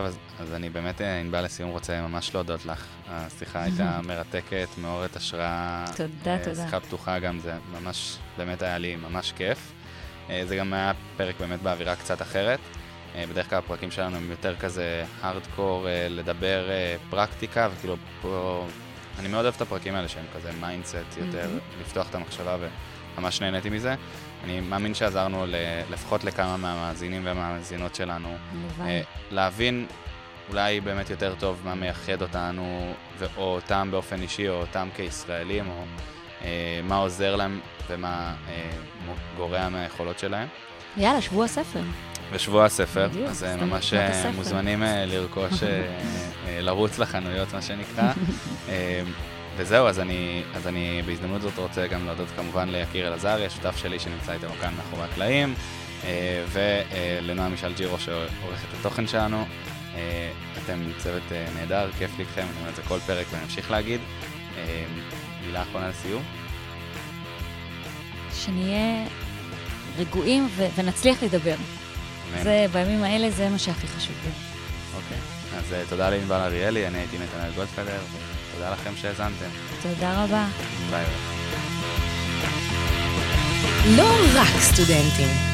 טוב, 0.00 0.06
אז, 0.06 0.18
אז 0.40 0.54
אני 0.54 0.70
באמת, 0.70 1.00
אה, 1.00 1.20
ענבל, 1.20 1.44
לסיום 1.44 1.70
רוצה 1.70 2.00
ממש 2.00 2.34
להודות 2.34 2.66
לך. 2.66 2.86
השיחה 3.08 3.62
הייתה 3.64 4.00
מרתקת, 4.04 4.68
מעוררת 4.78 5.16
השראה. 5.16 5.84
תודה, 5.96 6.36
אה, 6.36 6.44
תודה. 6.44 6.64
שיחה 6.64 6.80
פתוחה 6.80 7.18
גם, 7.18 7.38
זה 7.38 7.52
ממש, 7.72 8.16
באמת 8.38 8.62
היה 8.62 8.78
לי 8.78 8.96
ממש 8.96 9.32
כיף. 9.36 9.72
אה, 10.30 10.42
זה 10.46 10.56
גם 10.56 10.72
היה 10.72 10.92
פרק 11.16 11.34
באמת 11.40 11.62
באווירה 11.62 11.96
קצת 11.96 12.22
אחרת. 12.22 12.58
בדרך 13.30 13.50
כלל 13.50 13.58
הפרקים 13.58 13.90
שלנו 13.90 14.16
הם 14.16 14.30
יותר 14.30 14.56
כזה 14.56 15.04
הארדקור, 15.22 15.86
לדבר 16.10 16.68
פרקטיקה, 17.10 17.68
וכאילו 17.72 17.96
פה... 18.22 18.66
אני 19.18 19.28
מאוד 19.28 19.44
אוהב 19.44 19.54
את 19.56 19.62
הפרקים 19.62 19.94
האלה 19.94 20.08
שהם 20.08 20.24
כזה 20.36 20.50
mindset 20.60 20.96
יותר, 21.16 21.50
לפתוח 21.80 22.10
את 22.10 22.14
המחשבה, 22.14 22.56
וממש 23.16 23.42
נהניתי 23.42 23.70
מזה. 23.70 23.94
אני 24.44 24.60
מאמין 24.60 24.94
שעזרנו 24.94 25.46
ל- 25.46 25.54
לפחות 25.90 26.24
לכמה 26.24 26.56
מהמאזינים 26.56 27.24
והמאזינות 27.26 27.94
שלנו. 27.94 28.36
אה, 28.80 29.00
להבין 29.30 29.86
אולי 30.48 30.80
באמת 30.80 31.10
יותר 31.10 31.34
טוב 31.38 31.60
מה 31.64 31.74
מייחד 31.74 32.22
אותנו, 32.22 32.94
או 33.36 33.54
אותם 33.54 33.88
באופן 33.90 34.22
אישי, 34.22 34.48
או 34.48 34.54
אותם 34.54 34.88
כישראלים, 34.96 35.68
או 35.70 35.84
אה, 36.44 36.80
מה 36.84 36.96
עוזר 36.96 37.36
להם 37.36 37.60
ומה 37.88 38.34
אה, 38.48 38.70
גורע 39.36 39.68
מהיכולות 39.68 40.18
שלהם. 40.18 40.48
יאללה, 40.96 41.20
שבוע 41.20 41.44
הספר. 41.44 41.80
ושבוע 42.32 42.64
הספר, 42.64 43.08
בדיוק, 43.08 43.28
אז 43.30 43.44
אה, 43.44 43.54
סתם 43.56 43.66
ממש 43.66 43.94
אה, 43.94 44.06
הספר. 44.08 44.30
מוזמנים 44.36 44.82
אה, 44.82 45.06
לרכוש, 45.06 45.62
אה, 45.62 45.68
אה, 46.46 46.60
לרוץ 46.60 46.98
לחנויות, 46.98 47.54
מה 47.54 47.62
שנקרא. 47.62 48.12
וזהו, 49.60 49.86
אז 49.86 50.00
אני, 50.00 50.42
אז 50.54 50.66
אני 50.66 51.02
בהזדמנות 51.06 51.42
זאת 51.42 51.58
רוצה 51.58 51.86
גם 51.86 52.06
להודות 52.06 52.28
כמובן 52.36 52.68
ליקיר 52.68 53.08
אלעזרי, 53.08 53.46
השותף 53.46 53.76
שלי 53.76 53.98
שנמצא 53.98 54.32
איתנו 54.32 54.52
כאן 54.60 54.74
מאחורי 54.76 55.04
הקלעים, 55.04 55.54
אה, 56.04 56.44
ולנועם 56.52 57.50
מישל 57.50 57.72
ג'ירו 57.76 57.98
שעורך 57.98 58.64
את 58.68 58.78
התוכן 58.80 59.06
שלנו. 59.06 59.46
אה, 59.94 60.30
אתם 60.64 60.78
צוות 60.98 61.22
אה, 61.32 61.46
נהדר, 61.54 61.90
כיף 61.98 62.10
לי 62.18 62.24
איתכם, 62.24 62.40
אני 62.40 62.58
אומר 62.58 62.70
את 62.70 62.76
זה 62.76 62.82
כל 62.82 62.98
פרק 63.06 63.26
ואני 63.30 63.44
אמשיך 63.44 63.70
להגיד. 63.70 64.00
מילה 65.46 65.62
אחרונה 65.62 65.88
לסיום. 65.88 66.22
שנהיה 68.34 69.06
רגועים 69.98 70.48
ו- 70.56 70.66
ונצליח 70.74 71.22
לדבר. 71.22 71.54
אמן. 71.54 72.42
זה, 72.42 72.66
בימים 72.72 73.02
האלה 73.02 73.30
זה 73.30 73.48
מה 73.48 73.58
שהכי 73.58 73.86
חשוב 73.86 74.14
לי. 74.24 74.30
אוקיי. 74.96 75.18
אז 75.58 75.88
תודה 75.88 76.10
לענבל 76.10 76.40
אריאלי, 76.40 76.86
אני 76.86 76.98
הייתי 76.98 77.16
נתנאל 77.18 77.50
גולדפדר, 77.54 77.98
ותודה 78.60 78.72
לכם 78.72 78.96
שהאזנתם. 78.96 79.48
תודה 79.82 80.24
רבה. 80.24 80.46
ביי. 80.90 81.04
לא 83.96 84.10
רק 84.34 84.60
סטודנטים. 84.60 85.49